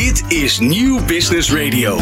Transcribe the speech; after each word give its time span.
Dit 0.00 0.24
is 0.28 0.58
Nieuw 0.58 1.04
Business 1.04 1.52
Radio. 1.52 1.98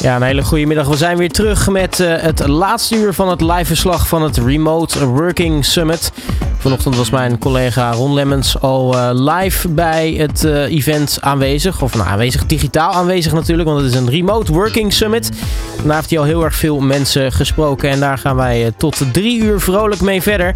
Ja, 0.00 0.16
een 0.16 0.22
hele 0.22 0.42
goede 0.42 0.66
middag. 0.66 0.86
We 0.86 0.96
zijn 0.96 1.16
weer 1.16 1.30
terug 1.30 1.68
met 1.68 1.98
uh, 1.98 2.14
het 2.16 2.46
laatste 2.46 2.96
uur 2.96 3.12
van 3.12 3.28
het 3.28 3.40
live 3.40 3.64
verslag 3.64 4.08
van 4.08 4.22
het 4.22 4.36
Remote 4.36 5.06
Working 5.06 5.64
Summit. 5.64 6.12
Vanochtend 6.62 6.96
was 6.96 7.10
mijn 7.10 7.38
collega 7.38 7.92
Ron 7.92 8.14
Lemmens 8.14 8.60
al 8.60 8.94
uh, 8.94 9.10
live 9.12 9.68
bij 9.68 10.12
het 10.12 10.44
uh, 10.44 10.62
event 10.62 11.18
aanwezig. 11.20 11.82
Of 11.82 11.94
nou, 11.94 12.08
aanwezig, 12.08 12.46
digitaal 12.46 12.92
aanwezig 12.92 13.32
natuurlijk, 13.32 13.68
want 13.68 13.80
het 13.80 13.90
is 13.92 13.98
een 13.98 14.10
Remote 14.10 14.52
Working 14.52 14.92
Summit. 14.92 15.30
Daar 15.84 15.96
heeft 15.96 16.10
hij 16.10 16.18
al 16.18 16.24
heel 16.24 16.44
erg 16.44 16.54
veel 16.54 16.80
mensen 16.80 17.32
gesproken 17.32 17.90
en 17.90 18.00
daar 18.00 18.18
gaan 18.18 18.36
wij 18.36 18.72
tot 18.76 19.02
drie 19.12 19.40
uur 19.40 19.60
vrolijk 19.60 20.00
mee 20.00 20.22
verder. 20.22 20.54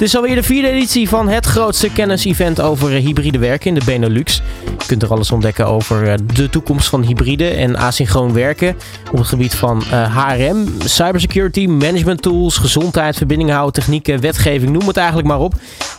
Dit 0.00 0.08
is 0.08 0.16
alweer 0.16 0.34
de 0.34 0.42
vierde 0.42 0.68
editie 0.68 1.08
van 1.08 1.28
het 1.28 1.46
grootste 1.46 1.92
kennis-event 1.92 2.60
over 2.60 2.90
hybride 2.90 3.38
werken 3.38 3.66
in 3.66 3.74
de 3.74 3.84
Benelux. 3.84 4.42
Je 4.78 4.86
kunt 4.86 5.02
er 5.02 5.10
alles 5.10 5.30
ontdekken 5.30 5.66
over 5.66 6.18
de 6.34 6.50
toekomst 6.50 6.88
van 6.88 7.02
hybride 7.02 7.48
en 7.48 7.76
asynchroon 7.76 8.32
werken 8.32 8.76
op 9.12 9.18
het 9.18 9.26
gebied 9.26 9.54
van 9.54 9.82
HRM, 9.90 10.68
cybersecurity, 10.84 11.66
management 11.66 12.22
tools, 12.22 12.56
gezondheid, 12.56 13.16
verbindingen 13.16 13.54
houden, 13.54 13.74
technieken, 13.74 14.20
wetgeving, 14.20 14.72
noem 14.72 14.86
het 14.86 14.96
eigenlijk 14.96 15.28
maar 15.28 15.39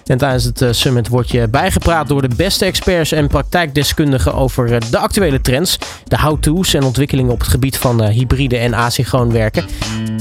En 0.05 0.17
tijdens 0.17 0.43
het 0.43 0.61
uh, 0.61 0.69
summit 0.71 1.07
word 1.07 1.31
je 1.31 1.47
bijgepraat 1.47 2.07
door 2.07 2.21
de 2.21 2.35
beste 2.35 2.65
experts 2.65 3.11
en 3.11 3.27
praktijkdeskundigen 3.27 4.33
over 4.33 4.71
uh, 4.71 4.77
de 4.89 4.97
actuele 4.97 5.41
trends, 5.41 5.77
de 6.03 6.19
how-to's 6.19 6.73
en 6.73 6.83
ontwikkelingen 6.83 7.31
op 7.31 7.39
het 7.39 7.47
gebied 7.47 7.77
van 7.77 8.03
hybride 8.03 8.57
en 8.57 8.73
asynchroon 8.73 9.31
werken. 9.31 9.65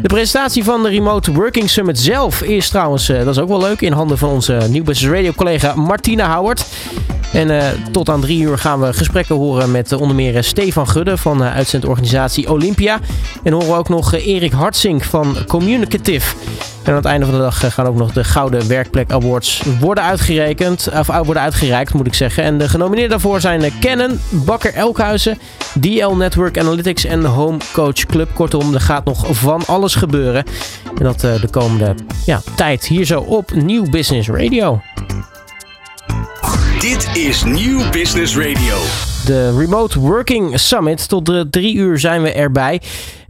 De 0.02 0.08
presentatie 0.08 0.64
van 0.64 0.82
de 0.82 0.88
Remote 0.88 1.32
Working 1.32 1.70
Summit 1.70 1.98
zelf 1.98 2.42
is 2.42 2.68
trouwens, 2.68 3.06
dat 3.06 3.26
is 3.26 3.38
ook 3.38 3.48
wel 3.48 3.60
leuk, 3.60 3.80
in 3.80 3.92
handen 3.92 4.18
van 4.18 4.28
onze 4.28 4.66
New 4.70 4.88
Radio 4.88 5.32
collega 5.32 5.74
Martina 5.74 6.34
Howard. 6.34 6.64
En 7.32 7.76
tot 7.92 8.08
aan 8.08 8.20
drie 8.20 8.42
uur 8.42 8.58
gaan 8.58 8.80
we 8.80 8.92
gesprekken 8.92 9.34
horen 9.34 9.70
met 9.70 9.92
onder 9.92 10.16
meer 10.16 10.44
Stefan 10.44 10.88
Gudde 10.88 11.16
van 11.16 11.42
uitzendorganisatie 11.42 12.50
Olympia. 12.50 12.98
En 13.42 13.52
horen 13.52 13.68
we 13.68 13.74
ook 13.74 13.88
nog 13.88 14.14
Erik 14.14 14.52
Hartsink 14.52 15.02
van 15.02 15.36
Communicative. 15.46 16.34
En 16.82 16.90
aan 16.90 16.94
het 16.94 17.04
einde 17.04 17.26
van 17.26 17.34
de 17.34 17.40
dag 17.40 17.74
gaan 17.74 17.86
ook 17.86 17.96
nog 17.96 18.12
de 18.12 18.24
Gouden 18.24 18.68
Werkplek 18.68 19.12
Awards 19.12 19.62
worden 19.80 20.04
uitgerekend. 20.04 20.88
Of 20.98 21.06
worden 21.06 21.42
uitgereikt, 21.42 21.94
moet 21.94 22.06
ik 22.06 22.14
zeggen. 22.14 22.42
En 22.44 22.58
de 22.58 22.68
genomineerden 22.68 23.10
daarvoor 23.10 23.40
zijn 23.40 23.72
Canon, 23.80 24.20
Bakker 24.30 24.74
Elkhuizen, 24.74 25.38
DL 25.80 26.10
Network 26.10 26.58
Analytics 26.58 27.04
en 27.04 27.24
Home 27.24 27.58
Coach 27.72 28.06
Club. 28.06 28.28
Kortom, 28.34 28.74
er 28.74 28.80
gaat 28.80 29.04
nog 29.04 29.26
van 29.30 29.62
alles 29.66 29.94
gebeuren. 29.94 30.44
En 30.98 31.04
dat 31.04 31.20
de 31.20 31.48
komende 31.50 31.94
ja, 32.26 32.40
tijd 32.56 32.86
hier 32.86 33.04
zo 33.04 33.20
op 33.20 33.54
Nieuw 33.54 33.90
Business 33.90 34.28
Radio. 34.28 34.80
Dit 36.80 37.08
is 37.16 37.44
Nieuw 37.44 37.90
Business 37.90 38.36
Radio. 38.36 38.76
De 39.24 39.56
Remote 39.58 40.00
Working 40.00 40.60
Summit. 40.60 41.08
Tot 41.08 41.26
de 41.26 41.46
drie 41.50 41.74
uur 41.74 41.98
zijn 41.98 42.22
we 42.22 42.32
erbij. 42.32 42.80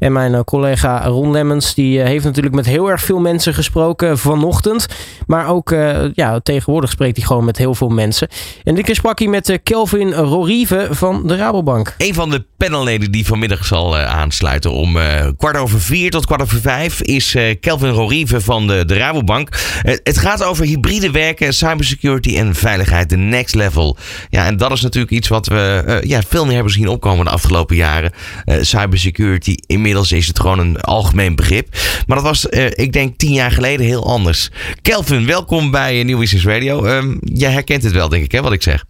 En 0.01 0.13
mijn 0.13 0.33
uh, 0.33 0.41
collega 0.41 1.05
Ron 1.07 1.31
Lemmens 1.31 1.75
die 1.75 1.99
uh, 1.99 2.05
heeft 2.05 2.25
natuurlijk 2.25 2.55
met 2.55 2.67
heel 2.67 2.91
erg 2.91 3.01
veel 3.03 3.19
mensen 3.19 3.55
gesproken 3.55 4.19
vanochtend. 4.19 4.87
Maar 5.27 5.49
ook 5.49 5.71
uh, 5.71 6.15
ja, 6.15 6.41
tegenwoordig 6.43 6.91
spreekt 6.91 7.17
hij 7.17 7.27
gewoon 7.27 7.45
met 7.45 7.57
heel 7.57 7.75
veel 7.75 7.89
mensen. 7.89 8.29
En 8.65 8.75
dit 8.75 8.85
keer 8.85 8.95
sprak 8.95 9.19
hij 9.19 9.29
met 9.29 9.61
Kelvin 9.63 10.13
Rorieve 10.13 10.89
van 10.91 11.27
de 11.27 11.37
Rabobank. 11.37 11.95
Een 11.99 12.15
van 12.15 12.31
de 12.31 12.45
panelleden 12.57 13.13
die 13.13 13.27
vanmiddag 13.27 13.65
zal 13.65 13.97
aansluiten 13.97 14.73
om 14.73 14.99
kwart 15.37 15.57
over 15.57 15.81
vier 15.81 16.11
tot 16.11 16.27
kwart 16.27 16.43
over 16.43 16.61
vijf 16.61 17.03
is 17.03 17.37
Kelvin 17.61 17.91
Rorieve 17.91 18.41
van 18.41 18.67
de, 18.67 18.85
de 18.85 18.97
Rabobank. 18.97 19.49
het 19.83 20.19
gaat 20.19 20.45
over 20.45 20.65
hybride 20.65 21.11
werken, 21.11 21.55
cybersecurity 21.55 22.37
en 22.37 22.55
veiligheid, 22.55 23.09
de 23.11 23.17
next 23.17 23.55
level. 23.55 23.97
Ja, 24.31 24.47
en 24.47 24.57
dat 24.57 24.73
is 24.73 24.81
natuurlijk 24.81 25.13
iets 25.13 25.29
wat 25.29 25.47
we 25.47 26.01
ja, 26.07 26.21
veel 26.29 26.45
meer 26.45 26.55
hebben 26.55 26.73
zien 26.73 26.89
opkomen 26.89 27.25
de 27.25 27.31
afgelopen 27.31 27.77
jaren. 27.77 28.13
cybersecurity 28.61 29.55
inmiddels 29.67 29.90
Inmiddels 29.91 30.21
is 30.21 30.27
het 30.27 30.41
gewoon 30.41 30.59
een 30.59 30.81
algemeen 30.81 31.37
begrip. 31.37 31.69
Maar 32.07 32.17
dat 32.17 32.27
was, 32.27 32.47
uh, 32.51 32.67
ik 32.71 32.93
denk, 32.93 33.19
tien 33.19 33.33
jaar 33.33 33.51
geleden 33.51 33.87
heel 33.87 34.07
anders. 34.07 34.51
Kelvin, 34.83 35.27
welkom 35.27 35.71
bij 35.71 36.03
Nieuw 36.03 36.19
Business 36.19 36.47
Radio. 36.47 36.87
Um, 36.87 37.19
jij 37.23 37.51
herkent 37.51 37.83
het 37.83 37.93
wel, 37.93 38.09
denk 38.09 38.25
ik, 38.25 38.33
hè, 38.33 38.43
wat 38.43 38.53
ik 38.53 38.63
zeg. 38.63 38.85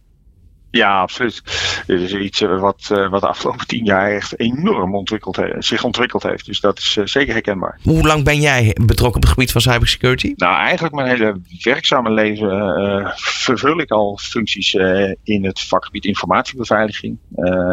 Ja, 0.70 1.00
absoluut. 1.00 1.42
Dit 1.86 2.00
is 2.00 2.14
iets 2.14 2.41
eh, 2.41 2.60
wat, 2.60 2.88
uh, 2.92 3.08
wat 3.08 3.20
de 3.20 3.28
afgelopen 3.28 3.66
tien 3.66 3.84
jaar 3.84 4.10
echt 4.10 4.38
enorm 4.38 4.94
ontwikkeld 4.94 5.41
zich 5.58 5.84
ontwikkeld 5.84 6.22
heeft. 6.22 6.47
Dus 6.47 6.60
dat 6.60 6.78
is 6.78 6.97
uh, 6.97 7.06
zeker 7.06 7.32
herkenbaar. 7.32 7.78
Hoe 7.82 8.06
lang 8.06 8.25
ben 8.25 8.41
jij 8.41 8.76
betrokken 8.84 9.16
op 9.16 9.22
het 9.22 9.32
gebied 9.32 9.53
van 9.53 9.60
cybersecurity? 9.60 10.32
Nou, 10.36 10.56
eigenlijk 10.56 10.94
mijn 10.94 11.08
hele 11.08 11.41
werkzame 11.62 12.10
leven 12.10 13.12
vervul 13.16 13.81
ik 13.81 13.91
al 13.91 14.19
functies 14.22 14.75
in 15.22 15.44
het 15.44 15.60
vakgebied 15.60 16.04
informatiebeveiliging. 16.04 17.19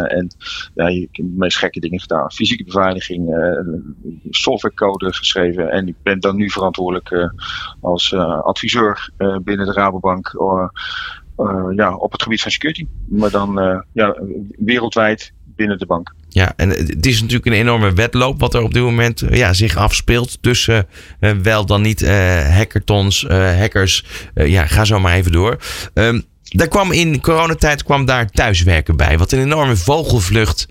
en 0.07 0.31
ja, 0.75 0.87
ik 0.87 1.09
heb 1.11 1.25
de 1.25 1.33
meest 1.37 1.57
gekke 1.57 1.79
dingen 1.79 1.99
gedaan. 1.99 2.31
Fysieke 2.31 2.63
beveiliging, 2.63 3.35
softwarecode 4.29 5.13
geschreven. 5.13 5.71
En 5.71 5.87
ik 5.87 5.95
ben 6.03 6.19
dan 6.19 6.35
nu 6.35 6.49
verantwoordelijk 6.49 7.31
als 7.81 8.13
adviseur 8.13 9.09
binnen 9.43 9.65
de 9.65 9.73
Rabobank 9.73 10.33
ja, 11.75 11.95
op 11.95 12.11
het 12.11 12.21
gebied 12.23 12.41
van 12.41 12.51
security. 12.51 12.87
Maar 13.07 13.29
dan 13.29 13.59
uh, 13.59 13.79
ja, 13.93 14.17
wereldwijd 14.57 15.33
binnen 15.55 15.77
de 15.77 15.85
bank. 15.85 16.13
Ja, 16.29 16.53
en 16.55 16.69
het 16.69 17.05
is 17.05 17.19
natuurlijk 17.19 17.45
een 17.45 17.53
enorme 17.53 17.93
wedloop 17.93 18.39
wat 18.39 18.53
er 18.53 18.61
op 18.61 18.73
dit 18.73 18.83
moment 18.83 19.21
eh, 19.21 19.37
ja, 19.37 19.53
zich 19.53 19.75
afspeelt 19.75 20.41
tussen 20.41 20.87
uh, 21.19 21.31
wel 21.31 21.65
dan 21.65 21.81
niet 21.81 22.01
uh, 22.01 22.55
hackathons, 22.55 23.27
hackers. 23.27 24.05
ja, 24.33 24.65
ga 24.65 24.85
zo 24.85 24.99
maar 24.99 25.13
even 25.13 25.31
door. 25.31 25.57
Um, 25.93 26.23
daar 26.43 26.67
kwam 26.67 26.91
in 26.91 27.21
coronatijd 27.21 27.83
kwam 27.83 28.05
daar 28.05 28.29
thuiswerken 28.29 28.95
bij, 28.95 29.17
wat 29.17 29.31
een 29.31 29.41
enorme 29.41 29.75
vogelvlucht 29.75 30.67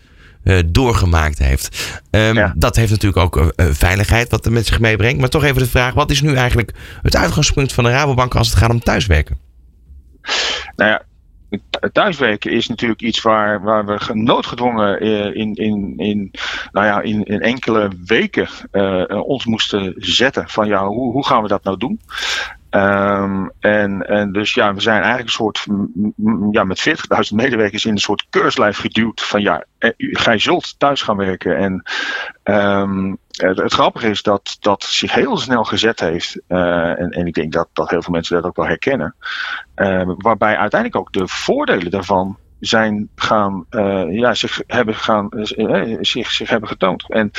doorgemaakt 0.66 1.38
heeft. 1.38 2.00
Um, 2.10 2.34
ja. 2.34 2.54
Dat 2.56 2.76
heeft 2.76 2.90
natuurlijk 2.90 3.36
ook 3.36 3.52
veiligheid 3.56 4.30
wat 4.30 4.46
er 4.46 4.52
met 4.52 4.66
zich 4.66 4.80
meebrengt. 4.80 5.20
Maar 5.20 5.28
toch 5.28 5.44
even 5.44 5.62
de 5.62 5.68
vraag, 5.68 5.94
wat 5.94 6.10
is 6.10 6.20
nu 6.20 6.34
eigenlijk 6.34 6.72
het 7.02 7.16
uitgangspunt 7.16 7.72
van 7.72 7.84
de 7.84 7.90
Rabobank 7.90 8.34
als 8.34 8.48
het 8.48 8.56
gaat 8.56 8.70
om 8.70 8.80
thuiswerken? 8.80 9.45
Nou 10.76 10.90
ja, 10.90 11.02
thuiswerken 11.92 12.50
is 12.50 12.68
natuurlijk 12.68 13.02
iets 13.02 13.22
waar, 13.22 13.62
waar 13.62 13.86
we 13.86 13.98
noodgedwongen 14.12 15.00
eh, 15.00 15.34
in, 15.34 15.54
in, 15.54 15.94
in, 15.96 16.30
nou 16.72 16.86
ja, 16.86 17.00
in, 17.00 17.24
in 17.24 17.40
enkele 17.40 17.90
weken 18.06 18.48
uh, 18.72 19.22
ons 19.22 19.44
moesten 19.44 19.94
zetten. 19.96 20.48
Van 20.48 20.66
ja, 20.66 20.86
hoe, 20.86 21.12
hoe 21.12 21.26
gaan 21.26 21.42
we 21.42 21.48
dat 21.48 21.64
nou 21.64 21.76
doen? 21.76 22.00
Um, 22.76 23.50
en, 23.60 24.06
en 24.06 24.32
dus 24.32 24.54
ja, 24.54 24.74
we 24.74 24.80
zijn 24.80 25.02
eigenlijk 25.02 25.26
een 25.26 25.32
soort, 25.32 25.66
ja, 26.50 26.64
met 26.64 26.88
40.000 27.30 27.34
medewerkers 27.34 27.84
in 27.84 27.92
een 27.92 27.98
soort 27.98 28.26
keurslijf 28.30 28.78
geduwd 28.78 29.22
van 29.22 29.42
ja, 29.42 29.64
gij 29.98 30.38
zult 30.38 30.78
thuis 30.78 31.02
gaan 31.02 31.16
werken. 31.16 31.56
En 31.56 31.82
um, 32.44 33.18
het, 33.36 33.72
grappige 33.72 34.08
is 34.08 34.22
dat 34.22 34.56
dat 34.60 34.82
zich 34.82 35.14
heel 35.14 35.36
snel 35.36 35.64
gezet 35.64 36.00
heeft. 36.00 36.40
Uh, 36.48 37.00
en, 37.00 37.10
en 37.10 37.26
ik 37.26 37.34
denk 37.34 37.52
dat, 37.52 37.68
dat 37.72 37.90
heel 37.90 38.02
veel 38.02 38.12
mensen 38.12 38.36
dat 38.36 38.44
ook 38.44 38.56
wel 38.56 38.66
herkennen. 38.66 39.14
Uh, 39.76 40.10
waarbij 40.16 40.56
uiteindelijk 40.56 41.00
ook 41.00 41.12
de 41.12 41.28
voordelen 41.28 41.90
daarvan 41.90 42.38
zijn 42.60 43.08
gaan, 43.14 43.66
uh, 43.70 44.18
ja, 44.18 44.34
zich 44.34 44.62
hebben 44.66 44.94
gaan, 44.94 45.28
zich, 46.00 46.30
zich 46.30 46.50
hebben 46.50 46.68
getoond. 46.68 47.10
En 47.10 47.30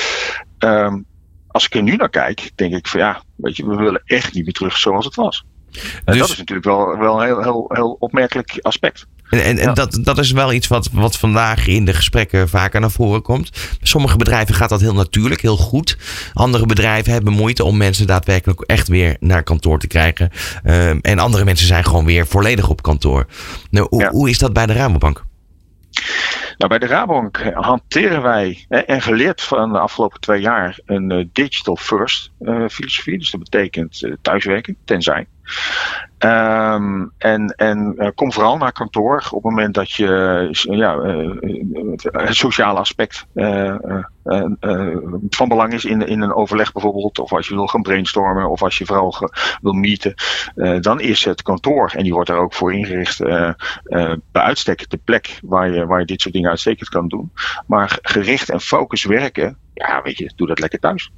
als 1.58 1.66
ik 1.66 1.76
er 1.76 1.84
nu 1.84 1.96
naar 1.96 2.10
kijk, 2.10 2.52
denk 2.56 2.74
ik 2.74 2.88
van 2.88 3.00
ja, 3.00 3.22
weet 3.36 3.56
je, 3.56 3.68
we 3.68 3.76
willen 3.76 4.02
echt 4.06 4.34
niet 4.34 4.44
meer 4.44 4.54
terug 4.54 4.78
zoals 4.78 5.06
het 5.06 5.16
was. 5.16 5.46
En 5.72 5.82
dus... 6.06 6.18
dat 6.18 6.30
is 6.30 6.38
natuurlijk 6.38 6.68
wel, 6.68 6.98
wel 6.98 7.20
een 7.20 7.26
heel, 7.26 7.42
heel, 7.42 7.66
heel 7.68 7.96
opmerkelijk 8.00 8.58
aspect. 8.62 9.06
En, 9.30 9.44
en, 9.44 9.58
en 9.58 9.74
dat, 9.74 10.00
dat 10.02 10.18
is 10.18 10.32
wel 10.32 10.54
iets 10.54 10.68
wat, 10.68 10.90
wat 10.92 11.18
vandaag 11.18 11.68
in 11.68 11.86
de 11.86 11.94
gesprekken 11.94 12.50
vaker 12.50 12.80
naar 12.80 12.92
voren 12.92 13.22
komt. 13.22 13.50
Sommige 13.82 14.18
bedrijven 14.18 14.56
gaat 14.56 14.70
dat 14.70 14.82
heel 14.82 14.94
natuurlijk, 14.94 15.42
heel 15.42 15.58
goed. 15.58 15.98
Andere 16.34 16.66
bedrijven 16.66 17.14
hebben 17.14 17.34
moeite 17.34 17.64
om 17.64 17.78
mensen 17.78 18.08
daadwerkelijk 18.08 18.62
echt 18.62 18.88
weer 18.88 19.18
naar 19.20 19.44
kantoor 19.44 19.80
te 19.80 19.88
krijgen. 19.88 20.32
Uh, 20.66 20.90
en 20.90 21.20
andere 21.20 21.46
mensen 21.46 21.68
zijn 21.68 21.86
gewoon 21.86 22.06
weer 22.06 22.28
volledig 22.28 22.70
op 22.70 22.82
kantoor. 22.82 23.28
Nou, 23.70 23.88
hoe, 23.90 24.02
ja. 24.02 24.10
hoe 24.10 24.30
is 24.30 24.38
dat 24.38 24.54
bij 24.54 24.66
de 24.66 24.74
Rabobank? 24.74 25.26
Nou, 26.58 26.70
bij 26.70 26.80
de 26.80 26.86
Rabobank 26.86 27.38
hanteren 27.54 28.22
wij, 28.22 28.66
en 28.68 29.02
geleerd 29.02 29.42
van 29.42 29.72
de 29.72 29.80
afgelopen 29.80 30.20
twee 30.20 30.42
jaar, 30.42 30.80
een 30.86 31.12
uh, 31.12 31.26
digital 31.32 31.76
first 31.76 32.32
uh, 32.40 32.68
filosofie. 32.68 33.18
Dus 33.18 33.32
dat 33.32 33.40
betekent 33.40 34.02
uh, 34.02 34.14
thuiswerken, 34.22 34.78
tenzij. 34.86 35.28
Um, 36.20 37.12
en 37.18 37.50
en 37.56 38.12
kom 38.16 38.32
vooral 38.34 38.58
naar 38.58 38.72
kantoor 38.72 39.18
op 39.18 39.44
het 39.44 39.52
moment 39.52 39.74
dat 39.74 39.92
je 39.92 40.48
ja, 40.70 41.00
het 42.02 42.36
sociale 42.36 42.80
aspect 42.80 43.26
van 45.30 45.48
belang 45.48 45.74
is 45.74 45.86
in, 45.86 46.08
in 46.08 46.22
een 46.22 46.34
overleg 46.34 46.72
bijvoorbeeld. 46.72 47.20
Of 47.20 47.34
als 47.34 47.48
je 47.48 47.56
wil 47.56 47.68
gaan 47.68 47.82
brainstormen 47.82 48.50
of 48.50 48.64
als 48.64 48.78
je 48.78 48.86
vooral 48.86 49.30
wil 49.62 49.74
meeten. 49.74 50.14
dan 50.82 51.00
is 51.00 51.26
het 51.26 51.42
kantoor, 51.42 51.92
en 51.96 52.04
die 52.04 52.14
wordt 52.14 52.30
er 52.30 52.38
ook 52.38 52.54
voor 52.54 52.74
ingericht, 52.74 53.24
bij 53.24 54.16
uitstek 54.32 54.90
de 54.90 55.00
plek 55.04 55.40
waar 55.44 55.72
je, 55.72 55.86
waar 55.86 56.00
je 56.00 56.06
dit 56.06 56.22
soort 56.22 56.34
dingen 56.34 56.47
uitstekend 56.50 56.90
kan 56.90 57.08
doen. 57.08 57.32
Maar 57.68 57.98
gericht 58.02 58.50
en 58.50 58.62
focus 58.62 59.06
werken, 59.06 59.58
ja 59.74 60.02
weet 60.02 60.18
je, 60.18 60.32
doe 60.36 60.48
dat 60.48 60.60
lekker 60.60 60.80
thuis. 60.80 61.12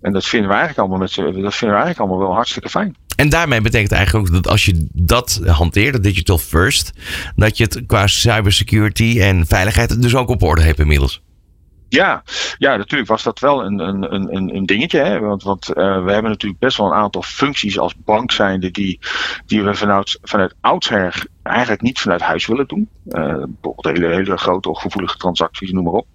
En 0.00 0.12
dat 0.12 0.26
vinden 0.26 0.48
we 0.48 0.54
eigenlijk 0.54 0.88
allemaal, 0.88 0.98
met, 0.98 1.14
dat 1.14 1.54
vinden 1.54 1.76
we 1.76 1.82
eigenlijk 1.82 1.98
allemaal 1.98 2.18
wel 2.18 2.34
hartstikke 2.34 2.68
fijn. 2.68 2.96
En 3.16 3.28
daarmee 3.28 3.60
betekent 3.60 3.92
eigenlijk 3.92 4.26
ook 4.26 4.34
dat 4.34 4.48
als 4.48 4.64
je 4.64 4.86
dat 4.92 5.40
hanteert, 5.46 5.92
dat 5.92 6.02
digital 6.02 6.38
first, 6.38 6.92
dat 7.36 7.56
je 7.56 7.64
het 7.64 7.82
qua 7.86 8.06
cybersecurity 8.06 9.20
en 9.20 9.46
veiligheid 9.46 10.02
dus 10.02 10.14
ook 10.14 10.28
op 10.28 10.42
orde 10.42 10.62
hebt 10.62 10.78
inmiddels. 10.78 11.22
Ja, 11.88 12.22
ja, 12.58 12.76
natuurlijk 12.76 13.10
was 13.10 13.22
dat 13.22 13.38
wel 13.38 13.64
een, 13.64 13.78
een, 13.78 14.14
een, 14.34 14.54
een 14.56 14.66
dingetje. 14.66 14.98
Hè? 14.98 15.18
Want, 15.18 15.42
want 15.42 15.68
uh, 15.68 15.74
we 15.74 16.12
hebben 16.12 16.30
natuurlijk 16.30 16.60
best 16.60 16.76
wel 16.76 16.86
een 16.86 16.98
aantal 16.98 17.22
functies 17.22 17.78
als 17.78 17.94
bank 18.04 18.32
zijnde 18.32 18.70
die, 18.70 19.00
die 19.46 19.62
we 19.62 19.74
vanuit, 19.74 20.18
vanuit 20.22 20.54
oudsher 20.60 21.26
eigenlijk 21.42 21.82
niet 21.82 22.00
vanuit 22.00 22.20
huis 22.20 22.46
willen 22.46 22.66
doen. 22.66 22.88
Uh, 23.08 23.22
bijvoorbeeld 23.22 23.96
hele, 23.96 24.14
hele 24.14 24.36
grote 24.36 24.70
of 24.70 24.80
gevoelige 24.80 25.16
transacties, 25.16 25.70
noem 25.70 25.84
maar 25.84 25.92
op. 25.92 26.06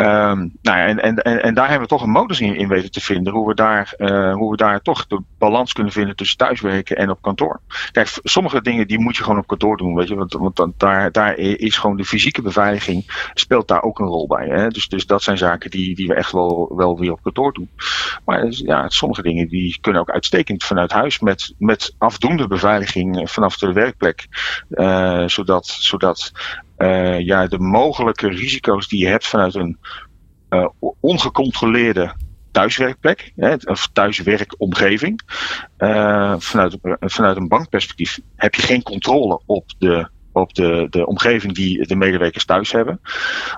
Um, 0.00 0.52
nou 0.62 0.78
en, 0.78 1.02
en, 1.02 1.42
en, 1.42 1.54
daar 1.54 1.68
hebben 1.68 1.88
we 1.88 1.94
toch 1.94 2.02
een 2.02 2.10
modus 2.10 2.40
in, 2.40 2.56
in 2.56 2.68
weten 2.68 2.90
te 2.90 3.00
vinden. 3.00 3.32
Hoe 3.32 3.48
we, 3.48 3.54
daar, 3.54 3.94
uh, 3.98 4.34
hoe 4.34 4.50
we 4.50 4.56
daar 4.56 4.82
toch 4.82 5.06
de 5.06 5.22
balans 5.38 5.72
kunnen 5.72 5.92
vinden 5.92 6.16
tussen 6.16 6.36
thuiswerken 6.36 6.96
en 6.96 7.10
op 7.10 7.22
kantoor. 7.22 7.60
Kijk, 7.92 8.18
sommige 8.22 8.62
dingen 8.62 8.86
die 8.86 8.98
moet 8.98 9.16
je 9.16 9.22
gewoon 9.22 9.38
op 9.38 9.46
kantoor 9.46 9.76
doen. 9.76 9.94
Weet 9.94 10.08
je? 10.08 10.14
Want, 10.14 10.32
want 10.32 10.72
daar, 10.76 11.12
daar 11.12 11.36
is 11.38 11.76
gewoon 11.76 11.96
de 11.96 12.04
fysieke 12.04 12.42
beveiliging 12.42 13.30
speelt 13.34 13.68
daar 13.68 13.82
ook 13.82 13.98
een 13.98 14.06
rol 14.06 14.26
bij. 14.26 14.46
Hè? 14.46 14.68
Dus, 14.68 14.88
dus 14.88 15.06
dat 15.06 15.22
zijn 15.22 15.38
zaken 15.38 15.70
die, 15.70 15.94
die 15.94 16.06
we 16.06 16.14
echt 16.14 16.32
wel, 16.32 16.72
wel 16.76 16.98
weer 16.98 17.12
op 17.12 17.22
kantoor 17.22 17.52
doen. 17.52 17.70
Maar 18.24 18.40
dus, 18.40 18.58
ja, 18.58 18.88
sommige 18.88 19.22
dingen 19.22 19.48
die 19.48 19.78
kunnen 19.80 20.00
ook 20.00 20.10
uitstekend 20.10 20.64
vanuit 20.64 20.92
huis 20.92 21.18
met, 21.18 21.54
met 21.58 21.94
afdoende 21.98 22.46
beveiliging 22.46 23.30
vanaf 23.30 23.56
de 23.56 23.72
werkplek. 23.72 24.26
Uh, 24.70 25.26
zodat 25.26 25.66
zodat 25.66 26.32
uh, 26.78 27.20
ja, 27.20 27.46
de 27.46 27.58
mogelijke 27.58 28.28
risico's 28.28 28.88
die 28.88 28.98
je 29.00 29.06
hebt 29.06 29.26
vanuit 29.26 29.54
een 29.54 29.78
uh, 30.50 30.68
ongecontroleerde 31.00 32.14
thuiswerkplek, 32.50 33.32
hè, 33.36 33.54
of 33.64 33.88
thuiswerkomgeving. 33.92 35.20
Uh, 35.78 36.34
vanuit, 36.38 36.78
vanuit 37.00 37.36
een 37.36 37.48
bankperspectief 37.48 38.18
heb 38.36 38.54
je 38.54 38.62
geen 38.62 38.82
controle 38.82 39.40
op 39.46 39.72
de 39.78 40.08
op 40.36 40.54
de, 40.54 40.86
de 40.90 41.06
omgeving 41.06 41.54
die 41.54 41.86
de 41.86 41.96
medewerkers 41.96 42.44
thuis 42.44 42.72
hebben. 42.72 43.00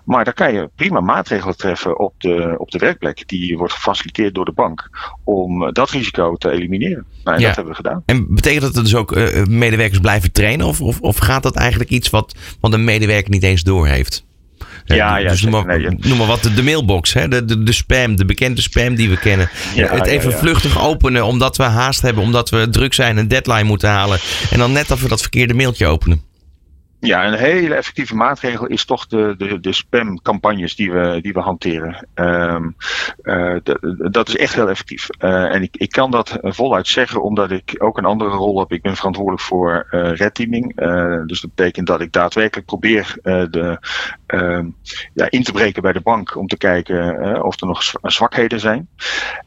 Maar 0.04 0.24
daar 0.24 0.34
kan 0.34 0.52
je 0.52 0.70
prima 0.74 1.00
maatregelen 1.00 1.56
treffen 1.56 1.98
op 1.98 2.14
de, 2.18 2.54
op 2.58 2.70
de 2.70 2.78
werkplek. 2.78 3.28
Die 3.28 3.58
wordt 3.58 3.72
gefaciliteerd 3.72 4.34
door 4.34 4.44
de 4.44 4.52
bank 4.52 4.90
om 5.24 5.72
dat 5.72 5.90
risico 5.90 6.36
te 6.36 6.50
elimineren. 6.50 7.04
Nou, 7.24 7.36
en 7.36 7.42
ja. 7.42 7.46
dat 7.46 7.56
hebben 7.56 7.74
we 7.74 7.82
gedaan. 7.82 8.02
En 8.06 8.34
betekent 8.34 8.62
dat 8.62 8.76
er 8.76 8.82
dus 8.82 8.94
ook 8.94 9.16
uh, 9.16 9.44
medewerkers 9.44 10.00
blijven 10.00 10.32
trainen? 10.32 10.66
Of, 10.66 10.80
of, 10.80 11.00
of 11.00 11.16
gaat 11.16 11.42
dat 11.42 11.56
eigenlijk 11.56 11.90
iets 11.90 12.10
wat, 12.10 12.34
wat 12.60 12.72
een 12.72 12.84
medewerker 12.84 13.30
niet 13.30 13.42
eens 13.42 13.62
doorheeft? 13.62 14.26
Ja, 14.84 15.16
ja, 15.16 15.28
dus 15.28 15.42
noem, 15.42 15.66
maar, 15.66 15.80
noem 15.80 16.18
maar 16.18 16.26
wat, 16.26 16.50
de, 16.54 16.62
mailbox, 16.62 17.12
hè? 17.12 17.28
De, 17.28 17.44
de, 17.44 17.62
de 17.62 17.72
spam, 17.72 18.16
de 18.16 18.24
bekende 18.24 18.60
spam 18.60 18.94
die 18.94 19.08
we 19.08 19.18
kennen. 19.18 19.50
Ja, 19.74 19.94
het 19.94 20.06
even 20.06 20.32
vluchtig 20.32 20.82
openen 20.82 21.24
omdat 21.24 21.56
we 21.56 21.62
haast 21.62 22.02
hebben, 22.02 22.22
omdat 22.22 22.50
we 22.50 22.68
druk 22.70 22.94
zijn, 22.94 23.16
een 23.16 23.28
deadline 23.28 23.64
moeten 23.64 23.88
halen. 23.88 24.18
En 24.50 24.58
dan 24.58 24.72
net 24.72 24.88
dat 24.88 25.00
we 25.00 25.08
dat 25.08 25.20
verkeerde 25.20 25.54
mailtje 25.54 25.86
openen. 25.86 26.27
Ja, 27.00 27.26
een 27.26 27.38
hele 27.38 27.74
effectieve 27.74 28.14
maatregel 28.14 28.66
is 28.66 28.84
toch 28.84 29.06
de, 29.06 29.34
de, 29.38 29.60
de 29.60 29.72
spamcampagnes 29.72 30.76
die 30.76 30.92
we, 30.92 31.18
die 31.22 31.32
we 31.32 31.40
hanteren. 31.40 32.08
Um, 32.14 32.76
uh, 33.22 33.56
dat 34.10 34.28
is 34.28 34.36
echt 34.36 34.54
heel 34.54 34.68
effectief. 34.68 35.08
Uh, 35.18 35.54
en 35.54 35.62
ik, 35.62 35.76
ik 35.76 35.90
kan 35.90 36.10
dat 36.10 36.38
voluit 36.42 36.88
zeggen 36.88 37.22
omdat 37.22 37.50
ik 37.50 37.74
ook 37.78 37.98
een 37.98 38.04
andere 38.04 38.30
rol 38.30 38.58
heb. 38.58 38.72
Ik 38.72 38.82
ben 38.82 38.96
verantwoordelijk 38.96 39.42
voor 39.42 39.86
uh, 39.90 40.12
red 40.12 40.34
teaming. 40.34 40.76
dus 41.26 41.40
dat 41.40 41.54
betekent 41.54 41.86
dat 41.86 42.00
ik 42.00 42.12
daadwerkelijk 42.12 42.66
probeer 42.66 43.16
de, 43.22 43.78
ja, 45.14 45.30
in 45.30 45.42
te 45.42 45.52
breken 45.52 45.82
bij 45.82 45.92
de 45.92 46.00
bank 46.00 46.36
om 46.36 46.46
te 46.46 46.56
kijken 46.56 47.44
of 47.44 47.60
er 47.60 47.66
nog 47.66 47.82
zwakheden 48.02 48.60
zijn. 48.60 48.88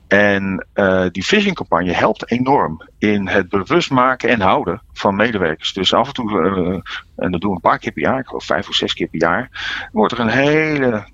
En 0.07 0.68
uh, 0.74 1.06
die 1.12 1.24
phishing 1.24 1.56
campagne 1.56 1.92
helpt 1.92 2.31
enorm 2.31 2.89
in 2.98 3.28
het 3.28 3.50
bewust 3.50 3.92
maken 3.92 4.30
en 4.30 4.42
houden 4.42 4.81
van 4.94 5.16
medewerkers. 5.16 5.74
Dus 5.74 5.94
af 5.94 6.07
en 6.07 6.13
toe, 6.13 6.31
uh, 6.31 6.80
en 7.16 7.31
dat 7.31 7.42
doen 7.42 7.50
we 7.50 7.56
een 7.56 7.62
paar 7.62 7.80
keer 7.80 7.92
per 7.92 8.01
jaar, 8.01 8.19
ik 8.19 8.28
geloof 8.28 8.45
vijf 8.45 8.68
of 8.68 8.75
zes 8.75 8.94
keer 8.94 9.07
per 9.07 9.19
jaar, 9.19 9.50
wordt 9.92 10.13
er 10.13 10.19
een 10.19 10.28
hele 10.28 11.06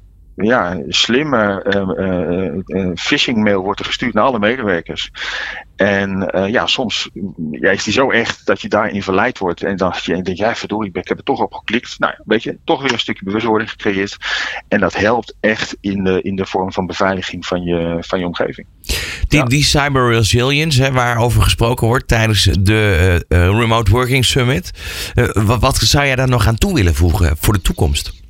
ja, 0.46 0.82
slimme 0.88 1.66
uh, 1.98 2.54
uh, 2.66 2.92
phishing 2.96 3.44
mail 3.44 3.62
wordt 3.62 3.80
er 3.80 3.86
gestuurd 3.86 4.14
naar 4.14 4.24
alle 4.24 4.40
medewerkers. 4.40 5.12
En 5.76 6.32
uh, 6.36 6.48
ja, 6.48 6.66
soms 6.66 7.10
ja, 7.52 7.72
is 7.72 7.84
die 7.84 7.94
zo 7.94 8.12
echt 8.12 8.46
dat 8.46 8.62
je 8.62 8.68
daarin 8.68 9.04
verleid 9.04 9.38
wordt. 9.38 9.64
En 9.64 9.78
dan 9.78 9.94
je, 10.02 10.22
denk 10.22 10.38
jij, 10.38 10.56
verdorie, 10.56 10.92
ik 10.94 11.08
heb 11.08 11.18
er 11.18 11.24
toch 11.24 11.40
op 11.40 11.54
geklikt. 11.54 12.00
Nou, 12.00 12.14
weet 12.26 12.44
je, 12.44 12.58
toch 12.64 12.82
weer 12.82 12.92
een 12.92 13.00
stukje 13.00 13.26
bewustwording 13.26 13.70
gecreëerd. 13.70 14.18
En 14.68 14.80
dat 14.80 14.96
helpt 14.96 15.36
echt 15.40 15.78
in 15.82 16.04
de, 16.04 16.22
in 16.22 16.36
de 16.36 16.46
vorm 16.46 16.74
van 16.74 16.86
beveiliging 16.86 17.46
van 17.46 17.64
je, 17.64 17.98
van 18.00 18.20
je 18.20 18.26
omgeving. 18.26 18.68
Die, 19.28 19.40
ja. 19.40 19.46
die 19.46 19.64
cyber 19.64 20.12
resilience, 20.12 20.84
hè, 20.84 20.92
waarover 20.92 21.42
gesproken 21.42 21.88
wordt 21.88 22.08
tijdens 22.08 22.44
de 22.44 23.26
Remote 23.30 23.92
Working 23.92 24.26
Summit. 24.26 24.72
wat, 25.34 25.62
wat 25.62 25.76
zou 25.76 26.06
jij 26.06 26.16
daar 26.16 26.30
nog 26.30 26.48
aan 26.48 26.58
toe 26.58 26.74
willen 26.74 26.96
voegen 26.96 27.38
voor 27.38 27.54
de 27.54 27.62
toekomst? 27.62 28.26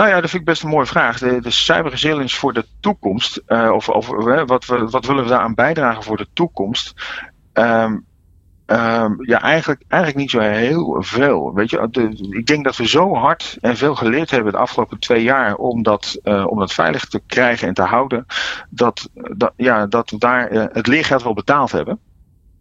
Nou 0.00 0.12
ja, 0.12 0.20
dat 0.20 0.30
vind 0.30 0.42
ik 0.42 0.48
best 0.48 0.62
een 0.62 0.68
mooie 0.68 0.86
vraag. 0.86 1.18
De, 1.18 1.40
de 1.40 1.50
cyberresilience 1.50 2.36
voor 2.36 2.52
de 2.52 2.66
toekomst, 2.80 3.42
uh, 3.48 3.70
of, 3.72 3.88
of 3.88 4.10
uh, 4.10 4.42
wat, 4.46 4.66
we, 4.66 4.88
wat 4.88 5.06
willen 5.06 5.22
we 5.22 5.28
daaraan 5.30 5.54
bijdragen 5.54 6.02
voor 6.02 6.16
de 6.16 6.26
toekomst? 6.32 6.94
Um, 7.52 8.06
um, 8.66 9.16
ja, 9.26 9.40
eigenlijk, 9.40 9.82
eigenlijk 9.88 10.20
niet 10.20 10.30
zo 10.30 10.38
heel 10.40 11.02
veel. 11.02 11.54
Weet 11.54 11.70
je, 11.70 12.08
ik 12.30 12.46
denk 12.46 12.64
dat 12.64 12.76
we 12.76 12.88
zo 12.88 13.14
hard 13.14 13.56
en 13.60 13.76
veel 13.76 13.94
geleerd 13.94 14.30
hebben 14.30 14.52
de 14.52 14.58
afgelopen 14.58 14.98
twee 14.98 15.22
jaar 15.22 15.54
om 15.54 15.82
dat, 15.82 16.18
uh, 16.24 16.46
om 16.46 16.58
dat 16.58 16.72
veilig 16.72 17.04
te 17.04 17.20
krijgen 17.26 17.68
en 17.68 17.74
te 17.74 17.82
houden, 17.82 18.26
dat, 18.70 19.08
dat, 19.14 19.52
ja, 19.56 19.86
dat 19.86 20.10
we 20.10 20.18
daar 20.18 20.50
het 20.50 20.86
leergeld 20.86 21.22
wel 21.22 21.34
betaald 21.34 21.72
hebben. 21.72 21.98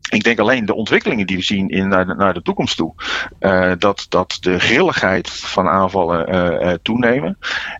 Ik 0.09 0.23
denk 0.23 0.39
alleen 0.39 0.65
de 0.65 0.75
ontwikkelingen 0.75 1.27
die 1.27 1.37
we 1.37 1.43
zien 1.43 1.69
in, 1.69 1.87
naar, 1.87 2.05
de, 2.05 2.15
naar 2.15 2.33
de 2.33 2.41
toekomst 2.41 2.77
toe. 2.77 2.93
Uh, 3.39 3.71
dat, 3.77 4.05
dat 4.09 4.37
de 4.39 4.59
grilligheid 4.59 5.29
van 5.29 5.67
aanvallen 5.67 6.35
uh, 6.35 6.73
toenemen. 6.81 7.37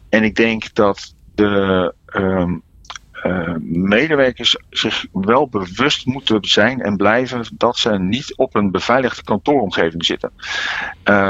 En 0.10 0.24
ik 0.24 0.36
denk 0.36 0.74
dat 0.74 1.14
de 1.36 1.94
um, 2.16 2.64
medewerkers 3.62 4.58
zich 4.70 5.06
wel 5.12 5.48
bewust 5.48 6.06
moeten 6.06 6.38
zijn 6.42 6.82
en 6.82 6.98
blijven 6.98 7.46
dat 7.54 7.78
ze 7.78 8.00
niet 8.00 8.38
op 8.38 8.56
een 8.56 8.72
beveiligde 8.72 9.24
kantooromgeving 9.24 10.06
zitten. 10.06 10.32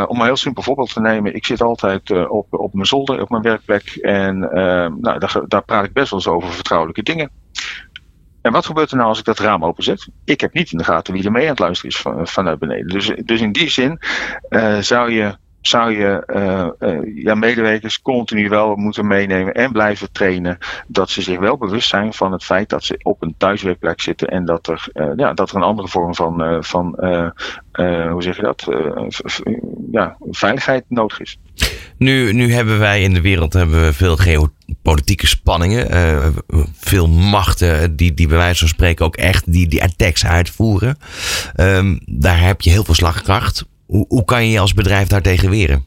om 0.07 0.19
een 0.19 0.25
heel 0.25 0.35
simpel 0.35 0.63
voorbeeld 0.63 0.93
te 0.93 1.01
nemen. 1.01 1.35
Ik 1.35 1.45
zit 1.45 1.61
altijd 1.61 2.27
op, 2.27 2.47
op 2.49 2.73
mijn 2.73 2.85
zolder, 2.85 3.21
op 3.21 3.29
mijn 3.29 3.41
werkplek. 3.41 3.89
En 4.01 4.39
nou, 4.39 5.19
daar, 5.19 5.41
daar 5.47 5.63
praat 5.63 5.85
ik 5.85 5.93
best 5.93 6.09
wel 6.09 6.19
eens 6.19 6.27
over 6.27 6.53
vertrouwelijke 6.53 7.03
dingen. 7.03 7.31
En 8.41 8.51
wat 8.51 8.65
gebeurt 8.65 8.91
er 8.91 8.97
nou 8.97 9.09
als 9.09 9.19
ik 9.19 9.25
dat 9.25 9.39
raam 9.39 9.65
openzet? 9.65 10.07
Ik 10.23 10.41
heb 10.41 10.53
niet 10.53 10.71
in 10.71 10.77
de 10.77 10.83
gaten 10.83 11.13
wie 11.13 11.23
er 11.23 11.31
mee 11.31 11.43
aan 11.43 11.49
het 11.49 11.59
luisteren 11.59 11.91
is 11.91 12.01
van, 12.01 12.27
vanuit 12.27 12.59
beneden. 12.59 12.87
Dus, 12.87 13.11
dus 13.23 13.41
in 13.41 13.51
die 13.51 13.69
zin 13.69 13.99
uh, 14.49 14.77
zou 14.77 15.11
je, 15.11 15.37
zou 15.61 15.97
je 15.97 16.23
uh, 16.79 17.23
ja, 17.23 17.35
medewerkers 17.35 18.01
continu 18.01 18.49
wel 18.49 18.75
moeten 18.75 19.07
meenemen 19.07 19.53
en 19.53 19.71
blijven 19.71 20.11
trainen. 20.11 20.57
Dat 20.87 21.09
ze 21.09 21.21
zich 21.21 21.39
wel 21.39 21.57
bewust 21.57 21.89
zijn 21.89 22.13
van 22.13 22.31
het 22.31 22.43
feit 22.43 22.69
dat 22.69 22.83
ze 22.83 22.99
op 23.01 23.21
een 23.21 23.35
thuiswerkplek 23.37 24.01
zitten. 24.01 24.27
En 24.27 24.45
dat 24.45 24.67
er, 24.67 24.89
ja, 25.15 25.33
dat 25.33 25.49
er 25.49 25.55
een 25.55 25.61
andere 25.61 25.87
vorm 25.87 26.15
van, 26.15 26.63
van 26.63 26.95
hoe 28.11 28.23
zeg 28.23 28.35
je 28.35 28.41
dat? 28.41 28.67
ja, 29.91 30.17
veiligheid 30.29 30.83
nodig 30.87 31.19
is. 31.19 31.37
Nu, 31.97 32.33
nu 32.33 32.53
hebben 32.53 32.79
wij 32.79 33.01
in 33.01 33.13
de 33.13 33.21
wereld 33.21 33.53
hebben 33.53 33.85
we 33.85 33.93
veel 33.93 34.17
geopolitieke 34.17 35.27
spanningen. 35.27 36.33
Veel 36.73 37.07
machten 37.07 37.95
die, 37.95 38.13
die 38.13 38.27
bij 38.27 38.37
wijze 38.37 38.59
van 38.59 38.67
spreken 38.67 39.05
ook 39.05 39.15
echt 39.15 39.51
die, 39.51 39.67
die 39.67 39.83
attacks 39.83 40.25
uitvoeren. 40.25 40.97
Um, 41.55 41.99
daar 42.05 42.41
heb 42.41 42.61
je 42.61 42.69
heel 42.69 42.83
veel 42.83 42.93
slagkracht. 42.93 43.65
Hoe, 43.89 44.25
kan 44.25 44.45
je 44.45 44.51
je 44.51 44.59
als 44.59 44.73
bedrijf 44.73 45.07
daartegen 45.07 45.49
weren? 45.49 45.85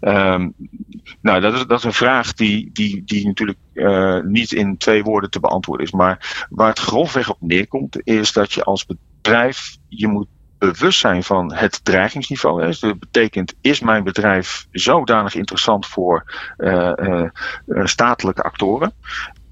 um, 0.00 0.54
nou, 1.20 1.40
dat 1.40 1.54
is, 1.54 1.66
dat 1.66 1.78
is 1.78 1.84
een 1.84 1.92
vraag 1.92 2.34
die, 2.34 2.70
die, 2.72 3.04
die 3.04 3.26
natuurlijk 3.26 3.58
uh, 3.74 4.20
niet 4.20 4.52
in 4.52 4.76
twee 4.76 5.02
woorden 5.02 5.30
te 5.30 5.40
beantwoorden 5.40 5.86
is. 5.86 5.92
Maar 5.92 6.46
waar 6.50 6.68
het 6.68 6.78
grofweg 6.78 7.30
op 7.30 7.36
neerkomt, 7.40 8.06
is 8.06 8.32
dat 8.32 8.52
je 8.52 8.64
als 8.64 8.86
bedrijf 8.86 9.76
je 9.88 10.08
moet 10.08 10.28
bewust 10.58 11.00
zijn 11.00 11.22
van 11.22 11.54
het 11.54 11.84
dreigingsniveau. 11.84 12.66
Dus 12.66 12.80
dat 12.80 12.98
betekent, 12.98 13.54
is 13.60 13.80
mijn 13.80 14.04
bedrijf 14.04 14.66
zodanig 14.70 15.34
interessant 15.34 15.86
voor 15.86 16.24
uh, 16.58 17.22
statelijke 17.66 18.42
actoren? 18.42 18.92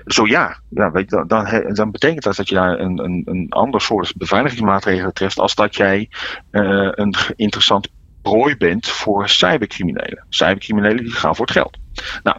Zo 0.06 0.26
ja, 0.26 0.60
ja 0.68 0.90
weet 0.90 1.10
je, 1.10 1.24
dan, 1.26 1.74
dan 1.74 1.90
betekent 1.90 2.22
dat 2.22 2.36
dat 2.36 2.48
je 2.48 2.54
daar 2.54 2.78
een, 2.78 2.98
een, 3.04 3.22
een 3.24 3.46
ander 3.48 3.80
soort 3.80 4.16
beveiligingsmaatregelen 4.16 5.14
treft 5.14 5.38
als 5.38 5.54
dat 5.54 5.76
jij 5.76 6.08
uh, 6.50 6.88
een 6.92 7.14
interessant 7.36 7.88
prooi 8.22 8.56
bent 8.56 8.86
voor 8.86 9.28
cybercriminelen. 9.28 10.26
Cybercriminelen 10.28 11.04
die 11.04 11.12
gaan 11.12 11.36
voor 11.36 11.46
het 11.46 11.54
geld. 11.54 11.78
Nou, 12.22 12.36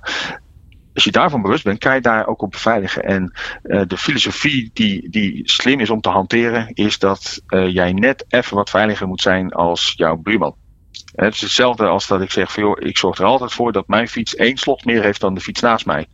als 0.94 1.04
je 1.04 1.12
daarvan 1.12 1.42
bewust 1.42 1.64
bent, 1.64 1.80
kan 1.80 1.96
je 1.96 2.02
daar 2.02 2.28
ook 2.28 2.42
op 2.42 2.52
beveiligen. 2.52 3.04
En 3.04 3.32
uh, 3.64 3.82
de 3.88 3.98
filosofie 3.98 4.70
die, 4.74 5.10
die 5.10 5.42
slim 5.44 5.80
is 5.80 5.90
om 5.90 6.02
te 6.02 6.10
hanteren, 6.10 6.74
is 6.74 7.00
dat 7.00 7.42
uh, 7.48 7.74
jij 7.74 7.94
net 7.94 8.26
even 8.30 8.56
wat 8.56 8.70
veiliger 8.70 9.08
moet 9.08 9.22
zijn 9.22 9.52
als 9.52 9.94
jouw 9.96 10.16
buurman. 10.16 10.56
Het 11.16 11.34
is 11.34 11.42
hetzelfde 11.42 11.86
als 11.88 12.08
dat 12.08 12.22
ik 12.22 12.32
zeg 12.32 12.52
van 12.52 12.64
joh, 12.64 12.78
ik 12.80 12.98
zorg 12.98 13.18
er 13.18 13.26
altijd 13.26 13.54
voor 13.54 13.72
dat 13.72 13.88
mijn 13.88 14.08
fiets 14.08 14.36
één 14.36 14.58
slot 14.58 14.86
meer 14.86 15.04
heeft 15.04 15.22
dan 15.22 15.34
de 15.34 15.42
fiets 15.42 15.62
naast 15.62 15.86
mij. 15.86 16.08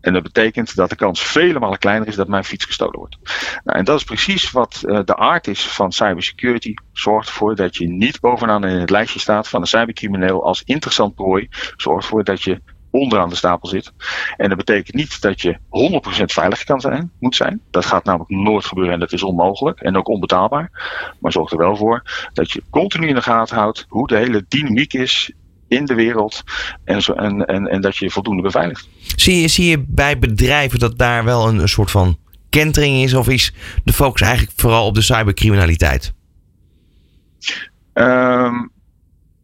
En 0.00 0.12
dat 0.12 0.22
betekent 0.22 0.76
dat 0.76 0.90
de 0.90 0.96
kans 0.96 1.22
vele 1.22 1.58
malen 1.58 1.78
kleiner 1.78 2.08
is 2.08 2.16
dat 2.16 2.28
mijn 2.28 2.44
fiets 2.44 2.64
gestolen 2.64 2.98
wordt. 2.98 3.18
Nou, 3.64 3.78
en 3.78 3.84
dat 3.84 3.98
is 3.98 4.04
precies 4.04 4.50
wat 4.50 4.82
uh, 4.84 5.00
de 5.04 5.16
aard 5.16 5.46
is 5.46 5.66
van 5.66 5.92
cybersecurity. 5.92 6.74
Zorgt 6.92 7.28
ervoor 7.28 7.56
dat 7.56 7.76
je 7.76 7.88
niet 7.88 8.20
bovenaan 8.20 8.64
in 8.64 8.80
het 8.80 8.90
lijstje 8.90 9.18
staat 9.18 9.48
van 9.48 9.60
een 9.60 9.66
cybercrimineel 9.66 10.44
als 10.44 10.62
interessant 10.64 11.14
prooi. 11.14 11.48
Zorgt 11.76 12.02
ervoor 12.02 12.24
dat 12.24 12.42
je 12.42 12.60
onderaan 12.90 13.28
de 13.28 13.34
stapel 13.34 13.68
zit. 13.68 13.92
En 14.36 14.48
dat 14.48 14.58
betekent 14.58 14.96
niet 14.96 15.20
dat 15.20 15.40
je 15.40 15.58
100% 16.20 16.24
veilig 16.24 16.64
kan 16.64 16.80
zijn, 16.80 17.12
moet 17.18 17.36
zijn. 17.36 17.60
Dat 17.70 17.86
gaat 17.86 18.04
namelijk 18.04 18.30
nooit 18.30 18.64
gebeuren 18.64 18.92
en 18.92 19.00
dat 19.00 19.12
is 19.12 19.22
onmogelijk 19.22 19.80
en 19.80 19.96
ook 19.96 20.08
onbetaalbaar. 20.08 20.70
Maar 21.20 21.32
zorg 21.32 21.50
er 21.50 21.58
wel 21.58 21.76
voor 21.76 22.02
dat 22.32 22.50
je 22.50 22.62
continu 22.70 23.08
in 23.08 23.14
de 23.14 23.22
gaten 23.22 23.56
houdt 23.56 23.86
hoe 23.88 24.06
de 24.06 24.16
hele 24.16 24.44
dynamiek 24.48 24.92
is 24.92 25.32
in 25.68 25.84
de 25.84 25.94
wereld 25.94 26.42
en, 26.84 27.02
zo, 27.02 27.12
en, 27.12 27.44
en, 27.44 27.66
en 27.66 27.80
dat 27.80 27.96
je 27.96 28.10
voldoende 28.10 28.42
beveiligt. 28.42 28.88
Zie 29.16 29.40
je, 29.40 29.48
zie 29.48 29.70
je 29.70 29.84
bij 29.86 30.18
bedrijven 30.18 30.78
dat 30.78 30.98
daar 30.98 31.24
wel 31.24 31.48
een, 31.48 31.58
een 31.58 31.68
soort 31.68 31.90
van 31.90 32.18
kentering 32.48 33.02
is 33.02 33.14
of 33.14 33.28
is 33.28 33.52
de 33.84 33.92
focus 33.92 34.20
eigenlijk 34.20 34.60
vooral 34.60 34.86
op 34.86 34.94
de 34.94 35.02
cybercriminaliteit? 35.02 36.12
Um, 37.94 38.70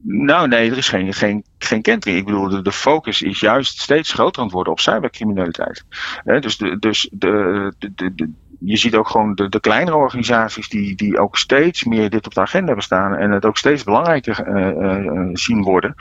nou, 0.06 0.48
nee, 0.48 0.70
er 0.70 0.76
is 0.76 0.88
geen, 0.88 1.14
geen, 1.14 1.44
geen 1.58 1.82
kentering. 1.82 2.18
Ik 2.18 2.24
bedoel, 2.24 2.48
de, 2.48 2.62
de 2.62 2.72
focus 2.72 3.22
is 3.22 3.40
juist 3.40 3.80
steeds 3.80 4.12
groter 4.12 4.38
aan 4.38 4.44
het 4.44 4.54
worden 4.54 4.72
op 4.72 4.80
cybercriminaliteit. 4.80 5.84
dus 6.24 6.56
de, 6.56 6.78
dus 6.78 7.08
de, 7.12 7.72
de, 7.78 8.14
de, 8.14 8.30
je 8.60 8.76
ziet 8.76 8.94
ook 8.94 9.08
gewoon 9.08 9.34
de, 9.34 9.48
de 9.48 9.60
kleinere 9.60 9.96
organisaties 9.96 10.68
die, 10.68 10.96
die 10.96 11.18
ook 11.18 11.36
steeds 11.36 11.84
meer 11.84 12.10
dit 12.10 12.26
op 12.26 12.34
de 12.34 12.40
agenda 12.40 12.66
hebben 12.66 12.84
staan 12.84 13.14
en 13.14 13.30
het 13.30 13.44
ook 13.44 13.56
steeds 13.56 13.84
belangrijker 13.84 14.48
uh, 14.48 15.04
uh, 15.04 15.28
zien 15.32 15.62
worden. 15.62 15.94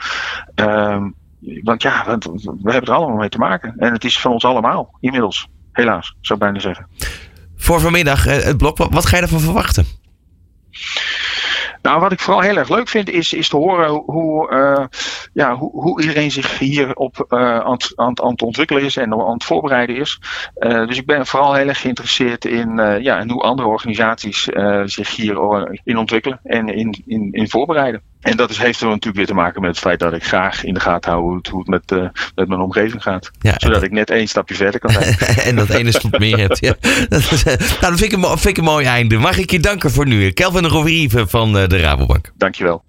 Uh, 0.54 1.02
want 1.62 1.82
ja, 1.82 2.04
want 2.06 2.24
we 2.24 2.72
hebben 2.72 2.90
er 2.90 2.98
allemaal 2.98 3.16
mee 3.16 3.28
te 3.28 3.38
maken. 3.38 3.74
En 3.76 3.92
het 3.92 4.04
is 4.04 4.20
van 4.20 4.32
ons 4.32 4.44
allemaal, 4.44 4.96
inmiddels. 5.00 5.48
Helaas, 5.72 6.16
zou 6.20 6.38
ik 6.38 6.44
bijna 6.44 6.58
zeggen. 6.58 6.86
Voor 7.56 7.80
vanmiddag, 7.80 8.24
het 8.24 8.56
blok, 8.56 8.76
wat 8.76 9.06
ga 9.06 9.16
je 9.16 9.22
ervan 9.22 9.40
verwachten? 9.40 9.86
Nou, 11.84 12.00
wat 12.00 12.12
ik 12.12 12.20
vooral 12.20 12.42
heel 12.42 12.56
erg 12.56 12.68
leuk 12.68 12.88
vind, 12.88 13.10
is, 13.10 13.32
is 13.32 13.48
te 13.48 13.56
horen 13.56 13.88
hoe, 13.88 14.50
uh, 14.52 14.84
ja, 15.32 15.56
hoe, 15.56 15.70
hoe 15.70 16.00
iedereen 16.00 16.30
zich 16.30 16.58
hierop 16.58 17.26
uh, 17.28 17.58
aan, 17.58 17.76
aan, 17.94 18.20
aan 18.22 18.30
het 18.30 18.42
ontwikkelen 18.42 18.82
is 18.82 18.96
en 18.96 19.12
aan 19.12 19.32
het 19.32 19.44
voorbereiden 19.44 19.96
is. 19.96 20.20
Uh, 20.58 20.86
dus 20.86 20.98
ik 20.98 21.06
ben 21.06 21.26
vooral 21.26 21.54
heel 21.54 21.68
erg 21.68 21.80
geïnteresseerd 21.80 22.44
in, 22.44 22.76
ja, 23.00 23.20
in 23.20 23.30
hoe 23.30 23.42
andere 23.42 23.68
organisaties 23.68 24.48
zich 24.84 25.16
hierin 25.16 25.98
ontwikkelen 25.98 26.40
en 26.42 26.68
in, 26.68 27.02
in, 27.06 27.32
in 27.32 27.48
voorbereiden. 27.48 28.02
En 28.24 28.36
dat 28.36 28.50
is, 28.50 28.58
heeft 28.58 28.80
er 28.80 28.86
natuurlijk 28.86 29.16
weer 29.16 29.26
te 29.26 29.34
maken 29.34 29.60
met 29.60 29.70
het 29.70 29.78
feit 29.78 29.98
dat 29.98 30.12
ik 30.12 30.24
graag 30.24 30.64
in 30.64 30.74
de 30.74 30.80
gaten 30.80 31.10
hou 31.10 31.22
hoe 31.22 31.36
het, 31.36 31.48
hoe 31.48 31.58
het 31.58 31.68
met, 31.68 31.92
uh, 31.92 32.08
met 32.34 32.48
mijn 32.48 32.60
omgeving 32.60 33.02
gaat. 33.02 33.30
Ja, 33.40 33.54
Zodat 33.56 33.82
ik 33.82 33.90
net 33.90 34.10
één 34.10 34.26
stapje 34.26 34.54
verder 34.54 34.80
kan 34.80 34.90
zijn. 34.90 35.16
en 35.48 35.56
dat 35.56 35.68
ene 35.68 35.92
stap 35.92 36.18
meer 36.18 36.38
hebt. 36.38 36.58
Ja. 36.58 36.74
Dat, 37.08 37.30
is, 37.30 37.44
nou, 37.44 37.56
dat 37.80 37.98
vind 37.98 38.12
ik, 38.12 38.12
een, 38.12 38.22
vind 38.22 38.46
ik 38.46 38.56
een 38.56 38.64
mooi 38.64 38.86
einde. 38.86 39.18
Mag 39.18 39.38
ik 39.38 39.50
je 39.50 39.60
danken 39.60 39.90
voor 39.90 40.06
nu. 40.06 40.30
Kelvin 40.30 40.66
Roverieve 40.66 41.26
van 41.26 41.56
uh, 41.56 41.66
de 41.66 41.80
Rabobank. 41.80 42.32
Dankjewel. 42.36 42.84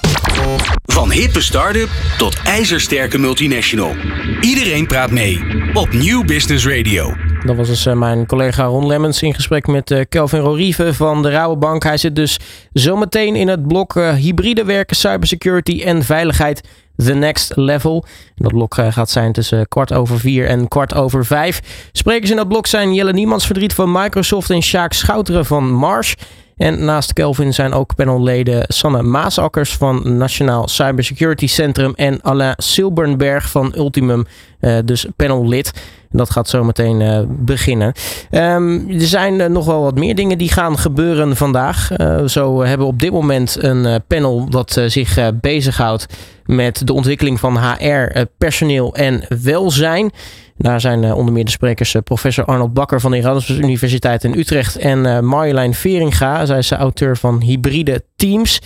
Van 0.85 1.11
hippe 1.11 1.41
start-up 1.41 1.89
tot 2.17 2.41
ijzersterke 2.43 3.17
multinational. 3.17 3.95
Iedereen 4.41 4.87
praat 4.87 5.11
mee 5.11 5.39
op 5.73 5.93
Nieuw 5.93 6.23
Business 6.23 6.67
Radio. 6.67 7.15
Dat 7.45 7.55
was 7.55 7.67
dus 7.67 7.85
mijn 7.93 8.25
collega 8.25 8.63
Ron 8.63 8.87
Lemmens 8.87 9.21
in 9.21 9.33
gesprek 9.33 9.67
met 9.67 10.05
Kelvin 10.09 10.39
Rorieve 10.39 10.93
van 10.93 11.21
de 11.21 11.29
Rabobank. 11.29 11.83
Hij 11.83 11.97
zit 11.97 12.15
dus 12.15 12.39
zometeen 12.73 13.35
in 13.35 13.47
het 13.47 13.67
blok 13.67 13.93
hybride 13.93 14.63
werken, 14.63 14.95
cybersecurity 15.25 15.83
en 15.83 16.03
veiligheid. 16.03 16.61
The 16.97 17.13
Next 17.13 17.55
Level. 17.55 18.05
Dat 18.35 18.51
blok 18.51 18.75
gaat 18.75 19.09
zijn 19.09 19.31
tussen 19.31 19.67
kwart 19.67 19.93
over 19.93 20.19
vier 20.19 20.47
en 20.47 20.67
kwart 20.67 20.93
over 20.93 21.25
vijf. 21.25 21.61
Sprekers 21.91 22.29
in 22.29 22.35
dat 22.35 22.47
blok 22.47 22.67
zijn 22.67 22.93
Jelle 22.93 23.13
Niemans 23.13 23.45
Verdriet 23.45 23.73
van 23.73 23.91
Microsoft 23.91 24.49
en 24.49 24.61
Sjaak 24.61 24.93
Schouteren 24.93 25.45
van 25.45 25.71
Marsh. 25.71 26.13
En 26.57 26.85
naast 26.85 27.13
Kelvin 27.13 27.53
zijn 27.53 27.73
ook 27.73 27.95
panelleden 27.95 28.63
Sanne 28.67 29.01
Maasakkers 29.01 29.73
van 29.73 30.17
Nationaal 30.17 30.67
Cybersecurity 30.67 31.47
Centrum 31.47 31.93
en 31.95 32.21
Alain 32.21 32.53
Silbernberg 32.57 33.49
van 33.49 33.73
Ultimum, 33.75 34.25
uh, 34.61 34.77
dus 34.85 35.05
panellid. 35.15 35.71
Dat 36.17 36.29
gaat 36.29 36.49
zo 36.49 36.63
meteen 36.63 37.01
uh, 37.01 37.19
beginnen. 37.27 37.93
Um, 38.31 38.89
er 38.89 39.07
zijn 39.07 39.39
uh, 39.39 39.45
nog 39.45 39.65
wel 39.65 39.81
wat 39.81 39.95
meer 39.95 40.15
dingen 40.15 40.37
die 40.37 40.51
gaan 40.51 40.77
gebeuren 40.77 41.35
vandaag. 41.35 41.91
zo 42.25 42.61
hebben 42.61 42.87
we 42.87 42.93
op 42.93 42.99
dit 42.99 43.11
moment 43.11 43.63
een 43.63 44.01
panel 44.07 44.49
dat 44.49 44.81
zich 44.85 45.31
bezighoudt 45.41 46.05
met 46.45 46.87
de 46.87 46.93
ontwikkeling 46.93 47.39
van 47.39 47.57
HR, 47.57 48.25
personeel 48.37 48.95
en 48.95 49.23
welzijn. 49.41 50.11
Daar 50.57 50.81
zijn 50.81 51.13
onder 51.13 51.33
meer 51.33 51.45
de 51.45 51.51
sprekers 51.51 51.95
professor 52.03 52.45
Arnold 52.45 52.73
Bakker 52.73 53.01
van 53.01 53.11
de 53.11 53.17
Erasmus 53.17 53.57
Universiteit 53.57 54.23
in 54.23 54.37
Utrecht 54.37 54.77
en 54.77 55.25
Marjolein 55.25 55.73
Veringa. 55.73 56.45
Zij 56.45 56.57
is 56.57 56.67
de 56.67 56.75
auteur 56.75 57.17
van 57.17 57.41
Hybride 57.41 58.03
Teams. 58.15 58.61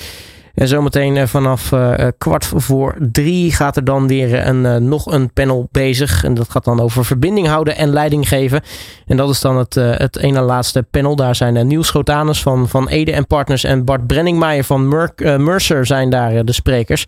En 0.53 0.68
zometeen 0.68 1.27
vanaf 1.27 1.74
kwart 2.18 2.46
voor 2.46 2.96
drie 3.12 3.51
gaat 3.51 3.75
er 3.75 3.84
dan 3.84 4.08
weer 4.08 4.48
een, 4.48 4.88
nog 4.88 5.06
een 5.12 5.34
panel 5.34 5.68
bezig. 5.72 6.24
En 6.24 6.34
dat 6.34 6.50
gaat 6.50 6.63
dan 6.63 6.79
over 6.79 7.06
verbinding 7.06 7.48
houden 7.48 7.75
en 7.75 7.89
leiding 7.89 8.27
geven. 8.27 8.62
En 9.08 9.18
dat 9.18 9.29
is 9.29 9.41
dan 9.41 9.58
het, 9.58 9.74
het 9.75 10.18
ene 10.18 10.41
laatste 10.41 10.84
panel. 10.84 11.15
Daar 11.15 11.36
zijn 11.36 11.68
Niels 11.68 11.88
Schotanus 11.88 12.41
van, 12.41 12.70
van 12.70 12.88
Ede 12.88 13.12
en 13.12 13.27
Partners 13.27 13.63
en 13.63 13.86
Bart 13.86 14.08
Brenningmeijer 14.08 14.63
van 14.63 14.88
Mercer 15.38 15.86
zijn 15.86 16.10
daar 16.10 16.46
de 16.46 16.53
sprekers. 16.53 17.06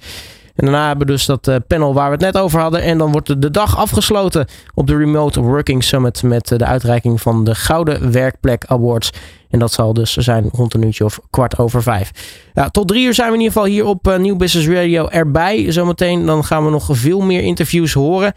En 0.56 0.66
daarna 0.66 0.88
hebben 0.88 1.08
we 1.08 1.14
dus 1.14 1.26
dat 1.26 1.48
eh, 1.48 1.56
panel 1.68 1.94
waar 1.94 2.06
we 2.06 2.12
het 2.12 2.34
net 2.34 2.38
over 2.38 2.60
hadden. 2.60 2.82
En 2.82 2.98
dan 2.98 3.12
wordt 3.12 3.42
de 3.42 3.52
dag 3.52 3.78
afgesloten 3.78 4.48
op 4.74 4.88
de 4.88 4.98
Remote 4.98 5.42
Working 5.42 5.84
Summit 5.84 6.24
met 6.24 6.52
eh, 6.52 6.58
de 6.58 6.66
uitreiking 6.66 7.22
van 7.22 7.44
de 7.44 7.56
Gouden 7.56 8.12
Werkplek 8.12 8.66
Awards. 8.68 9.12
En 9.50 9.60
dat 9.60 9.72
zal 9.72 9.94
dus 9.94 10.16
zijn 10.16 10.50
rond 10.52 10.74
een 10.74 10.84
uurtje 10.84 11.06
of 11.06 11.20
kwart 11.30 11.58
over 11.58 11.84
vijf. 11.84 12.12
Ja, 12.54 12.70
tot 12.70 12.88
drie 12.88 13.06
uur 13.06 13.14
zijn 13.14 13.28
we 13.28 13.34
in 13.34 13.40
ieder 13.40 13.54
geval 13.54 13.70
hier 13.70 13.86
op 13.86 14.08
uh, 14.08 14.18
Nieuw 14.18 14.36
Business 14.36 14.70
Radio 14.70 15.08
erbij. 15.08 15.72
Zometeen 15.72 16.26
dan 16.26 16.46
gaan 16.46 16.66
we 16.66 16.72
nog 16.72 16.88
veel 16.92 17.22
meer 17.22 17.42
interviews 17.42 17.94
horen. 17.94 18.34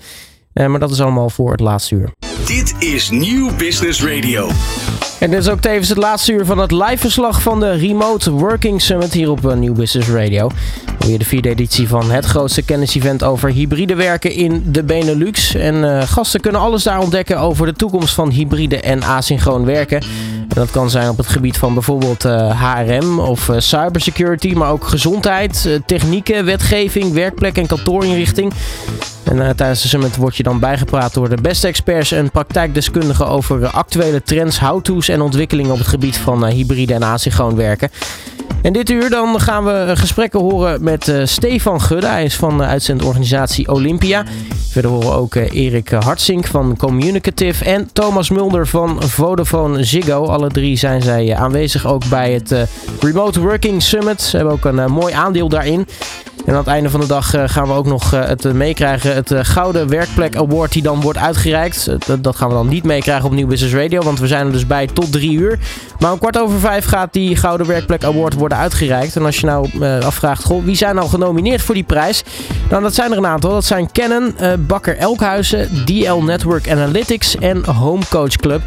Uh, 0.55 0.67
maar 0.67 0.81
dat 0.81 0.91
is 0.91 1.01
allemaal 1.01 1.31
voor 1.31 1.51
het 1.51 1.61
laatste 1.61 1.95
uur. 1.95 2.11
Dit 2.47 2.75
is 2.79 3.11
Nieuw 3.11 3.57
Business 3.57 4.05
Radio. 4.05 4.51
En 5.21 5.31
dit 5.31 5.39
is 5.39 5.49
ook 5.49 5.61
tevens 5.61 5.89
het 5.89 5.99
laatste 5.99 6.33
uur 6.33 6.45
van 6.45 6.59
het 6.59 6.71
live 6.71 6.97
verslag 6.97 7.43
van 7.43 7.61
de 7.61 7.71
Remote 7.71 8.31
Working 8.31 8.83
Summit 8.83 9.13
hier 9.13 9.31
op 9.31 9.45
uh, 9.45 9.53
New 9.53 9.75
Business 9.75 10.09
Radio. 10.09 10.51
Weer 10.99 11.19
de 11.19 11.25
vierde 11.25 11.49
editie 11.49 11.89
van 11.89 12.11
het 12.11 12.25
grootste 12.25 12.63
kennisevent 12.63 13.23
over 13.23 13.51
hybride 13.51 13.95
werken 13.95 14.33
in 14.33 14.63
de 14.67 14.83
Benelux. 14.83 15.55
En 15.55 15.75
uh, 15.75 16.03
gasten 16.03 16.41
kunnen 16.41 16.61
alles 16.61 16.83
daar 16.83 17.01
ontdekken 17.01 17.39
over 17.39 17.67
de 17.67 17.73
toekomst 17.73 18.15
van 18.15 18.31
hybride 18.31 18.81
en 18.81 19.03
asynchroon 19.03 19.65
werken. 19.65 20.01
En 20.49 20.55
dat 20.55 20.71
kan 20.71 20.91
zijn 20.91 21.09
op 21.09 21.17
het 21.17 21.27
gebied 21.27 21.57
van 21.57 21.75
bijvoorbeeld 21.75 22.25
uh, 22.25 22.63
HRM 22.63 23.19
of 23.19 23.51
cybersecurity, 23.57 24.53
maar 24.53 24.71
ook 24.71 24.87
gezondheid, 24.87 25.81
technieken, 25.87 26.45
wetgeving, 26.45 27.13
werkplek 27.13 27.57
en 27.57 27.67
kantoorinrichting. 27.67 28.53
En 29.25 29.37
uh, 29.37 29.51
tijdens 29.51 29.83
de 29.83 29.89
summit 29.89 30.17
word 30.17 30.37
je 30.37 30.43
dan 30.43 30.59
bijgepraat 30.59 31.15
door 31.15 31.29
de 31.29 31.41
beste 31.41 31.67
experts 31.67 32.13
en 32.13 32.31
praktijkdeskundigen 32.31 33.29
over 33.29 33.67
actuele 33.67 34.23
trends, 34.23 34.59
how-to's 34.59 35.09
en 35.09 35.21
ontwikkelingen 35.21 35.73
op 35.73 35.79
het 35.79 35.87
gebied 35.87 36.17
van 36.17 36.47
uh, 36.47 36.53
hybride 36.53 36.95
en 36.95 37.03
asynchroon 37.03 37.57
werken. 37.57 37.91
En 38.65 38.73
dit 38.73 38.91
uur 38.91 39.11
dan 39.11 39.41
gaan 39.41 39.65
we 39.65 39.93
gesprekken 39.95 40.41
horen 40.41 40.85
met 40.85 41.13
Stefan 41.25 41.81
Gudde. 41.81 42.07
Hij 42.07 42.25
is 42.25 42.37
van 42.37 42.59
de 42.59 42.65
uitzendorganisatie 42.65 43.69
Olympia. 43.69 44.25
Verder 44.71 44.91
horen 44.91 45.13
ook 45.13 45.35
Erik 45.35 45.89
Hartsink 45.89 46.47
van 46.47 46.77
Communicative 46.77 47.65
en 47.65 47.89
Thomas 47.93 48.31
Mulder 48.31 48.67
van 48.67 49.03
Vodafone 49.03 49.85
Ziggo. 49.85 50.25
Alle 50.25 50.49
drie 50.49 50.77
zijn 50.77 51.03
zij 51.03 51.37
aanwezig 51.37 51.87
ook 51.87 52.09
bij 52.09 52.33
het 52.33 52.69
Remote 53.01 53.41
Working 53.41 53.83
Summit. 53.83 54.23
Ze 54.23 54.37
hebben 54.37 54.55
ook 54.55 54.65
een 54.65 54.93
mooi 54.93 55.15
aandeel 55.15 55.49
daarin. 55.49 55.87
En 56.47 56.53
aan 56.53 56.59
het 56.59 56.67
einde 56.67 56.91
van 56.91 57.01
de 57.01 57.07
dag 57.07 57.35
gaan 57.45 57.67
we 57.67 57.73
ook 57.73 57.87
nog 57.87 58.11
het 58.11 58.53
meekrijgen. 58.53 59.15
Het 59.15 59.35
Gouden 59.37 59.89
Werkplek 59.89 60.37
Award 60.37 60.73
die 60.73 60.83
dan 60.83 61.01
wordt 61.01 61.19
uitgereikt. 61.19 61.89
dat 62.21 62.37
gaan 62.37 62.49
we 62.49 62.55
dan 62.55 62.69
niet 62.69 62.85
meekrijgen 62.85 63.25
op 63.25 63.33
Nieuw 63.33 63.47
Business 63.47 63.75
Radio. 63.75 64.03
Want 64.03 64.19
we 64.19 64.27
zijn 64.27 64.47
er 64.47 64.53
dus 64.53 64.67
bij 64.67 64.87
tot 64.87 65.13
drie 65.13 65.33
uur. 65.33 65.59
Maar 65.99 66.13
om 66.13 66.19
kwart 66.19 66.39
over 66.39 66.59
vijf 66.59 66.85
gaat 66.85 67.13
die 67.13 67.37
Gouden 67.37 67.67
Werkplek 67.67 68.05
Award 68.05 68.35
worden 68.35 68.54
uitgereikt. 68.57 69.17
En 69.17 69.25
als 69.25 69.41
je 69.41 69.47
nou 69.47 69.85
afvraagt, 70.03 70.45
goh, 70.45 70.65
wie 70.65 70.77
zijn 70.77 70.95
nou 70.95 71.09
genomineerd 71.09 71.63
voor 71.63 71.75
die 71.75 71.85
prijs? 71.85 72.25
Nou, 72.71 72.83
dat 72.83 72.95
zijn 72.95 73.13
er 73.13 73.19
een 73.19 73.27
aantal. 73.27 73.51
Dat 73.51 73.65
zijn 73.65 73.93
Canon, 73.93 74.35
Bakker 74.59 74.97
Elkhuizen, 74.97 75.85
DL 75.85 76.23
Network 76.23 76.71
Analytics 76.71 77.37
en 77.37 77.65
Home 77.65 78.03
Coach 78.11 78.37
Club. 78.37 78.63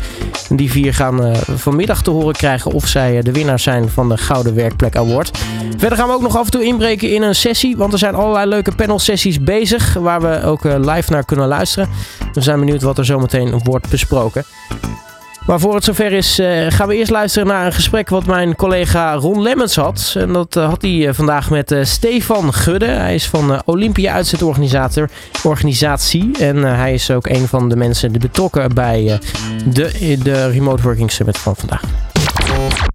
Die 0.49 0.71
vier 0.71 0.93
gaan 0.93 1.35
vanmiddag 1.55 2.01
te 2.01 2.09
horen 2.09 2.35
krijgen 2.35 2.71
of 2.71 2.87
zij 2.87 3.21
de 3.21 3.31
winnaars 3.31 3.63
zijn 3.63 3.89
van 3.89 4.09
de 4.09 4.17
Gouden 4.17 4.55
Werkplek 4.55 4.95
Award. 4.95 5.37
Verder 5.77 5.97
gaan 5.97 6.07
we 6.07 6.13
ook 6.13 6.21
nog 6.21 6.37
af 6.37 6.45
en 6.45 6.51
toe 6.51 6.63
inbreken 6.63 7.13
in 7.13 7.21
een 7.21 7.35
sessie. 7.35 7.77
Want 7.77 7.93
er 7.93 7.99
zijn 7.99 8.15
allerlei 8.15 8.45
leuke 8.49 8.75
panel 8.75 8.99
sessies 8.99 9.41
bezig. 9.41 9.93
Waar 9.93 10.21
we 10.21 10.43
ook 10.43 10.63
live 10.63 11.11
naar 11.11 11.25
kunnen 11.25 11.47
luisteren. 11.47 11.89
We 12.33 12.41
zijn 12.41 12.59
benieuwd 12.59 12.81
wat 12.81 12.97
er 12.97 13.05
zometeen 13.05 13.61
wordt 13.63 13.89
besproken. 13.89 14.43
Maar 15.47 15.59
voor 15.59 15.75
het 15.75 15.83
zover 15.83 16.11
is, 16.11 16.39
uh, 16.39 16.65
gaan 16.69 16.87
we 16.87 16.95
eerst 16.95 17.11
luisteren 17.11 17.47
naar 17.47 17.65
een 17.65 17.73
gesprek 17.73 18.09
wat 18.09 18.25
mijn 18.25 18.55
collega 18.55 19.13
Ron 19.13 19.41
Lemmens 19.41 19.75
had. 19.75 20.13
En 20.17 20.33
dat 20.33 20.55
uh, 20.55 20.69
had 20.69 20.81
hij 20.81 21.13
vandaag 21.13 21.49
met 21.49 21.75
Stefan 21.81 22.53
Gudde. 22.53 22.85
Hij 22.85 23.15
is 23.15 23.27
van 23.27 23.61
Olympia 23.65 24.13
uitzetorganisator 24.13 25.09
organisatie. 25.43 26.31
En 26.39 26.57
hij 26.57 26.93
is 26.93 27.11
ook 27.11 27.27
een 27.27 27.47
van 27.47 27.69
de 27.69 27.75
mensen 27.75 28.11
die 28.11 28.21
betrokken 28.21 28.73
bij 28.73 29.19
de, 29.65 30.17
de 30.23 30.49
Remote 30.49 30.83
Working 30.83 31.11
Summit 31.11 31.37
van 31.37 31.55
vandaag. 31.55 32.06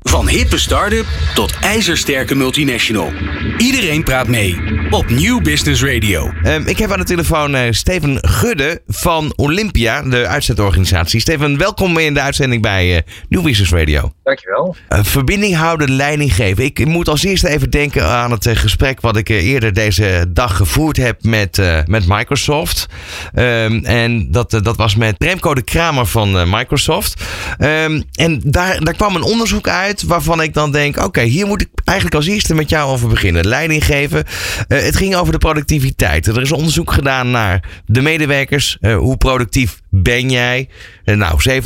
Van 0.03 0.29
hippe 0.29 0.59
start-up 0.59 1.07
tot 1.35 1.53
ijzersterke 1.61 2.35
multinational. 2.35 3.13
Iedereen 3.59 4.05
praat 4.05 4.29
mee 4.29 4.57
op 4.91 5.11
Nieuw 5.11 5.41
Business 5.41 5.83
Radio. 5.83 6.33
Um, 6.45 6.67
ik 6.67 6.79
heb 6.79 6.93
aan 6.93 6.99
de 6.99 7.05
telefoon 7.05 7.55
uh, 7.55 7.61
Steven 7.71 8.19
Gudde 8.29 8.83
van 8.87 9.33
Olympia, 9.37 10.03
de 10.03 10.27
uitzendorganisatie. 10.27 11.21
Steven, 11.21 11.59
welkom 11.59 11.99
in 11.99 12.15
de 12.15 12.21
uitzending 12.21 12.63
bij 12.63 12.95
uh, 12.95 12.99
Nieuw 13.29 13.43
Business 13.43 13.73
Radio. 13.73 14.13
Dankjewel. 14.25 14.77
Uh, 14.89 14.99
verbinding 15.03 15.57
houden, 15.57 15.91
leiding 15.91 16.35
geven. 16.35 16.65
Ik 16.65 16.87
moet 16.87 17.09
als 17.09 17.25
eerste 17.25 17.49
even 17.49 17.71
denken 17.71 18.07
aan 18.09 18.31
het 18.31 18.49
gesprek 18.53 19.01
wat 19.01 19.17
ik 19.17 19.29
eerder 19.29 19.73
deze 19.73 20.27
dag 20.29 20.57
gevoerd 20.57 20.97
heb 20.97 21.23
met, 21.23 21.63
met 21.87 22.07
Microsoft. 22.07 22.87
Um, 23.35 23.85
en 23.85 24.31
dat, 24.31 24.51
dat 24.51 24.77
was 24.77 24.97
met 24.97 25.15
Remco 25.19 25.55
de 25.55 25.63
Kramer 25.63 26.07
van 26.07 26.51
Microsoft. 26.51 27.23
Um, 27.59 28.05
en 28.13 28.41
daar, 28.45 28.81
daar 28.81 28.95
kwam 28.95 29.17
een 29.17 29.23
onderzoek 29.43 29.69
uit 29.69 30.03
waarvan 30.03 30.43
ik 30.43 30.55
dan 30.55 30.73
denk: 30.73 30.97
oké, 30.97 31.23
hier 31.23 31.47
moet 31.47 31.61
ik 31.61 31.69
eigenlijk 31.85 32.17
als 32.17 32.27
eerste 32.27 32.55
met 32.55 32.69
jou 32.71 32.91
over 32.91 33.09
beginnen. 33.09 33.49
Leiding 33.49 33.85
geven. 33.85 34.25
Uh, 34.69 34.81
het 34.81 34.97
ging 34.97 35.15
over 35.15 35.33
de 35.33 35.39
productiviteit. 35.39 36.27
Er 36.27 36.41
is 36.41 36.53
onderzoek 36.53 36.93
gedaan 36.93 37.31
naar 37.31 37.83
de 37.87 38.01
medewerkers. 38.01 38.77
Uh, 38.81 38.97
hoe 38.97 39.17
productief 39.17 39.81
ben 39.91 40.31
jij? 40.31 40.69
Uh, 41.05 41.17
nou, 41.17 41.63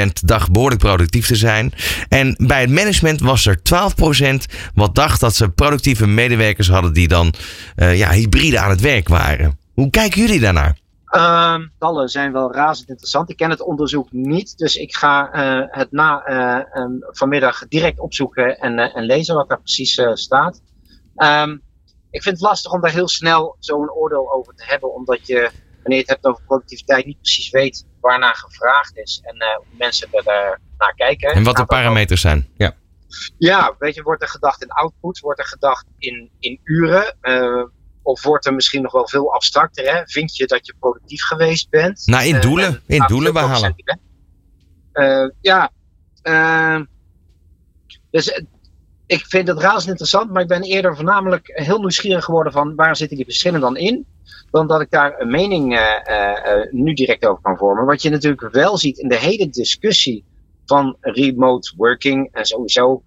87% 0.00 0.06
dacht 0.24 0.52
behoorlijk 0.52 0.80
productief 0.80 1.26
te 1.26 1.36
zijn. 1.36 1.72
En 2.08 2.34
bij 2.38 2.60
het 2.60 2.70
management 2.70 3.20
was 3.20 3.46
er 3.46 3.58
12% 3.58 4.34
wat 4.74 4.94
dacht 4.94 5.20
dat 5.20 5.36
ze 5.36 5.48
productieve 5.48 6.06
medewerkers 6.06 6.68
hadden 6.68 6.92
die 6.92 7.08
dan 7.08 7.34
ja, 7.76 8.10
hybride 8.10 8.58
aan 8.58 8.70
het 8.70 8.80
werk 8.80 9.08
waren. 9.08 9.58
Hoe 9.74 9.90
kijken 9.90 10.20
jullie 10.20 10.40
daarnaar? 10.40 10.76
Uh, 11.10 11.58
tallen 11.78 12.08
zijn 12.08 12.32
wel 12.32 12.52
razend 12.52 12.88
interessant. 12.88 13.30
Ik 13.30 13.36
ken 13.36 13.50
het 13.50 13.60
onderzoek 13.60 14.12
niet, 14.12 14.58
dus 14.58 14.76
ik 14.76 14.94
ga 14.94 15.34
uh, 15.34 15.66
het 15.70 15.92
na 15.92 16.28
uh, 16.28 16.82
um, 16.82 16.98
vanmiddag 17.00 17.68
direct 17.68 17.98
opzoeken 17.98 18.58
en, 18.58 18.78
uh, 18.78 18.96
en 18.96 19.04
lezen 19.04 19.34
wat 19.34 19.48
daar 19.48 19.60
precies 19.60 20.00
staat. 20.12 20.62
Um, 21.16 21.62
ik 22.10 22.22
vind 22.22 22.34
het 22.36 22.44
lastig 22.44 22.72
om 22.72 22.80
daar 22.80 22.90
heel 22.90 23.08
snel 23.08 23.56
zo'n 23.58 23.90
oordeel 23.90 24.32
over 24.32 24.54
te 24.54 24.64
hebben, 24.66 24.94
omdat 24.94 25.26
je, 25.26 25.50
wanneer 25.82 25.98
je 25.98 25.98
het 25.98 26.08
hebt 26.08 26.24
over 26.24 26.44
productiviteit, 26.44 27.06
niet 27.06 27.20
precies 27.20 27.50
weet 27.50 27.86
waarnaar 28.00 28.34
gevraagd 28.34 28.96
is 28.96 29.20
en 29.24 29.36
hoe 29.56 29.76
mensen 29.78 30.08
er 30.12 30.60
naar 30.78 30.94
kijken. 30.94 31.32
En 31.32 31.44
wat 31.44 31.56
de 31.56 31.64
parameters 31.64 32.20
zijn. 32.20 32.48
Ja. 32.56 32.76
Ja, 33.38 33.74
weet 33.78 33.94
je, 33.94 34.02
wordt 34.02 34.22
er 34.22 34.28
gedacht 34.28 34.62
in 34.62 34.70
output, 34.70 35.18
wordt 35.18 35.40
er 35.40 35.46
gedacht 35.46 35.86
in, 35.98 36.30
in 36.38 36.60
uren. 36.64 37.16
Of 38.10 38.22
wordt 38.22 38.46
er 38.46 38.54
misschien 38.54 38.82
nog 38.82 38.92
wel 38.92 39.08
veel 39.08 39.34
abstracter? 39.34 39.94
Hè? 39.94 40.02
Vind 40.04 40.36
je 40.36 40.46
dat 40.46 40.66
je 40.66 40.74
productief 40.78 41.22
geweest 41.22 41.70
bent? 41.70 42.02
Nou, 42.06 42.24
in 42.24 42.40
doelen. 42.40 42.82
Uh, 42.86 42.96
in 42.96 43.04
doelen 43.06 43.32
behalen. 43.32 43.74
Uh, 44.92 45.30
ja. 45.40 45.70
Uh, 46.22 46.80
dus 48.10 48.42
ik 49.06 49.26
vind 49.26 49.48
het 49.48 49.58
razend 49.58 49.88
interessant, 49.88 50.32
maar 50.32 50.42
ik 50.42 50.48
ben 50.48 50.62
eerder 50.62 50.96
voornamelijk 50.96 51.50
heel 51.54 51.78
nieuwsgierig 51.78 52.24
geworden 52.24 52.52
van 52.52 52.74
waar 52.74 52.96
zitten 52.96 53.16
die 53.16 53.26
verschillen 53.26 53.60
dan 53.60 53.76
in, 53.76 54.06
dan 54.50 54.66
dat 54.66 54.80
ik 54.80 54.90
daar 54.90 55.20
een 55.20 55.30
mening 55.30 55.80
nu 56.70 56.94
direct 56.94 57.26
over 57.26 57.42
kan 57.42 57.56
vormen. 57.56 57.86
Wat 57.86 58.02
je 58.02 58.10
natuurlijk 58.10 58.52
wel 58.52 58.76
ziet 58.76 58.98
in 58.98 59.08
de 59.08 59.18
hele 59.18 59.48
discussie 59.48 60.24
van 60.66 60.96
remote 61.00 61.72
working 61.76 62.28
en 62.32 62.44
sowieso 62.44 63.02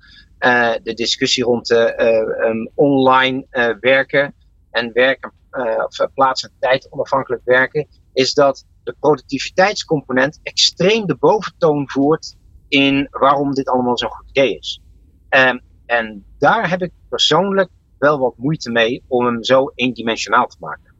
de 0.83 0.93
discussie 0.95 1.43
rond 1.43 1.69
um, 1.71 2.69
online 2.75 3.45
werken 3.79 4.33
en 4.73 4.91
werken, 4.93 5.31
uh, 5.51 5.83
of 5.85 6.13
plaats 6.13 6.43
en 6.43 6.51
tijd 6.59 6.87
onafhankelijk 6.91 7.41
werken, 7.45 7.87
is 8.13 8.33
dat 8.33 8.65
de 8.83 8.95
productiviteitscomponent 8.99 10.39
extreem 10.43 11.05
de 11.05 11.15
boventoon 11.15 11.89
voert 11.89 12.35
in 12.67 13.07
waarom 13.11 13.53
dit 13.53 13.69
allemaal 13.69 13.97
zo'n 13.97 14.09
goed 14.09 14.29
idee 14.29 14.57
is. 14.57 14.81
Um, 15.29 15.61
en 15.85 16.25
daar 16.37 16.69
heb 16.69 16.81
ik 16.81 16.91
persoonlijk 17.09 17.69
wel 17.97 18.19
wat 18.19 18.37
moeite 18.37 18.71
mee 18.71 19.03
om 19.07 19.25
hem 19.25 19.43
zo 19.43 19.71
eendimensionaal 19.75 20.47
te 20.47 20.57
maken. 20.59 20.95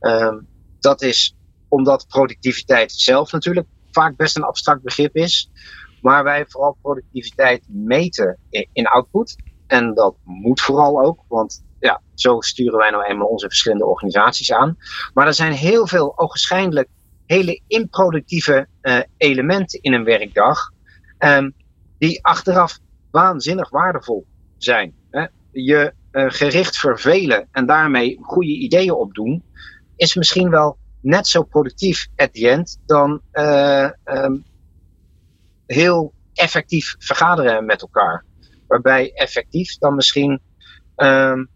Um, 0.00 0.46
dat 0.80 1.02
is 1.02 1.36
omdat 1.68 2.06
productiviteit 2.08 2.92
zelf 2.92 3.32
natuurlijk 3.32 3.66
vaak 3.90 4.16
best 4.16 4.36
een 4.36 4.42
abstract 4.42 4.82
begrip 4.82 5.16
is, 5.16 5.50
maar 6.02 6.24
wij 6.24 6.46
vooral 6.46 6.78
productiviteit 6.82 7.64
meten 7.68 8.38
in 8.72 8.86
output. 8.86 9.36
En 9.66 9.94
dat 9.94 10.16
moet 10.24 10.60
vooral 10.60 11.04
ook, 11.04 11.24
want 11.28 11.64
ja, 11.80 12.00
zo 12.14 12.40
sturen 12.40 12.78
wij 12.78 12.90
nou 12.90 13.04
eenmaal 13.04 13.28
onze 13.28 13.46
verschillende 13.46 13.86
organisaties 13.86 14.52
aan. 14.52 14.76
Maar 15.14 15.26
er 15.26 15.34
zijn 15.34 15.52
heel 15.52 15.86
veel 15.86 16.18
ogenschijnlijk 16.18 16.88
hele 17.26 17.60
improductieve 17.66 18.66
uh, 18.82 18.98
elementen 19.16 19.82
in 19.82 19.92
een 19.92 20.04
werkdag. 20.04 20.72
Um, 21.18 21.54
die 21.98 22.24
achteraf 22.24 22.78
waanzinnig 23.10 23.70
waardevol 23.70 24.26
zijn. 24.56 24.94
Hè? 25.10 25.26
Je 25.52 25.92
uh, 26.12 26.24
gericht 26.28 26.76
vervelen 26.76 27.48
en 27.52 27.66
daarmee 27.66 28.18
goede 28.22 28.50
ideeën 28.50 28.92
opdoen, 28.92 29.42
is 29.96 30.14
misschien 30.14 30.50
wel 30.50 30.78
net 31.00 31.26
zo 31.26 31.42
productief 31.42 32.06
at 32.16 32.32
the 32.32 32.48
end 32.48 32.78
dan 32.86 33.20
uh, 33.32 33.90
um, 34.04 34.44
heel 35.66 36.12
effectief 36.34 36.94
vergaderen 36.98 37.64
met 37.64 37.82
elkaar. 37.82 38.24
Waarbij 38.66 39.12
effectief 39.14 39.78
dan 39.78 39.94
misschien 39.94 40.40
um, 40.96 41.48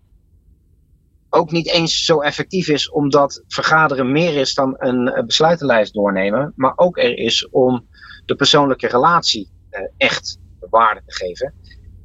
ook 1.34 1.50
niet 1.50 1.68
eens 1.68 2.04
zo 2.04 2.20
effectief 2.20 2.68
is, 2.68 2.90
omdat 2.90 3.42
vergaderen 3.48 4.12
meer 4.12 4.36
is 4.36 4.54
dan 4.54 4.74
een 4.78 5.24
besluitenlijst 5.26 5.92
doornemen, 5.92 6.52
maar 6.56 6.72
ook 6.76 6.98
er 6.98 7.18
is 7.18 7.48
om 7.50 7.86
de 8.24 8.34
persoonlijke 8.34 8.88
relatie 8.88 9.50
uh, 9.70 9.80
echt 9.96 10.38
waarde 10.70 11.02
te 11.06 11.14
geven. 11.14 11.54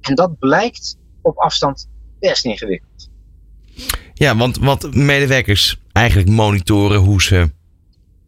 En 0.02 0.16
dat 0.16 0.40
blijkt 0.40 0.98
op 1.22 1.38
afstand 1.38 1.90
best 2.20 2.46
ingewikkeld. 2.46 3.10
Ja, 4.14 4.36
want 4.36 4.58
wat 4.58 4.94
medewerkers 4.94 5.78
eigenlijk 5.92 6.30
monitoren 6.30 7.00
hoe 7.00 7.22
ze, 7.22 7.52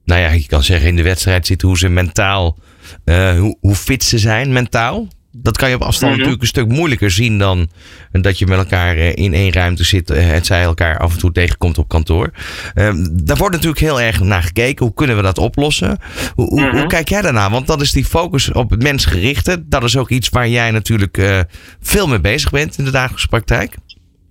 nou 0.03 0.21
ja, 0.21 0.31
je 0.31 0.47
kan 0.47 0.63
zeggen 0.63 0.89
in 0.89 0.95
de 0.95 1.03
wedstrijd 1.03 1.45
zitten, 1.47 1.67
hoe 1.67 1.77
ze 1.77 1.89
mentaal, 1.89 2.57
uh, 3.05 3.39
hoe, 3.39 3.57
hoe 3.59 3.75
fit 3.75 4.03
ze 4.03 4.17
zijn 4.17 4.53
mentaal 4.53 5.07
dat 5.31 5.57
kan 5.57 5.69
je 5.69 5.75
op 5.75 5.81
afstand 5.81 6.11
mhm. 6.11 6.17
natuurlijk 6.17 6.41
een 6.41 6.47
stuk 6.47 6.67
moeilijker 6.67 7.11
zien 7.11 7.37
dan 7.37 7.69
dat 8.11 8.39
je 8.39 8.45
met 8.45 8.57
elkaar 8.57 8.95
eh, 8.95 9.15
in 9.15 9.33
één 9.33 9.51
ruimte 9.51 9.83
zit 9.83 10.09
en 10.09 10.33
eh, 10.33 10.41
zij 10.41 10.63
elkaar 10.63 10.97
af 10.97 11.13
en 11.13 11.19
toe 11.19 11.31
tegenkomt 11.31 11.77
op 11.77 11.87
kantoor. 11.87 12.31
Ehm, 12.73 13.07
daar 13.11 13.37
wordt 13.37 13.55
natuurlijk 13.55 13.81
heel 13.81 14.01
erg 14.01 14.19
naar 14.19 14.43
gekeken. 14.43 14.85
Hoe 14.85 14.93
kunnen 14.93 15.15
we 15.15 15.21
dat 15.21 15.37
oplossen? 15.37 15.97
Hoe, 16.35 16.47
hoe, 16.47 16.61
hoe, 16.61 16.71
mhm. 16.71 16.87
kijk 16.87 17.09
jij 17.09 17.21
daarna? 17.21 17.49
Want 17.49 17.67
dat 17.67 17.81
is 17.81 17.91
die 17.91 18.05
focus 18.05 18.51
op 18.51 18.69
het 18.69 18.83
mensgerichte. 18.83 19.63
Dat 19.67 19.83
is 19.83 19.97
ook 19.97 20.09
iets 20.09 20.29
waar 20.29 20.47
jij 20.47 20.71
natuurlijk 20.71 21.17
uh, 21.17 21.39
veel 21.81 22.07
mee 22.07 22.19
bezig 22.19 22.49
bent 22.49 22.77
in 22.77 22.85
de 22.85 22.91
dagelijkse 22.91 23.27
praktijk. 23.27 23.75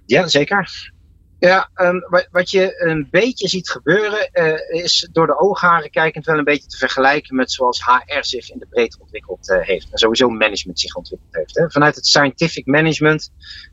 Ja, 0.07 0.27
zeker. 0.27 0.93
Ja, 1.41 1.71
um, 1.75 2.05
wat 2.31 2.51
je 2.51 2.83
een 2.83 3.09
beetje 3.11 3.49
ziet 3.49 3.71
gebeuren 3.71 4.31
uh, 4.33 4.83
is 4.83 5.09
door 5.13 5.27
de 5.27 5.39
oogharen 5.41 5.91
kijkend 5.91 6.27
wel 6.27 6.39
een 6.39 6.45
beetje 6.45 6.69
te 6.69 6.77
vergelijken 6.77 7.37
met 7.37 7.53
zoals 7.53 7.85
HR 7.85 8.21
zich 8.21 8.51
in 8.51 8.59
de 8.59 8.67
breedte 8.67 8.99
ontwikkeld 9.01 9.49
uh, 9.49 9.61
heeft. 9.61 9.91
En 9.91 9.99
sowieso 9.99 10.29
management 10.29 10.81
zich 10.81 10.95
ontwikkeld 10.95 11.35
heeft. 11.35 11.59
Hè. 11.59 11.71
Vanuit 11.71 11.95
het 11.95 12.07
scientific 12.07 12.67
management, 12.67 13.31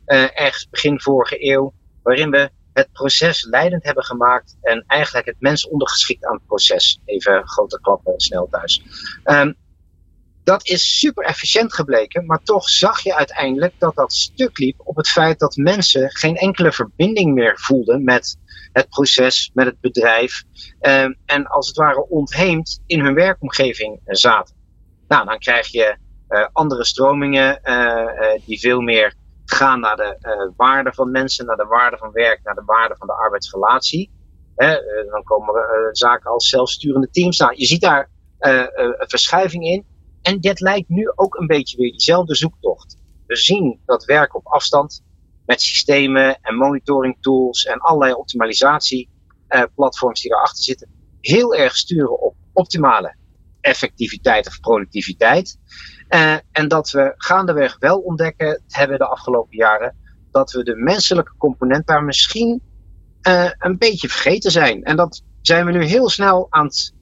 uh, 0.07 0.39
ergens 0.39 0.69
begin 0.69 1.01
vorige 1.01 1.51
eeuw, 1.51 1.73
waarin 2.03 2.31
we 2.31 2.49
het 2.73 2.91
proces 2.91 3.45
leidend 3.49 3.83
hebben 3.83 4.03
gemaakt 4.03 4.57
en 4.61 4.83
eigenlijk 4.87 5.25
het 5.25 5.39
mens 5.39 5.67
ondergeschikt 5.67 6.25
aan 6.25 6.35
het 6.35 6.45
proces. 6.45 6.99
Even 7.05 7.47
grote 7.47 7.79
klappen 7.81 8.19
snel 8.19 8.47
thuis. 8.51 8.83
Um, 9.23 9.55
dat 10.45 10.67
is 10.67 10.99
super 10.99 11.25
efficiënt 11.25 11.73
gebleken, 11.73 12.25
maar 12.25 12.43
toch 12.43 12.69
zag 12.69 12.99
je 12.99 13.15
uiteindelijk 13.15 13.73
dat 13.77 13.95
dat 13.95 14.13
stuk 14.13 14.57
liep 14.57 14.81
op 14.83 14.95
het 14.95 15.09
feit 15.09 15.39
dat 15.39 15.55
mensen 15.55 16.11
geen 16.11 16.35
enkele 16.35 16.71
verbinding 16.71 17.33
meer 17.33 17.59
voelden 17.59 18.03
met 18.03 18.37
het 18.71 18.89
proces, 18.89 19.51
met 19.53 19.65
het 19.65 19.79
bedrijf. 19.79 20.43
Uh, 20.81 21.03
en 21.25 21.47
als 21.47 21.67
het 21.67 21.77
ware 21.77 22.09
ontheemd 22.09 22.81
in 22.85 22.99
hun 22.99 23.13
werkomgeving 23.13 23.99
zaten. 24.05 24.55
Nou, 25.07 25.25
dan 25.25 25.39
krijg 25.39 25.67
je 25.67 25.97
uh, 26.29 26.47
andere 26.51 26.85
stromingen 26.85 27.59
uh, 27.63 28.45
die 28.45 28.59
veel 28.59 28.81
meer 28.81 29.13
gaan 29.45 29.79
naar 29.79 29.95
de 29.95 30.53
waarde 30.57 30.93
van 30.93 31.11
mensen, 31.11 31.45
naar 31.45 31.57
de 31.57 31.65
waarde 31.65 31.97
van 31.97 32.11
werk, 32.11 32.39
naar 32.43 32.55
de 32.55 32.63
waarde 32.65 32.95
van 32.97 33.07
de 33.07 33.13
arbeidsrelatie. 33.13 34.11
dan 35.11 35.23
komen 35.23 35.55
er 35.55 35.89
zaken 35.91 36.31
als 36.31 36.49
zelfsturende 36.49 37.09
teams. 37.09 37.37
Nou, 37.37 37.53
je 37.55 37.65
ziet 37.65 37.81
daar 37.81 38.09
een 38.39 38.95
verschuiving 39.07 39.63
in. 39.63 39.85
En 40.25 40.39
dit 40.39 40.59
lijkt 40.59 40.89
nu 40.89 41.11
ook 41.15 41.35
een 41.35 41.47
beetje 41.47 41.77
weer 41.77 41.91
diezelfde 41.91 42.35
zoektocht. 42.35 42.97
We 43.27 43.35
zien 43.35 43.79
dat 43.85 44.05
werk 44.05 44.35
op 44.35 44.45
afstand 44.45 45.03
met 45.45 45.61
systemen 45.61 46.39
en 46.41 46.55
monitoring 46.55 47.17
tools 47.19 47.65
en 47.65 47.79
allerlei 47.79 48.13
optimalisatieplatforms 48.13 50.17
uh, 50.17 50.23
die 50.23 50.31
erachter 50.31 50.63
zitten, 50.63 50.89
heel 51.21 51.55
erg 51.55 51.75
sturen 51.75 52.21
op 52.21 52.35
optimale 52.53 53.15
effectiviteit 53.61 54.47
of 54.47 54.59
productiviteit. 54.59 55.57
Uh, 56.09 56.35
en 56.51 56.67
dat 56.67 56.89
we 56.89 57.13
gaandeweg 57.17 57.77
wel 57.79 57.99
ontdekken 57.99 58.61
hebben 58.67 58.97
de 58.97 59.07
afgelopen 59.07 59.57
jaren 59.57 59.95
dat 60.31 60.51
we 60.51 60.63
de 60.63 60.75
menselijke 60.75 61.33
component 61.37 61.87
daar 61.87 62.03
misschien 62.03 62.61
uh, 63.27 63.51
een 63.57 63.77
beetje 63.77 64.09
vergeten 64.09 64.51
zijn. 64.51 64.83
En 64.83 64.95
dat 64.95 65.23
zijn 65.41 65.65
we 65.65 65.71
nu 65.71 65.83
heel 65.83 66.09
snel 66.09 66.47
aan 66.49 66.65
het 66.65 66.93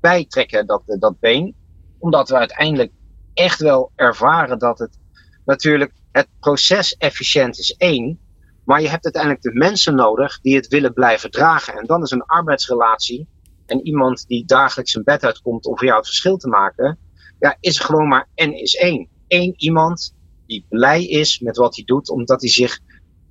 bijtrekken, 0.00 0.66
dat, 0.66 0.82
dat 0.86 1.20
been. 1.20 1.60
Omdat 2.02 2.28
we 2.28 2.36
uiteindelijk 2.36 2.92
echt 3.34 3.60
wel 3.60 3.92
ervaren 3.94 4.58
dat 4.58 4.78
het 4.78 4.98
natuurlijk 5.44 5.92
het 6.12 6.28
proces 6.40 6.96
efficiënt 6.96 7.58
is 7.58 7.74
één. 7.76 8.18
Maar 8.64 8.82
je 8.82 8.88
hebt 8.88 9.04
uiteindelijk 9.04 9.42
de 9.42 9.52
mensen 9.52 9.94
nodig 9.94 10.40
die 10.40 10.56
het 10.56 10.68
willen 10.68 10.92
blijven 10.92 11.30
dragen. 11.30 11.74
En 11.74 11.86
dan 11.86 12.02
is 12.02 12.10
een 12.10 12.24
arbeidsrelatie 12.24 13.28
en 13.66 13.86
iemand 13.86 14.26
die 14.26 14.44
dagelijks 14.44 14.92
zijn 14.92 15.04
bed 15.04 15.24
uitkomt 15.24 15.66
om 15.66 15.76
voor 15.76 15.86
jou 15.86 15.98
het 15.98 16.06
verschil 16.06 16.36
te 16.36 16.48
maken, 16.48 16.98
ja, 17.38 17.56
is 17.60 17.78
gewoon 17.78 18.08
maar 18.08 18.28
N 18.34 18.50
is 18.50 18.74
één. 18.74 19.08
Eén 19.28 19.54
iemand 19.56 20.14
die 20.46 20.66
blij 20.68 21.04
is 21.04 21.38
met 21.38 21.56
wat 21.56 21.76
hij 21.76 21.84
doet, 21.84 22.10
omdat 22.10 22.40
hij 22.40 22.50
zich 22.50 22.78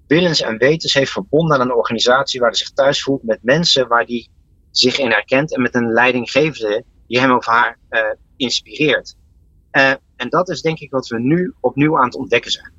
willens 0.07 0.41
en 0.41 0.57
wetens 0.57 0.93
heeft 0.93 1.11
verbonden 1.11 1.59
aan 1.59 1.69
een 1.69 1.75
organisatie 1.75 2.39
waar 2.39 2.49
hij 2.49 2.57
zich 2.57 2.71
thuis 2.71 3.03
voelt 3.03 3.23
met 3.23 3.39
mensen 3.41 3.87
waar 3.87 4.03
hij 4.03 4.27
zich 4.71 4.97
in 4.97 5.11
herkent 5.11 5.55
en 5.55 5.61
met 5.61 5.75
een 5.75 5.91
leidinggevende 5.91 6.83
die 7.07 7.19
hem 7.19 7.31
of 7.31 7.45
haar 7.45 7.77
uh, 7.89 8.01
inspireert. 8.41 9.15
Uh, 9.71 9.89
en 10.15 10.29
dat 10.29 10.49
is 10.49 10.61
denk 10.61 10.79
ik 10.79 10.91
wat 10.91 11.07
we 11.07 11.19
nu 11.19 11.53
opnieuw 11.59 11.97
aan 11.97 12.05
het 12.05 12.15
ontdekken 12.15 12.51
zijn. 12.51 12.71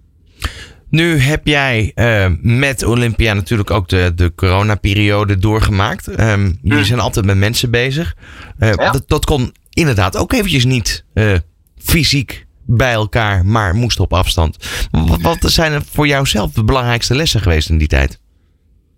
Nu 0.89 1.17
heb 1.19 1.47
jij 1.47 1.93
uh, 1.95 2.27
met 2.41 2.83
Olympia 2.83 3.33
natuurlijk 3.33 3.71
ook 3.71 3.89
de, 3.89 4.13
de 4.15 4.35
coronaperiode 4.35 5.39
doorgemaakt. 5.39 6.21
Um, 6.21 6.59
jullie 6.63 6.85
zijn 6.85 7.01
altijd 7.01 7.25
met 7.25 7.37
mensen 7.37 7.71
bezig. 7.71 8.17
Uh, 8.59 8.73
ja. 8.73 8.91
dat, 8.91 9.09
dat 9.09 9.25
kon 9.25 9.55
inderdaad 9.71 10.17
ook 10.17 10.33
eventjes 10.33 10.65
niet 10.65 11.05
fysiek 11.77 12.47
bij 12.67 12.93
elkaar, 12.93 13.47
maar 13.47 13.75
moest 13.75 14.01
op 14.01 14.13
afstand. 14.13 14.57
Wat, 14.91 15.21
wat 15.21 15.39
zijn 15.41 15.73
er 15.73 15.83
voor 15.83 16.07
jou 16.07 16.27
zelf 16.27 16.53
de 16.53 16.65
belangrijkste 16.65 17.15
lessen 17.15 17.41
geweest 17.41 17.69
in 17.69 17.79
die 17.79 17.89
tijd? 17.89 18.21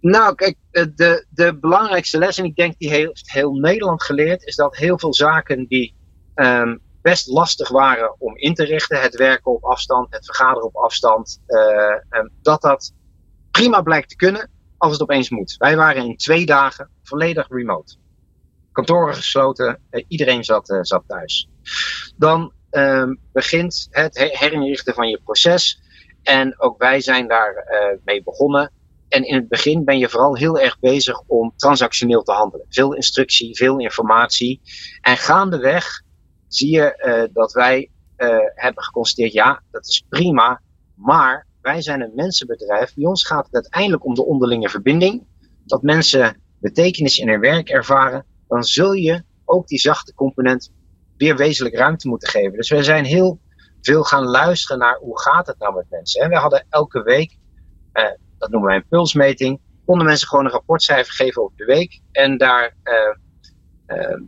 Nou, 0.00 0.35
kijk, 0.35 0.57
de, 0.70 1.27
de 1.31 1.59
belangrijkste 1.61 2.18
les, 2.18 2.38
en 2.38 2.44
ik 2.44 2.57
denk 2.57 2.74
die 2.79 2.90
heel, 2.90 3.16
heel 3.22 3.55
Nederland 3.55 4.03
geleerd, 4.03 4.42
is 4.42 4.57
dat 4.57 4.77
heel 4.77 4.98
veel 4.98 5.14
zaken 5.14 5.66
die 5.68 5.94
um, 6.35 6.81
best 7.05 7.27
lastig 7.27 7.68
waren 7.68 8.14
om 8.18 8.37
in 8.37 8.55
te 8.55 8.64
richten, 8.64 9.01
het 9.01 9.16
werken 9.16 9.53
op 9.53 9.64
afstand, 9.64 10.14
het 10.14 10.25
vergaderen 10.25 10.64
op 10.64 10.77
afstand, 10.77 11.40
uh, 11.47 12.25
dat 12.42 12.62
dat 12.62 12.92
prima 13.51 13.83
blijkt 13.83 14.09
te 14.09 14.16
kunnen 14.16 14.51
als 14.79 14.92
het 14.92 15.03
opeens 15.03 15.31
moet. 15.31 15.55
Wij 15.59 15.77
waren 15.77 16.05
in 16.05 16.16
twee 16.16 16.47
dagen 16.47 16.90
volledig 17.03 17.49
remote. 17.49 17.97
Kantoren 18.73 19.14
gesloten, 19.14 19.81
uh, 19.90 20.05
iedereen 20.09 20.44
zat, 20.44 20.70
uh, 20.70 20.79
zat 20.81 21.05
thuis. 21.07 21.49
Dan 22.16 22.53
um, 22.70 23.20
begint 23.33 23.88
het 23.90 24.18
herinrichten 24.18 24.94
van 24.94 25.09
je 25.09 25.20
proces. 25.25 25.81
En 26.23 26.61
ook 26.61 26.79
wij 26.79 27.01
zijn 27.01 27.29
daar 27.29 27.66
mee 28.05 28.23
begonnen. 28.23 28.73
En 29.09 29.27
in 29.27 29.35
het 29.35 29.49
begin 29.49 29.85
ben 29.85 29.99
je 29.99 30.09
vooral 30.09 30.37
heel 30.37 30.59
erg 30.59 30.79
bezig 30.79 31.20
om 31.27 31.53
transactioneel 31.57 32.23
te 32.23 32.33
handelen. 32.33 32.66
Veel 32.68 32.94
instructie, 32.94 33.57
veel 33.57 33.79
informatie. 33.79 34.61
En 35.01 35.16
gaandeweg 35.16 36.04
zie 36.57 36.71
je 36.71 37.03
uh, 37.07 37.35
dat 37.35 37.53
wij 37.53 37.90
uh, 38.17 38.37
hebben 38.55 38.85
geconstateerd, 38.85 39.33
ja, 39.33 39.62
dat 39.71 39.87
is 39.87 40.05
prima. 40.09 40.61
Maar 40.95 41.47
wij 41.61 41.83
zijn 41.83 42.01
een 42.01 42.12
mensenbedrijf. 42.14 42.95
Bij 42.95 43.05
ons 43.05 43.27
gaat 43.27 43.45
het 43.45 43.55
uiteindelijk 43.55 44.05
om 44.05 44.14
de 44.14 44.25
onderlinge 44.25 44.69
verbinding. 44.69 45.27
Dat 45.64 45.83
mensen 45.83 46.40
betekenis 46.61 47.19
in 47.19 47.29
hun 47.29 47.40
werk 47.40 47.69
ervaren. 47.69 48.25
Dan 48.49 48.64
zul 48.64 48.93
je 48.93 49.23
ook 49.45 49.67
die 49.67 49.79
zachte 49.79 50.14
component 50.14 50.73
weer 51.17 51.37
wezenlijk 51.37 51.75
ruimte 51.75 52.09
moeten 52.09 52.29
geven. 52.29 52.53
Dus 52.53 52.71
wij 52.71 52.83
zijn 52.83 53.05
heel 53.05 53.40
veel 53.81 54.03
gaan 54.03 54.25
luisteren 54.25 54.79
naar 54.79 54.99
hoe 54.99 55.21
gaat 55.21 55.47
het 55.47 55.59
nou 55.59 55.75
met 55.75 55.90
mensen. 55.90 56.23
En 56.23 56.29
we 56.29 56.37
hadden 56.37 56.67
elke 56.69 57.03
week 57.03 57.37
uh, 57.93 58.05
dat 58.38 58.51
noemen 58.51 58.69
wij 58.69 58.79
een 58.79 58.88
pulsmeting, 58.88 59.61
konden 59.85 60.07
mensen 60.07 60.29
gewoon 60.29 60.45
een 60.45 60.51
rapportcijfer 60.51 61.14
geven 61.14 61.43
over 61.43 61.57
de 61.57 61.64
week 61.64 62.01
en 62.12 62.37
daar 62.38 62.77
uh, 62.85 63.99
uh, 63.99 64.21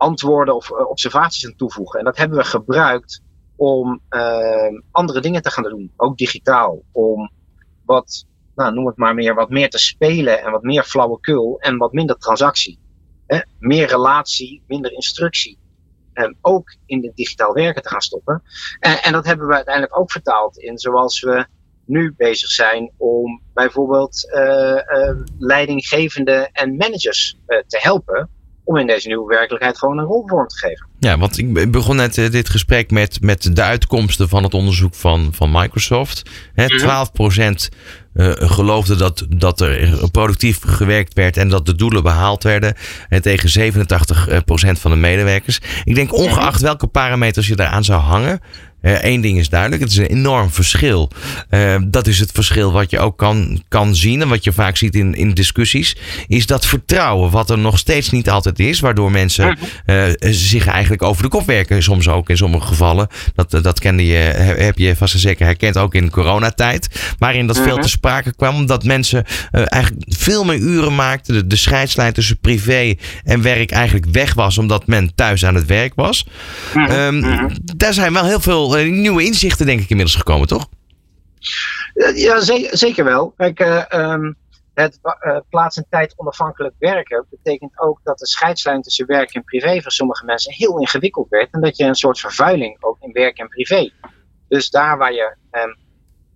antwoorden 0.00 0.54
of 0.54 0.70
observaties 0.70 1.46
aan 1.46 1.56
toevoegen. 1.56 1.98
En 1.98 2.04
dat 2.04 2.16
hebben 2.16 2.38
we 2.38 2.44
gebruikt 2.44 3.22
om 3.56 4.00
uh, 4.10 4.80
andere 4.90 5.20
dingen 5.20 5.42
te 5.42 5.50
gaan 5.50 5.64
doen, 5.64 5.92
ook 5.96 6.16
digitaal, 6.16 6.82
om 6.92 7.30
wat, 7.84 8.26
nou, 8.54 8.74
noem 8.74 8.86
het 8.86 8.96
maar 8.96 9.14
meer, 9.14 9.34
wat 9.34 9.50
meer 9.50 9.70
te 9.70 9.78
spelen 9.78 10.42
en 10.42 10.50
wat 10.50 10.62
meer 10.62 10.82
flauwekul 10.82 11.58
en 11.60 11.76
wat 11.76 11.92
minder 11.92 12.18
transactie. 12.18 12.78
Hè? 13.26 13.40
Meer 13.58 13.88
relatie, 13.88 14.62
minder 14.66 14.92
instructie. 14.92 15.58
En 16.12 16.36
ook 16.40 16.76
in 16.86 17.04
het 17.04 17.16
digitaal 17.16 17.52
werken 17.52 17.82
te 17.82 17.88
gaan 17.88 18.00
stoppen. 18.00 18.42
En, 18.78 19.02
en 19.02 19.12
dat 19.12 19.26
hebben 19.26 19.46
we 19.46 19.54
uiteindelijk 19.54 19.98
ook 19.98 20.10
vertaald 20.10 20.58
in 20.58 20.78
zoals 20.78 21.20
we 21.20 21.46
nu 21.84 22.14
bezig 22.16 22.48
zijn 22.48 22.92
om 22.96 23.42
bijvoorbeeld 23.54 24.30
uh, 24.34 24.74
uh, 24.74 25.20
leidinggevende 25.38 26.48
en 26.52 26.76
managers 26.76 27.38
te 27.46 27.78
helpen 27.80 28.30
om 28.64 28.76
in 28.76 28.86
deze 28.86 29.08
nieuwe 29.08 29.26
werkelijkheid 29.26 29.78
gewoon 29.78 29.98
een 29.98 30.04
rol 30.04 30.22
vorm 30.26 30.46
te 30.46 30.56
geven. 30.56 30.86
Ja, 30.98 31.18
want 31.18 31.38
ik 31.38 31.70
begon 31.70 31.96
net 31.96 32.14
dit 32.14 32.48
gesprek 32.48 32.90
met, 32.90 33.18
met 33.20 33.56
de 33.56 33.62
uitkomsten 33.62 34.28
van 34.28 34.42
het 34.42 34.54
onderzoek 34.54 34.94
van, 34.94 35.28
van 35.32 35.50
Microsoft. 35.50 36.30
Hè, 36.54 36.66
12% 36.66 37.76
uh, 38.14 38.32
geloofde 38.36 38.96
dat, 38.96 39.26
dat 39.28 39.60
er 39.60 40.10
productief 40.10 40.60
gewerkt 40.66 41.14
werd 41.14 41.36
en 41.36 41.48
dat 41.48 41.66
de 41.66 41.74
doelen 41.74 42.02
behaald 42.02 42.42
werden. 42.42 42.74
En 43.08 43.22
tegen 43.22 43.72
87% 43.72 43.72
van 44.80 44.90
de 44.90 44.96
medewerkers. 44.96 45.60
Ik 45.84 45.94
denk 45.94 46.12
ongeacht 46.12 46.60
welke 46.60 46.86
parameters 46.86 47.48
je 47.48 47.56
daaraan 47.56 47.84
zou 47.84 48.00
hangen. 48.00 48.40
Eén 48.82 49.16
uh, 49.16 49.22
ding 49.22 49.38
is 49.38 49.48
duidelijk, 49.48 49.82
het 49.82 49.90
is 49.90 49.96
een 49.96 50.06
enorm 50.06 50.50
verschil. 50.50 51.10
Uh, 51.50 51.76
dat 51.86 52.06
is 52.06 52.18
het 52.18 52.30
verschil 52.32 52.72
wat 52.72 52.90
je 52.90 52.98
ook 52.98 53.18
kan, 53.18 53.62
kan 53.68 53.96
zien 53.96 54.20
en 54.22 54.28
wat 54.28 54.44
je 54.44 54.52
vaak 54.52 54.76
ziet 54.76 54.94
in, 54.94 55.14
in 55.14 55.34
discussies. 55.34 55.96
Is 56.26 56.46
dat 56.46 56.66
vertrouwen, 56.66 57.30
wat 57.30 57.50
er 57.50 57.58
nog 57.58 57.78
steeds 57.78 58.10
niet 58.10 58.30
altijd 58.30 58.58
is, 58.58 58.80
waardoor 58.80 59.10
mensen 59.10 59.58
uh, 59.86 60.04
zich 60.20 60.66
eigenlijk 60.66 61.02
over 61.02 61.22
de 61.22 61.28
kop 61.28 61.46
werken. 61.46 61.82
Soms 61.82 62.08
ook 62.08 62.28
in 62.28 62.36
sommige 62.36 62.66
gevallen. 62.66 63.08
Dat, 63.34 63.50
dat 63.62 63.80
kende 63.80 64.06
je, 64.06 64.16
heb 64.16 64.78
je 64.78 64.96
vast 64.96 65.14
en 65.14 65.20
zeker 65.20 65.46
herkend 65.46 65.78
ook 65.78 65.94
in 65.94 66.10
coronatijd. 66.10 67.14
Waarin 67.18 67.46
dat 67.46 67.60
veel 67.60 67.78
te 67.78 67.88
sprake 67.88 68.34
kwam, 68.34 68.54
omdat 68.54 68.84
mensen 68.84 69.24
eigenlijk 69.50 70.04
veel 70.08 70.44
meer 70.44 70.58
uren 70.58 70.94
maakten. 70.94 71.34
De, 71.34 71.46
de 71.46 71.56
scheidslijn 71.56 72.12
tussen 72.12 72.38
privé 72.38 72.94
en 73.24 73.42
werk 73.42 73.70
eigenlijk 73.70 74.06
weg 74.12 74.34
was, 74.34 74.58
omdat 74.58 74.86
men 74.86 75.14
thuis 75.14 75.44
aan 75.44 75.54
het 75.54 75.66
werk 75.66 75.92
was. 75.94 76.26
Um, 76.90 77.50
daar 77.76 77.94
zijn 77.94 78.12
wel 78.12 78.24
heel 78.24 78.40
veel 78.40 78.69
nieuwe 78.78 79.24
inzichten, 79.24 79.66
denk 79.66 79.80
ik, 79.80 79.90
inmiddels 79.90 80.16
gekomen, 80.16 80.48
toch? 80.48 80.68
Ja, 82.14 82.40
zeker 82.76 83.04
wel. 83.04 83.32
Kijk, 83.36 83.60
uh, 83.60 83.84
um, 83.88 84.36
het 84.74 84.98
uh, 85.02 85.36
plaats 85.48 85.76
en 85.76 85.86
tijd 85.90 86.14
onafhankelijk 86.16 86.74
werken 86.78 87.26
betekent 87.30 87.80
ook 87.80 88.00
dat 88.02 88.18
de 88.18 88.26
scheidslijn 88.26 88.82
tussen 88.82 89.06
werk 89.06 89.34
en 89.34 89.44
privé 89.44 89.82
voor 89.82 89.92
sommige 89.92 90.24
mensen 90.24 90.52
heel 90.52 90.78
ingewikkeld 90.80 91.28
werd. 91.28 91.48
En 91.50 91.60
dat 91.60 91.76
je 91.76 91.84
een 91.84 91.94
soort 91.94 92.20
vervuiling 92.20 92.76
ook 92.80 92.96
in 93.00 93.12
werk 93.12 93.38
en 93.38 93.48
privé. 93.48 93.90
Dus 94.48 94.70
daar 94.70 94.98
waar 94.98 95.12
je 95.12 95.36
um, 95.50 95.76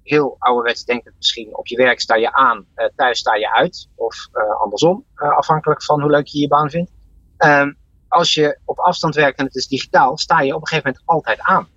heel 0.02 0.36
ouderwets 0.38 0.84
denkt 0.84 1.04
het 1.04 1.14
misschien, 1.16 1.56
op 1.56 1.66
je 1.66 1.76
werk 1.76 2.00
sta 2.00 2.14
je 2.14 2.32
aan, 2.32 2.66
thuis 2.96 3.18
sta 3.18 3.34
je 3.34 3.52
uit. 3.52 3.88
Of 3.94 4.16
andersom, 4.62 5.04
afhankelijk 5.14 5.82
van 5.82 6.00
hoe 6.00 6.10
leuk 6.10 6.26
je 6.26 6.38
je 6.38 6.48
baan 6.48 6.70
vindt. 6.70 6.90
Um, 7.38 7.76
als 8.08 8.34
je 8.34 8.58
op 8.64 8.78
afstand 8.78 9.14
werkt 9.14 9.38
en 9.38 9.44
het 9.44 9.54
is 9.54 9.66
digitaal, 9.66 10.18
sta 10.18 10.40
je 10.40 10.54
op 10.54 10.60
een 10.60 10.66
gegeven 10.66 10.90
moment 10.90 11.08
altijd 11.08 11.40
aan 11.40 11.68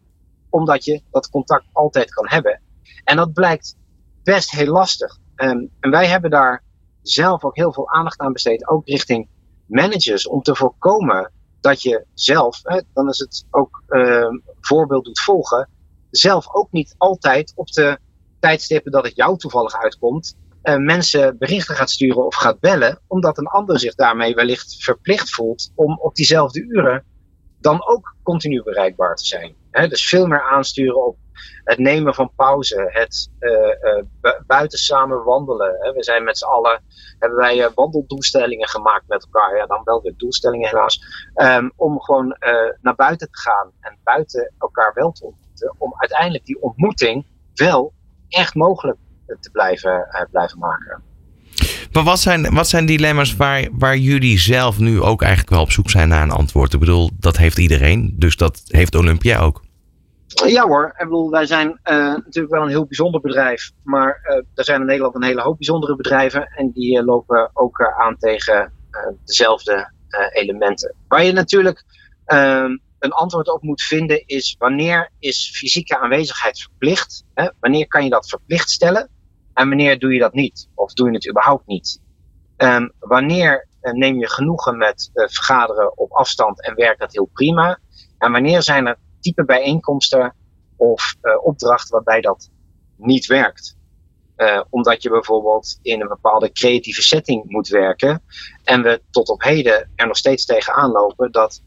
omdat 0.49 0.86
je 0.86 1.01
dat 1.12 1.29
contact 1.29 1.65
altijd 1.71 2.13
kan 2.13 2.27
hebben. 2.27 2.62
En 3.03 3.15
dat 3.15 3.33
blijkt 3.33 3.75
best 4.23 4.51
heel 4.51 4.71
lastig. 4.71 5.17
Um, 5.36 5.69
en 5.79 5.89
wij 5.89 6.07
hebben 6.07 6.29
daar 6.29 6.63
zelf 7.01 7.43
ook 7.43 7.55
heel 7.55 7.73
veel 7.73 7.89
aandacht 7.89 8.19
aan 8.19 8.33
besteed, 8.33 8.67
ook 8.67 8.88
richting 8.88 9.27
managers, 9.65 10.27
om 10.27 10.41
te 10.41 10.55
voorkomen 10.55 11.31
dat 11.62 11.81
je 11.81 12.05
zelf, 12.13 12.60
hè, 12.63 12.81
dan 12.93 13.10
is 13.10 13.19
het 13.19 13.45
ook 13.51 13.83
um, 13.88 14.43
voorbeeld 14.60 15.05
doet 15.05 15.19
volgen, 15.19 15.69
zelf 16.10 16.53
ook 16.53 16.71
niet 16.71 16.95
altijd 16.97 17.53
op 17.55 17.71
de 17.71 17.99
tijdstippen 18.39 18.91
dat 18.91 19.05
het 19.05 19.15
jou 19.15 19.38
toevallig 19.38 19.73
uitkomt, 19.81 20.36
uh, 20.63 20.75
mensen 20.75 21.38
berichten 21.38 21.75
gaat 21.75 21.89
sturen 21.89 22.25
of 22.25 22.36
gaat 22.36 22.60
bellen, 22.60 22.99
omdat 23.07 23.38
een 23.38 23.47
ander 23.47 23.79
zich 23.79 23.95
daarmee 23.95 24.36
wellicht 24.36 24.83
verplicht 24.83 25.29
voelt 25.29 25.71
om 25.75 25.99
op 25.99 26.15
diezelfde 26.15 26.62
uren 26.62 27.03
dan 27.60 27.88
ook 27.88 28.15
continu 28.23 28.63
bereikbaar 28.63 29.15
te 29.15 29.25
zijn. 29.25 29.55
He, 29.77 29.87
dus 29.87 30.07
veel 30.07 30.27
meer 30.27 30.41
aansturen 30.41 31.05
op 31.05 31.17
het 31.63 31.77
nemen 31.77 32.13
van 32.13 32.31
pauze, 32.35 32.89
het 32.91 33.29
uh, 33.39 33.51
uh, 33.51 34.31
buiten 34.47 34.79
samen 34.79 35.23
wandelen. 35.23 35.77
He, 35.79 35.91
we 35.91 36.03
zijn 36.03 36.23
met 36.23 36.37
z'n 36.37 36.45
allen, 36.45 36.83
hebben 37.19 37.37
wij 37.37 37.57
uh, 37.57 37.67
wandeldoelstellingen 37.75 38.67
gemaakt 38.67 39.07
met 39.07 39.23
elkaar. 39.23 39.57
Ja, 39.57 39.65
dan 39.65 39.81
wel 39.83 40.01
weer 40.01 40.13
doelstellingen 40.17 40.69
helaas. 40.69 41.01
Um, 41.35 41.71
om 41.75 42.01
gewoon 42.01 42.37
naar 42.81 42.95
buiten 42.95 43.31
te 43.31 43.39
gaan 43.39 43.71
en 43.79 43.97
buiten 44.03 44.53
elkaar 44.59 44.91
wel 44.93 45.11
te 45.11 45.25
ontmoeten. 45.25 45.75
Om 45.77 45.93
uiteindelijk 45.97 46.45
die 46.45 46.61
ontmoeting 46.61 47.25
wel 47.53 47.93
echt 48.29 48.55
mogelijk 48.55 48.97
te 49.39 49.51
blijven, 49.51 50.27
blijven 50.31 50.59
maken. 50.59 51.03
Maar 51.91 52.03
wat 52.03 52.19
zijn, 52.19 52.53
wat 52.53 52.67
zijn 52.67 52.85
dilemma's 52.85 53.35
waar, 53.35 53.67
waar 53.71 53.97
jullie 53.97 54.39
zelf 54.39 54.79
nu 54.79 55.01
ook 55.01 55.21
eigenlijk 55.21 55.51
wel 55.51 55.61
op 55.61 55.71
zoek 55.71 55.89
zijn 55.89 56.09
naar 56.09 56.23
een 56.23 56.31
antwoord? 56.31 56.73
Ik 56.73 56.79
bedoel, 56.79 57.09
dat 57.19 57.37
heeft 57.37 57.57
iedereen, 57.57 58.15
dus 58.17 58.35
dat 58.35 58.61
heeft 58.67 58.95
Olympia 58.95 59.39
ook. 59.39 59.65
Ja 60.45 60.67
hoor, 60.67 60.95
wij 61.30 61.45
zijn 61.45 61.67
uh, 61.67 61.95
natuurlijk 61.95 62.54
wel 62.54 62.62
een 62.62 62.69
heel 62.69 62.86
bijzonder 62.86 63.21
bedrijf. 63.21 63.71
Maar 63.84 64.19
uh, 64.23 64.36
er 64.54 64.63
zijn 64.63 64.80
in 64.80 64.86
Nederland 64.86 65.15
een 65.15 65.23
hele 65.23 65.41
hoop 65.41 65.58
bijzondere 65.58 65.95
bedrijven. 65.95 66.47
En 66.56 66.71
die 66.71 66.97
uh, 66.97 67.06
lopen 67.06 67.50
ook 67.54 67.93
aan 67.97 68.17
tegen 68.17 68.73
dezelfde 69.26 69.95
elementen. 70.34 70.95
Waar 71.08 71.23
je 71.23 71.32
natuurlijk 71.32 71.84
ehm, 72.26 72.78
een 73.00 73.12
antwoord 73.12 73.54
op 73.54 73.62
moet 73.62 73.82
vinden 73.82 74.23
is 74.26 74.56
wanneer 74.60 75.12
is 75.19 75.52
fysieke 75.54 76.00
aanwezigheid 76.00 76.62
verplicht? 76.62 77.26
Hè? 77.34 77.50
Wanneer 77.60 77.88
kan 77.88 78.04
je 78.04 78.10
dat 78.10 78.30
verplicht 78.30 78.69
stellen? 78.69 79.10
En 79.54 79.67
wanneer 79.67 80.00
doe 80.00 80.13
je 80.13 80.19
dat 80.19 80.34
niet? 80.34 80.69
Of 80.76 80.93
doe 80.93 81.08
je 81.08 81.13
het 81.13 81.30
überhaupt 81.30 81.67
niet? 81.67 82.02
Um, 82.58 82.91
wanneer 83.00 83.67
neem 83.82 84.19
je 84.19 84.30
genoegen 84.30 84.78
met 84.78 85.12
vergaderen 85.13 85.97
op 85.97 86.12
afstand 86.12 86.63
en 86.63 86.76
werkt 86.76 87.00
dat 87.00 87.13
heel 87.13 87.30
prima? 87.34 87.80
En 88.17 88.32
wanneer 88.32 88.62
zijn 88.62 88.88
er 88.88 88.97
type 89.27 89.45
bijeenkomsten 89.45 90.35
of 90.75 91.15
uh, 91.21 91.45
opdrachten 91.45 91.91
waarbij 91.91 92.21
dat 92.21 92.49
niet 92.95 93.25
werkt. 93.25 93.75
Uh, 94.37 94.61
omdat 94.69 95.03
je 95.03 95.09
bijvoorbeeld 95.09 95.79
in 95.81 96.01
een 96.01 96.07
bepaalde 96.07 96.51
creatieve 96.51 97.01
setting 97.01 97.43
moet 97.45 97.67
werken. 97.67 98.23
En 98.63 98.81
we 98.81 99.01
tot 99.11 99.29
op 99.29 99.43
heden 99.43 99.91
er 99.95 100.07
nog 100.07 100.17
steeds 100.17 100.45
tegenaan 100.45 100.91
lopen 100.91 101.31
dat 101.31 101.61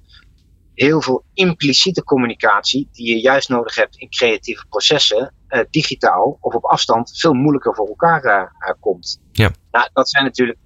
heel 0.74 1.02
veel 1.02 1.24
impliciete 1.34 2.04
communicatie, 2.04 2.88
die 2.92 3.14
je 3.14 3.20
juist 3.20 3.48
nodig 3.48 3.74
hebt 3.74 3.96
in 3.96 4.10
creatieve 4.10 4.66
processen, 4.68 5.34
uh, 5.48 5.60
digitaal 5.70 6.38
of 6.40 6.54
op 6.54 6.64
afstand, 6.64 7.18
veel 7.18 7.32
moeilijker 7.32 7.74
voor 7.74 7.88
elkaar 7.88 8.76
komt. 8.80 9.20
Ja. 9.32 9.50
Nou, 9.70 9.88
dat 9.92 10.10
zijn 10.10 10.24
natuurlijk 10.24 10.58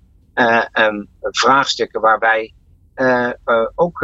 um, 0.72 1.08
vraagstukken 1.20 2.00
waar 2.00 2.18
wij 2.18 2.54
ook 3.74 3.98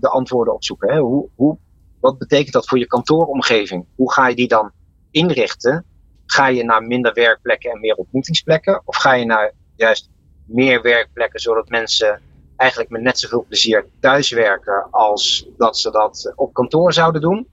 de 0.00 0.08
antwoorden 0.08 0.54
op 0.54 0.64
zoeken. 0.64 0.92
Hè. 0.92 0.98
Hoe, 0.98 1.28
hoe 1.34 1.58
wat 2.06 2.18
betekent 2.18 2.52
dat 2.52 2.68
voor 2.68 2.78
je 2.78 2.86
kantooromgeving? 2.86 3.86
Hoe 3.94 4.12
ga 4.12 4.28
je 4.28 4.34
die 4.34 4.48
dan 4.48 4.70
inrichten? 5.10 5.84
Ga 6.26 6.46
je 6.46 6.64
naar 6.64 6.82
minder 6.82 7.12
werkplekken 7.12 7.70
en 7.70 7.80
meer 7.80 7.94
ontmoetingsplekken? 7.94 8.82
Of 8.84 8.96
ga 8.96 9.12
je 9.12 9.24
naar 9.24 9.52
juist 9.76 10.10
meer 10.44 10.82
werkplekken 10.82 11.40
zodat 11.40 11.68
mensen 11.68 12.22
eigenlijk 12.56 12.90
met 12.90 13.02
net 13.02 13.18
zoveel 13.18 13.44
plezier 13.48 13.86
thuiswerken 14.00 14.88
als 14.90 15.48
dat 15.56 15.78
ze 15.78 15.90
dat 15.90 16.32
op 16.34 16.52
kantoor 16.52 16.92
zouden 16.92 17.20
doen? 17.20 17.48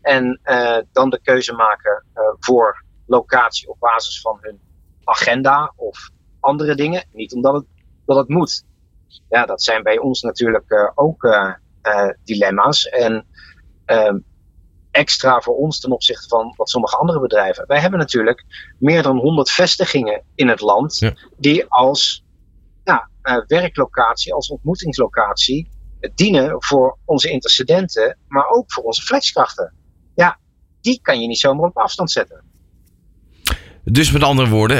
En 0.00 0.40
uh, 0.44 0.78
dan 0.92 1.10
de 1.10 1.20
keuze 1.22 1.52
maken 1.52 2.04
uh, 2.14 2.22
voor 2.38 2.84
locatie 3.06 3.68
op 3.68 3.76
basis 3.78 4.20
van 4.20 4.38
hun 4.40 4.60
agenda 5.04 5.72
of 5.76 6.10
andere 6.40 6.74
dingen. 6.74 7.04
Niet 7.12 7.34
omdat 7.34 7.54
het, 7.54 7.64
dat 8.04 8.16
het 8.16 8.28
moet. 8.28 8.64
Ja, 9.28 9.46
dat 9.46 9.62
zijn 9.62 9.82
bij 9.82 9.98
ons 9.98 10.22
natuurlijk 10.22 10.70
uh, 10.70 10.90
ook 10.94 11.28
dilemma's. 12.24 12.88
En 12.88 13.26
um, 13.86 14.24
extra 14.90 15.40
voor 15.40 15.56
ons 15.56 15.80
ten 15.80 15.92
opzichte 15.92 16.28
van 16.28 16.54
wat 16.56 16.70
sommige 16.70 16.96
andere 16.96 17.20
bedrijven. 17.20 17.66
Wij 17.66 17.80
hebben 17.80 17.98
natuurlijk 17.98 18.44
meer 18.78 19.02
dan 19.02 19.16
100 19.16 19.50
vestigingen 19.50 20.22
in 20.34 20.48
het 20.48 20.60
land 20.60 20.98
ja. 20.98 21.14
die 21.36 21.64
als 21.68 22.24
ja, 22.84 23.10
uh, 23.22 23.36
werklocatie, 23.46 24.34
als 24.34 24.48
ontmoetingslocatie 24.48 25.68
dienen 26.14 26.62
voor 26.62 26.98
onze 27.04 27.30
intercedenten, 27.30 28.18
maar 28.28 28.48
ook 28.48 28.72
voor 28.72 28.82
onze 28.82 29.02
flexkrachten. 29.02 29.74
Ja, 30.14 30.38
die 30.80 31.00
kan 31.02 31.20
je 31.20 31.26
niet 31.26 31.38
zomaar 31.38 31.68
op 31.68 31.76
afstand 31.76 32.10
zetten. 32.10 32.44
Dus 33.90 34.10
met 34.10 34.22
andere 34.22 34.48
woorden, 34.48 34.76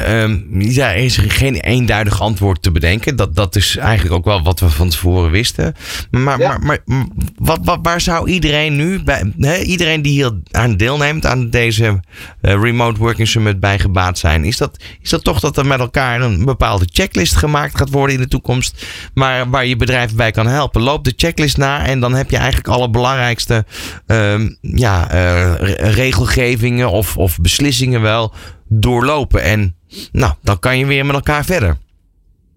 ja, 0.59 0.91
er 0.91 0.97
is 0.97 1.17
geen 1.17 1.55
eenduidig 1.55 2.21
antwoord 2.21 2.63
te 2.63 2.73
bedenken. 2.73 3.17
Dat, 3.17 3.35
dat 3.35 3.57
is 3.57 3.77
eigenlijk 3.77 4.15
ook 4.15 4.25
wel 4.25 4.43
wat 4.43 4.61
we 4.61 4.71
van 4.71 4.89
tevoren 4.89 5.31
wisten. 5.31 5.75
Maar, 6.11 6.39
ja. 6.39 6.59
maar, 6.59 6.81
maar 6.85 7.07
wat, 7.37 7.59
wat, 7.63 7.79
waar 7.83 8.01
zou 8.01 8.31
iedereen 8.31 8.77
nu, 8.77 9.03
bij, 9.03 9.63
iedereen 9.63 10.03
die 10.03 10.13
hier 10.13 10.33
aan 10.51 10.77
deelneemt 10.77 11.27
aan 11.27 11.51
deze 11.51 11.85
uh, 11.85 12.01
Remote 12.41 12.99
Working 13.01 13.29
Summit 13.29 13.61
bij 13.61 13.79
gebaat 13.79 14.19
zijn? 14.19 14.45
Is 14.45 14.57
dat, 14.57 14.83
is 15.03 15.11
dat 15.11 15.25
toch 15.25 15.41
dat 15.41 15.57
er 15.57 15.67
met 15.67 15.81
elkaar 15.81 16.21
een 16.21 16.45
bepaalde 16.45 16.87
checklist 16.93 17.37
gemaakt 17.37 17.79
gaat 17.79 17.91
worden 17.91 18.15
in 18.15 18.23
de 18.23 18.29
toekomst? 18.29 18.87
Maar 19.15 19.51
waar 19.51 19.67
je 19.67 19.77
bedrijf 19.77 20.15
bij 20.15 20.31
kan 20.31 20.47
helpen? 20.47 20.83
Loop 20.83 21.05
de 21.05 21.13
checklist 21.17 21.57
na 21.57 21.87
en 21.87 22.01
dan 22.01 22.15
heb 22.15 22.31
je 22.31 22.37
eigenlijk 22.37 22.69
alle 22.69 22.91
belangrijkste 22.91 23.65
um, 24.07 24.57
ja, 24.61 25.15
uh, 25.15 25.55
regelgevingen 25.95 26.91
of, 26.91 27.17
of 27.17 27.39
beslissingen 27.41 28.01
wel 28.01 28.35
doorlopen. 28.69 29.43
En 29.43 29.77
nou, 30.13 30.35
dan 30.43 30.59
kan 30.59 30.79
je 30.79 30.87
weer 30.87 31.07
met 31.07 31.15
elkaar 31.15 31.45
verder. 31.45 31.79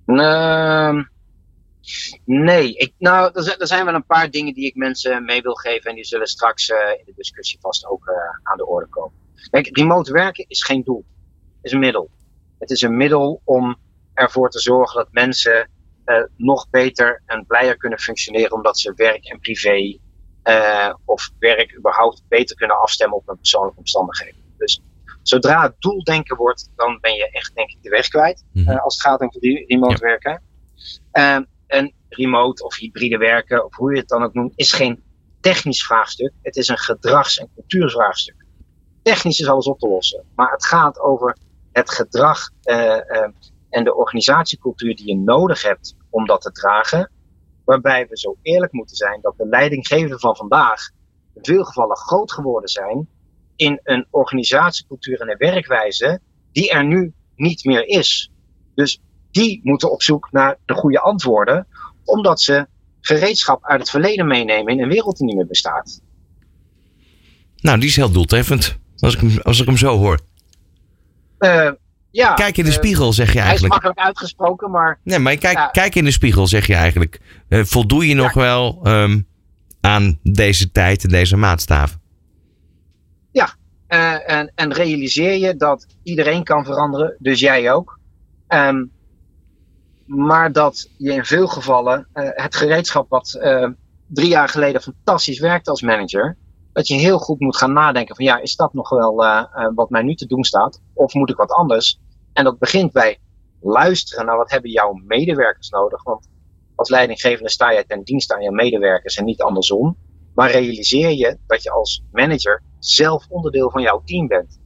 Uh, 0.06 1.04
nee, 2.26 2.74
ik, 2.74 2.94
nou, 2.98 3.32
er, 3.34 3.68
zijn 3.68 3.86
wel 3.86 3.94
een 3.94 4.06
paar 4.06 4.30
dingen 4.30 4.54
die 4.54 4.66
ik 4.66 4.76
mensen 4.76 5.26
mee 5.26 5.42
wil 5.42 5.54
geven. 5.54 5.90
En 5.90 5.96
die 5.96 6.06
zullen 6.06 6.28
straks 6.28 6.70
uh, 6.70 6.78
in 6.98 7.04
de 7.06 7.14
discussie 7.16 7.60
vast 7.62 7.86
ook 7.86 8.08
uh, 8.08 8.16
aan 8.44 8.58
de 8.58 8.68
orde 8.68 8.88
komen. 8.88 9.18
Kijk, 9.50 9.78
remote 9.78 10.12
werken 10.12 10.46
is 10.48 10.64
geen 10.64 10.84
doel. 10.84 11.06
Het 11.56 11.66
is 11.66 11.72
een 11.72 11.80
middel. 11.80 12.10
Het 12.60 12.70
is 12.70 12.82
een 12.82 12.98
middel 12.98 13.42
om 13.44 13.78
ervoor 14.14 14.50
te 14.50 14.60
zorgen 14.60 14.96
dat 14.96 15.12
mensen 15.12 15.70
uh, 16.06 16.24
nog 16.36 16.70
beter 16.70 17.22
en 17.26 17.46
blijer 17.46 17.78
kunnen 17.78 18.00
functioneren. 18.00 18.52
Omdat 18.52 18.80
ze 18.80 18.94
werk 18.96 19.26
en 19.26 19.40
privé 19.40 19.98
of 21.06 21.30
werk 21.40 21.78
überhaupt 21.78 22.24
beter 22.28 22.56
kunnen 22.56 22.82
afstemmen 22.82 23.18
op 23.18 23.28
hun 23.28 23.38
persoonlijke 23.38 23.80
omstandigheden. 23.80 24.42
Dus 24.58 24.82
Zodra 25.30 25.62
het 25.62 25.76
doeldenken 25.80 26.38
wordt, 26.38 26.70
dan 26.76 26.98
ben 27.02 27.14
je 27.14 27.30
echt 27.32 27.56
denk 27.56 27.70
ik 27.70 27.78
de 27.82 27.90
weg 27.90 28.08
kwijt. 28.08 28.44
Mm 28.52 28.64
-hmm. 28.64 28.74
uh, 28.74 28.84
als 28.84 28.94
het 28.94 29.04
gaat 29.04 29.20
om 29.20 29.30
remote 29.68 29.94
ja. 29.94 30.08
werken. 30.08 30.42
Uh, 31.14 31.40
en 31.68 31.94
remote 32.10 32.64
of 32.64 32.76
hybride 32.76 33.18
werken, 33.18 33.66
of 33.66 33.76
hoe 33.76 33.94
je 33.94 34.00
het 34.00 34.08
dan 34.08 34.24
ook 34.24 34.34
noemt, 34.34 34.54
is 34.56 34.74
geen 34.74 35.04
technisch 35.40 35.86
vraagstuk. 35.86 36.34
Het 36.42 36.56
is 36.56 36.68
een 36.68 36.78
gedrags- 36.78 37.40
en 37.40 37.50
cultuurvraagstuk. 37.56 38.46
Technisch 39.02 39.40
is 39.40 39.48
alles 39.48 39.66
op 39.66 39.80
te 39.80 39.88
lossen. 39.88 40.24
Maar 40.36 40.52
het 40.52 40.66
gaat 40.66 41.00
over 41.00 41.38
het 41.72 41.92
gedrag 41.92 42.50
uh, 42.64 42.98
en 43.70 43.84
de 43.84 43.96
organisatiecultuur 43.96 44.96
die 44.96 45.08
je 45.08 45.18
nodig 45.18 45.62
hebt 45.62 45.96
om 46.10 46.26
dat 46.26 46.42
te 46.42 46.52
dragen. 46.52 47.12
Waarbij 47.66 48.08
we 48.08 48.18
zo 48.18 48.38
eerlijk 48.42 48.72
moeten 48.72 48.96
zijn 48.96 49.22
dat 49.22 49.34
de 49.38 49.48
leidinggevenden 49.48 50.20
van 50.20 50.36
vandaag 50.36 50.90
in 51.34 51.44
veel 51.44 51.64
gevallen 51.64 51.98
groot 51.98 52.32
geworden 52.32 52.70
zijn 52.70 53.08
in 53.60 53.80
een 53.84 54.06
organisatiecultuur 54.10 55.22
en 55.22 55.30
een 55.30 55.38
werkwijze 55.38 56.20
die 56.52 56.72
er 56.72 56.86
nu 56.86 57.14
niet 57.36 57.66
meer 57.66 57.88
is. 57.88 58.32
Dus 58.76 59.02
die 59.32 59.60
moeten 59.64 59.92
op 59.92 60.04
zoek 60.04 60.28
naar 60.32 60.58
de 60.66 60.74
goede 60.74 61.00
antwoorden, 61.00 61.68
omdat 62.04 62.42
ze 62.42 62.68
gereedschap 63.02 63.66
uit 63.66 63.80
het 63.80 63.90
verleden 63.90 64.28
meenemen 64.28 64.74
in 64.74 64.84
een 64.84 64.90
wereld 64.90 65.18
die 65.18 65.26
niet 65.26 65.36
meer 65.36 65.48
bestaat. 65.48 66.02
Nou, 67.58 67.80
die 67.80 67.90
is 67.90 67.96
heel 67.96 68.12
doeltreffend, 68.12 68.78
als 68.98 69.14
ik 69.14 69.20
hem, 69.20 69.40
als 69.42 69.60
ik 69.60 69.66
hem 69.66 69.78
zo 69.78 69.98
hoor. 69.98 70.20
Uh, 71.40 71.72
ja, 72.12 72.34
kijk 72.34 72.58
in 72.58 72.64
de 72.64 72.70
uh, 72.70 72.76
spiegel, 72.76 73.14
zeg 73.14 73.34
je 73.34 73.40
eigenlijk. 73.40 73.74
Hij 73.74 73.80
is 73.80 73.86
makkelijk 73.86 74.00
uitgesproken, 74.00 74.72
maar. 74.72 75.00
Nee, 75.04 75.20
maar 75.20 75.36
kijk, 75.36 75.58
ja. 75.58 75.68
kijk 75.68 75.96
in 75.96 76.04
de 76.04 76.12
spiegel, 76.12 76.48
zeg 76.48 76.68
je 76.68 76.76
eigenlijk. 76.76 77.20
Uh, 77.50 77.64
voldoe 77.64 78.08
je 78.08 78.16
nog 78.16 78.34
ja. 78.34 78.40
wel 78.40 78.80
um, 78.84 79.28
aan 79.82 80.20
deze 80.24 80.72
tijd 80.72 81.04
en 81.04 81.10
deze 81.10 81.38
maatstaven? 81.38 82.02
Uh, 83.90 84.30
en, 84.30 84.52
en, 84.56 84.74
realiseer 84.74 85.38
je 85.38 85.56
dat 85.56 85.88
iedereen 86.04 86.44
kan 86.44 86.66
veranderen, 86.66 87.16
dus 87.20 87.40
jij 87.40 87.72
ook. 87.72 88.00
Um, 88.48 88.92
maar 90.06 90.52
dat 90.52 90.90
je 90.98 91.14
in 91.14 91.26
veel 91.26 91.48
gevallen 91.48 92.08
uh, 92.14 92.30
het 92.34 92.56
gereedschap 92.56 93.10
wat 93.10 93.38
uh, 93.42 93.70
drie 94.08 94.30
jaar 94.30 94.50
geleden 94.50 94.82
fantastisch 94.82 95.40
werkte 95.40 95.70
als 95.70 95.82
manager, 95.82 96.38
dat 96.74 96.88
je 96.88 96.96
heel 96.96 97.20
goed 97.20 97.40
moet 97.40 97.58
gaan 97.58 97.74
nadenken 97.74 98.16
van 98.16 98.26
ja, 98.26 98.40
is 98.40 98.56
dat 98.56 98.74
nog 98.74 98.90
wel 98.90 99.16
wat 99.76 99.90
mij 99.90 100.02
nu 100.02 100.16
te 100.16 100.26
doen 100.26 100.44
staat? 100.44 100.82
Of 100.94 101.14
moet 101.14 101.30
ik 101.30 101.36
wat 101.36 101.52
anders? 101.52 102.00
En 102.34 102.44
dat 102.44 102.60
begint 102.60 102.92
bij 102.92 103.20
luisteren 103.62 104.26
naar 104.26 104.38
wat 104.38 104.52
hebben 104.52 104.72
jouw 104.72 104.94
medewerkers 104.94 105.70
nodig. 105.70 106.04
Want 106.04 106.28
als 106.76 106.90
leidinggevende 106.90 107.50
sta 107.50 107.72
je 107.72 107.86
ten 107.88 108.04
dienste 108.04 108.36
aan 108.36 108.42
je 108.42 108.52
medewerkers 108.52 109.16
en 109.16 109.26
niet 109.26 109.42
andersom. 109.42 109.98
Maar 110.34 110.52
realiseer 110.52 111.12
je 111.12 111.38
dat 111.48 111.64
je 111.64 111.72
als 111.72 112.04
manager 112.12 112.62
zelf 112.80 113.26
onderdeel 113.30 113.70
van 113.70 113.82
jouw 113.82 114.02
team 114.06 114.28
bent. 114.28 114.60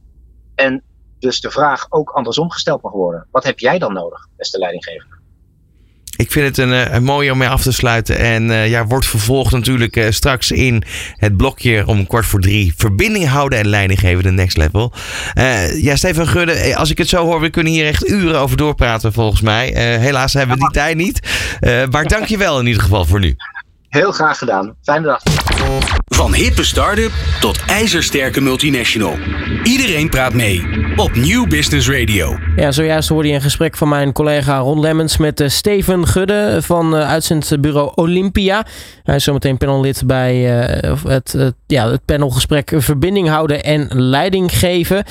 En 0.54 0.82
dus 1.18 1.40
de 1.40 1.50
vraag 1.50 1.86
ook 1.88 2.10
andersom 2.10 2.50
gesteld 2.50 2.82
mag 2.82 2.92
worden. 2.92 3.26
Wat 3.30 3.44
heb 3.44 3.58
jij 3.58 3.78
dan 3.78 3.92
nodig, 3.92 4.28
beste 4.36 4.58
leidinggevende? 4.58 5.22
Ik 6.16 6.32
vind 6.32 6.46
het 6.46 6.58
een, 6.58 6.94
een 6.94 7.04
mooie 7.04 7.32
om 7.32 7.38
mee 7.38 7.48
af 7.48 7.62
te 7.62 7.72
sluiten. 7.72 8.18
En 8.18 8.48
uh, 8.48 8.68
ja, 8.68 8.86
wordt 8.86 9.06
vervolgd 9.06 9.52
natuurlijk 9.52 9.96
uh, 9.96 10.10
straks 10.10 10.50
in 10.50 10.84
het 11.16 11.36
blokje 11.36 11.86
om 11.86 12.06
kwart 12.06 12.26
voor 12.26 12.40
drie. 12.40 12.74
Verbinding 12.76 13.28
houden 13.28 13.58
en 13.58 13.68
leiding 13.68 14.00
geven, 14.00 14.22
de 14.22 14.30
next 14.30 14.56
level. 14.56 14.92
Uh, 15.34 15.82
ja, 15.82 15.96
Stefan 15.96 16.26
Gudde, 16.26 16.76
als 16.76 16.90
ik 16.90 16.98
het 16.98 17.08
zo 17.08 17.24
hoor, 17.24 17.40
we 17.40 17.50
kunnen 17.50 17.72
hier 17.72 17.86
echt 17.86 18.08
uren 18.08 18.38
over 18.38 18.56
doorpraten 18.56 19.12
volgens 19.12 19.40
mij. 19.40 19.66
helaas 19.98 20.32
hebben 20.32 20.56
we 20.56 20.62
die 20.62 20.72
tijd 20.72 20.96
niet. 20.96 21.20
maar 21.90 22.04
dank 22.04 22.26
je 22.26 22.36
wel 22.36 22.60
in 22.60 22.66
ieder 22.66 22.82
geval 22.82 23.04
voor 23.04 23.20
nu. 23.20 23.36
Heel 23.94 24.12
graag 24.12 24.38
gedaan. 24.38 24.74
Fijne 24.82 25.06
dag. 25.06 25.20
Van 26.04 26.34
hippe 26.34 26.64
start-up 26.64 27.10
tot 27.40 27.62
ijzersterke 27.66 28.40
multinational. 28.40 29.18
Iedereen 29.62 30.08
praat 30.08 30.34
mee 30.34 30.66
op 30.96 31.14
Nieuw 31.14 31.46
Business 31.46 31.90
Radio. 31.90 32.38
Ja, 32.56 32.72
zojuist 32.72 33.08
hoorde 33.08 33.28
je 33.28 33.34
een 33.34 33.40
gesprek 33.40 33.76
van 33.76 33.88
mijn 33.88 34.12
collega 34.12 34.58
Ron 34.58 34.80
Lemmens 34.80 35.16
met 35.16 35.40
uh, 35.40 35.48
Steven 35.48 36.06
Gudde 36.06 36.58
van 36.62 36.94
uh, 36.94 37.08
uitzendbureau 37.08 37.92
Olympia. 37.94 38.66
Hij 39.02 39.16
is 39.16 39.24
zometeen 39.24 39.56
panellid 39.56 40.02
bij 40.06 40.62
uh, 40.84 41.04
het, 41.06 41.54
ja, 41.66 41.90
het 41.90 42.04
panelgesprek 42.04 42.72
Verbinding 42.76 43.28
houden 43.28 43.62
en 43.62 43.88
leiding 43.90 44.58
geven. 44.58 45.04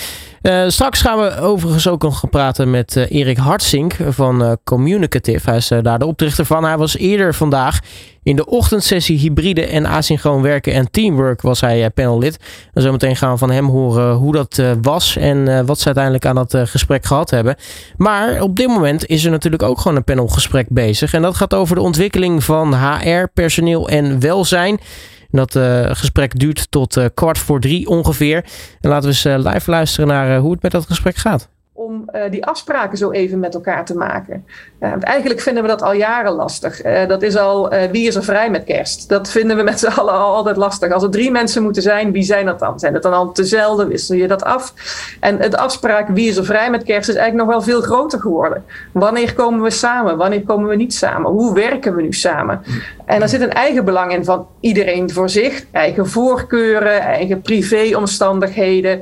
Uh, 0.43 0.63
straks 0.67 1.01
gaan 1.01 1.19
we 1.19 1.39
overigens 1.39 1.87
ook 1.87 2.01
nog 2.01 2.29
praten 2.29 2.69
met 2.69 2.95
uh, 2.95 3.11
Erik 3.11 3.37
Hartsink 3.37 3.95
van 4.09 4.43
uh, 4.43 4.51
Communicative. 4.63 5.49
Hij 5.49 5.57
is 5.57 5.71
daar 5.81 5.99
de 5.99 6.05
oprichter 6.05 6.45
van. 6.45 6.63
Hij 6.63 6.77
was 6.77 6.97
eerder 6.97 7.33
vandaag 7.33 7.79
in 8.23 8.35
de 8.35 8.45
ochtendsessie 8.45 9.17
hybride 9.17 9.65
en 9.65 9.85
asynchroon 9.85 10.41
werken 10.41 10.73
en 10.73 10.91
teamwork 10.91 11.41
was 11.41 11.61
hij 11.61 11.89
panellid. 11.89 12.39
En 12.73 12.81
zometeen 12.81 13.15
gaan 13.15 13.31
we 13.31 13.37
van 13.37 13.51
hem 13.51 13.65
horen 13.65 14.13
hoe 14.13 14.31
dat 14.31 14.61
was 14.81 15.17
en 15.17 15.65
wat 15.65 15.79
ze 15.79 15.85
uiteindelijk 15.85 16.25
aan 16.25 16.35
dat 16.35 16.57
gesprek 16.69 17.05
gehad 17.05 17.29
hebben. 17.29 17.55
Maar 17.97 18.41
op 18.41 18.55
dit 18.55 18.67
moment 18.67 19.05
is 19.05 19.25
er 19.25 19.31
natuurlijk 19.31 19.63
ook 19.63 19.79
gewoon 19.79 19.97
een 19.97 20.03
panelgesprek 20.03 20.67
bezig. 20.69 21.13
En 21.13 21.21
dat 21.21 21.35
gaat 21.35 21.53
over 21.53 21.75
de 21.75 21.81
ontwikkeling 21.81 22.43
van 22.43 22.73
HR, 22.75 23.27
personeel 23.33 23.89
en 23.89 24.19
welzijn. 24.19 24.79
Dat 25.39 25.55
uh, 25.55 25.89
gesprek 25.91 26.39
duurt 26.39 26.71
tot 26.71 26.95
uh, 26.95 27.05
kwart 27.13 27.37
voor 27.37 27.59
drie 27.59 27.87
ongeveer. 27.87 28.45
En 28.81 28.89
laten 28.89 29.01
we 29.01 29.07
eens 29.07 29.25
uh, 29.25 29.51
live 29.53 29.71
luisteren 29.71 30.07
naar 30.07 30.37
hoe 30.37 30.51
het 30.51 30.61
met 30.61 30.71
dat 30.71 30.85
gesprek 30.85 31.15
gaat 31.15 31.49
om 31.75 32.09
uh, 32.15 32.21
die 32.29 32.45
afspraken 32.45 32.97
zo 32.97 33.11
even 33.11 33.39
met 33.39 33.53
elkaar 33.53 33.85
te 33.85 33.95
maken. 33.95 34.45
Uh, 34.79 34.89
want 34.89 35.03
eigenlijk 35.03 35.41
vinden 35.41 35.63
we 35.63 35.69
dat 35.69 35.81
al 35.81 35.93
jaren 35.93 36.31
lastig. 36.31 36.85
Uh, 36.85 37.07
dat 37.07 37.21
is 37.21 37.35
al 37.35 37.69
wie 37.91 38.07
is 38.07 38.15
er 38.15 38.23
vrij 38.23 38.49
met 38.49 38.63
kerst? 38.63 39.09
Dat 39.09 39.29
vinden 39.29 39.57
we 39.57 39.63
met 39.63 39.79
z'n 39.79 39.87
allen 39.87 40.13
al 40.13 40.35
altijd 40.35 40.57
lastig. 40.57 40.91
Als 40.91 41.03
er 41.03 41.09
drie 41.09 41.31
mensen 41.31 41.63
moeten 41.63 41.81
zijn, 41.81 42.11
wie 42.11 42.23
zijn 42.23 42.45
dat 42.45 42.59
dan? 42.59 42.79
Zijn 42.79 42.93
het 42.93 43.03
dan 43.03 43.13
al 43.13 43.33
dezelfde? 43.33 43.87
Wissel 43.87 44.15
je 44.15 44.27
dat 44.27 44.43
af? 44.43 44.73
En 45.19 45.39
het 45.39 45.55
afspraak 45.55 46.07
wie 46.07 46.29
is 46.29 46.37
er 46.37 46.45
vrij 46.45 46.69
met 46.69 46.83
kerst 46.83 47.09
is 47.09 47.15
eigenlijk 47.15 47.45
nog 47.45 47.55
wel 47.55 47.65
veel 47.65 47.81
groter 47.81 48.19
geworden. 48.19 48.63
Wanneer 48.91 49.33
komen 49.33 49.61
we 49.61 49.69
samen? 49.69 50.17
Wanneer 50.17 50.43
komen 50.43 50.69
we 50.69 50.75
niet 50.75 50.93
samen? 50.93 51.31
Hoe 51.31 51.53
werken 51.53 51.95
we 51.95 52.01
nu 52.01 52.13
samen? 52.13 52.61
En 53.05 53.21
er 53.21 53.29
zit 53.29 53.41
een 53.41 53.53
eigen 53.53 53.85
belang 53.85 54.13
in 54.13 54.25
van 54.25 54.47
iedereen 54.59 55.09
voor 55.09 55.29
zich. 55.29 55.65
Eigen 55.71 56.09
voorkeuren, 56.09 56.99
eigen 56.99 57.41
privéomstandigheden. 57.41 59.01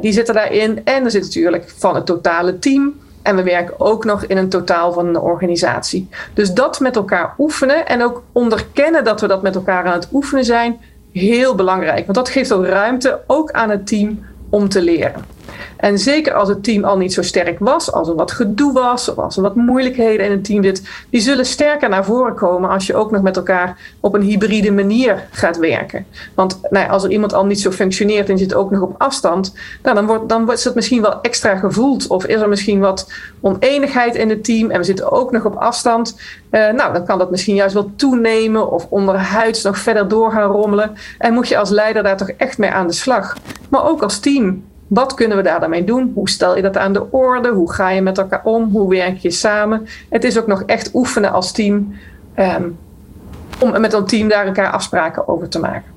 die 0.00 0.12
zitten 0.12 0.34
daarin. 0.34 0.80
En 0.84 1.04
er 1.04 1.10
zit 1.10 1.22
natuurlijk 1.22 1.72
van 1.76 1.94
het 1.94 2.06
totale 2.06 2.58
team. 2.58 2.94
En 3.22 3.36
we 3.36 3.42
werken 3.42 3.80
ook 3.80 4.04
nog 4.04 4.24
in 4.24 4.36
een 4.36 4.48
totaal 4.48 4.92
van 4.92 5.06
een 5.06 5.18
organisatie. 5.18 6.08
Dus 6.34 6.52
dat 6.52 6.80
met 6.80 6.96
elkaar 6.96 7.34
oefenen 7.38 7.86
en 7.86 8.02
ook 8.02 8.22
onderkennen 8.32 9.04
dat 9.04 9.20
we 9.20 9.26
dat 9.26 9.42
met 9.42 9.54
elkaar 9.54 9.84
aan 9.84 9.92
het 9.92 10.08
oefenen 10.12 10.44
zijn, 10.44 10.80
heel 11.12 11.54
belangrijk. 11.54 12.04
Want 12.04 12.14
dat 12.14 12.28
geeft 12.28 12.52
ook 12.52 12.66
ruimte, 12.66 13.20
ook 13.26 13.50
aan 13.50 13.70
het 13.70 13.86
team, 13.86 14.24
om 14.50 14.68
te 14.68 14.82
leren. 14.82 15.37
En 15.76 15.98
zeker 15.98 16.34
als 16.34 16.48
het 16.48 16.64
team 16.64 16.84
al 16.84 16.96
niet 16.96 17.12
zo 17.12 17.22
sterk 17.22 17.58
was, 17.58 17.92
als 17.92 18.08
er 18.08 18.14
wat 18.14 18.32
gedoe 18.32 18.72
was, 18.72 19.08
of 19.08 19.18
als 19.18 19.36
er 19.36 19.42
wat 19.42 19.54
moeilijkheden 19.54 20.26
in 20.26 20.32
het 20.32 20.44
team 20.44 20.62
zit, 20.62 20.82
die 21.10 21.20
zullen 21.20 21.46
sterker 21.46 21.88
naar 21.88 22.04
voren 22.04 22.34
komen 22.34 22.70
als 22.70 22.86
je 22.86 22.94
ook 22.94 23.10
nog 23.10 23.22
met 23.22 23.36
elkaar 23.36 23.76
op 24.00 24.14
een 24.14 24.22
hybride 24.22 24.72
manier 24.72 25.26
gaat 25.30 25.58
werken. 25.58 26.06
Want 26.34 26.60
nou 26.70 26.88
als 26.90 27.04
er 27.04 27.10
iemand 27.10 27.34
al 27.34 27.46
niet 27.46 27.60
zo 27.60 27.70
functioneert 27.70 28.28
en 28.28 28.38
zit 28.38 28.54
ook 28.54 28.70
nog 28.70 28.80
op 28.80 28.94
afstand, 28.98 29.54
nou, 29.82 29.94
dan, 29.94 30.06
wordt, 30.06 30.28
dan 30.28 30.44
wordt 30.44 30.64
het 30.64 30.74
misschien 30.74 31.02
wel 31.02 31.20
extra 31.20 31.56
gevoeld. 31.56 32.06
Of 32.06 32.26
is 32.26 32.40
er 32.40 32.48
misschien 32.48 32.80
wat 32.80 33.12
oneenigheid 33.40 34.14
in 34.14 34.28
het 34.28 34.44
team 34.44 34.70
en 34.70 34.78
we 34.78 34.84
zitten 34.84 35.12
ook 35.12 35.32
nog 35.32 35.44
op 35.44 35.56
afstand. 35.56 36.16
Uh, 36.50 36.70
nou, 36.70 36.92
dan 36.92 37.04
kan 37.04 37.18
dat 37.18 37.30
misschien 37.30 37.54
juist 37.54 37.74
wel 37.74 37.90
toenemen 37.96 38.70
of 38.70 38.86
onderhuids 38.88 39.62
nog 39.62 39.78
verder 39.78 40.08
door 40.08 40.32
gaan 40.32 40.50
rommelen. 40.50 40.96
En 41.18 41.34
moet 41.34 41.48
je 41.48 41.58
als 41.58 41.70
leider 41.70 42.02
daar 42.02 42.16
toch 42.16 42.30
echt 42.30 42.58
mee 42.58 42.70
aan 42.70 42.86
de 42.86 42.92
slag. 42.92 43.36
Maar 43.68 43.88
ook 43.88 44.02
als 44.02 44.18
team. 44.18 44.64
Wat 44.88 45.14
kunnen 45.14 45.36
we 45.36 45.42
daar 45.42 45.60
dan 45.60 45.70
mee 45.70 45.84
doen? 45.84 46.12
Hoe 46.14 46.28
stel 46.28 46.56
je 46.56 46.62
dat 46.62 46.76
aan 46.76 46.92
de 46.92 47.10
orde? 47.10 47.48
Hoe 47.48 47.72
ga 47.72 47.90
je 47.90 48.02
met 48.02 48.18
elkaar 48.18 48.44
om? 48.44 48.70
Hoe 48.70 48.90
werk 48.90 49.16
je 49.16 49.30
samen? 49.30 49.86
Het 50.08 50.24
is 50.24 50.38
ook 50.38 50.46
nog 50.46 50.62
echt 50.62 50.90
oefenen 50.94 51.32
als 51.32 51.52
team 51.52 51.94
um, 52.38 52.78
om 53.60 53.80
met 53.80 53.92
een 53.92 54.04
team 54.04 54.28
daar 54.28 54.46
elkaar 54.46 54.70
afspraken 54.70 55.28
over 55.28 55.48
te 55.48 55.58
maken. 55.58 55.96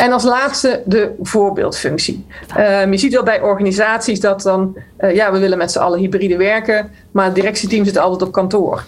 En 0.00 0.12
als 0.12 0.24
laatste 0.24 0.82
de 0.84 1.14
voorbeeldfunctie. 1.22 2.26
Um, 2.58 2.92
je 2.92 2.98
ziet 2.98 3.12
wel 3.12 3.22
bij 3.22 3.40
organisaties 3.40 4.20
dat 4.20 4.42
dan, 4.42 4.76
uh, 5.00 5.14
ja, 5.14 5.32
we 5.32 5.38
willen 5.38 5.58
met 5.58 5.72
z'n 5.72 5.78
allen 5.78 5.98
hybride 5.98 6.36
werken, 6.36 6.90
maar 7.10 7.24
het 7.24 7.34
directieteam 7.34 7.84
zit 7.84 7.98
altijd 7.98 8.22
op 8.22 8.32
kantoor 8.32 8.84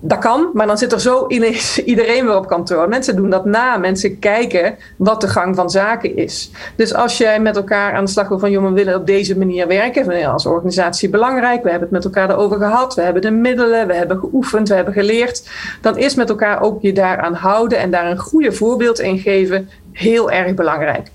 dat 0.00 0.18
kan, 0.18 0.50
maar 0.52 0.66
dan 0.66 0.78
zit 0.78 0.92
er 0.92 1.00
zo 1.00 1.24
ineens 1.28 1.78
iedereen 1.92 2.24
weer 2.24 2.36
op 2.36 2.46
kantoor. 2.46 2.88
Mensen 2.88 3.16
doen 3.16 3.30
dat 3.30 3.44
na. 3.44 3.76
Mensen 3.76 4.18
kijken 4.18 4.76
wat 4.96 5.20
de 5.20 5.28
gang 5.28 5.56
van 5.56 5.70
zaken 5.70 6.16
is. 6.16 6.50
Dus 6.76 6.94
als 6.94 7.18
jij 7.18 7.40
met 7.40 7.56
elkaar 7.56 7.94
aan 7.94 8.04
de 8.04 8.10
slag 8.10 8.28
wil 8.28 8.38
van, 8.38 8.50
joh, 8.50 8.64
we 8.64 8.70
willen 8.70 8.94
op 8.94 9.06
deze 9.06 9.38
manier 9.38 9.66
werken. 9.66 10.06
We 10.06 10.28
als 10.28 10.46
organisatie 10.46 11.08
belangrijk. 11.08 11.62
We 11.62 11.70
hebben 11.70 11.88
het 11.88 12.04
met 12.04 12.04
elkaar 12.04 12.30
erover 12.30 12.56
gehad. 12.56 12.94
We 12.94 13.02
hebben 13.02 13.22
de 13.22 13.30
middelen. 13.30 13.86
We 13.86 13.94
hebben 13.94 14.18
geoefend. 14.18 14.68
We 14.68 14.74
hebben 14.74 14.94
geleerd. 14.94 15.50
Dan 15.80 15.98
is 15.98 16.14
met 16.14 16.28
elkaar 16.28 16.62
ook 16.62 16.82
je 16.82 16.92
daaraan 16.92 17.34
houden 17.34 17.78
en 17.78 17.90
daar 17.90 18.10
een 18.10 18.18
goede 18.18 18.52
voorbeeld 18.52 19.00
in 19.00 19.18
geven 19.18 19.68
heel 19.92 20.30
erg 20.30 20.54
belangrijk. 20.54 21.08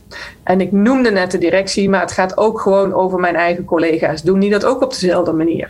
En 0.44 0.62
ik 0.62 0.72
noemde 0.72 1.12
net 1.12 1.32
de 1.32 1.38
directie, 1.38 1.90
maar 1.90 2.02
het 2.02 2.12
gaat 2.12 2.38
ook 2.38 2.60
gewoon 2.60 2.94
over 2.94 3.20
mijn 3.20 3.36
eigen 3.36 3.66
collega's. 3.66 4.22
Doen 4.22 4.40
die 4.40 4.50
dat 4.50 4.66
ook 4.66 4.82
op 4.82 4.90
dezelfde 4.90 5.32
manier? 5.32 5.70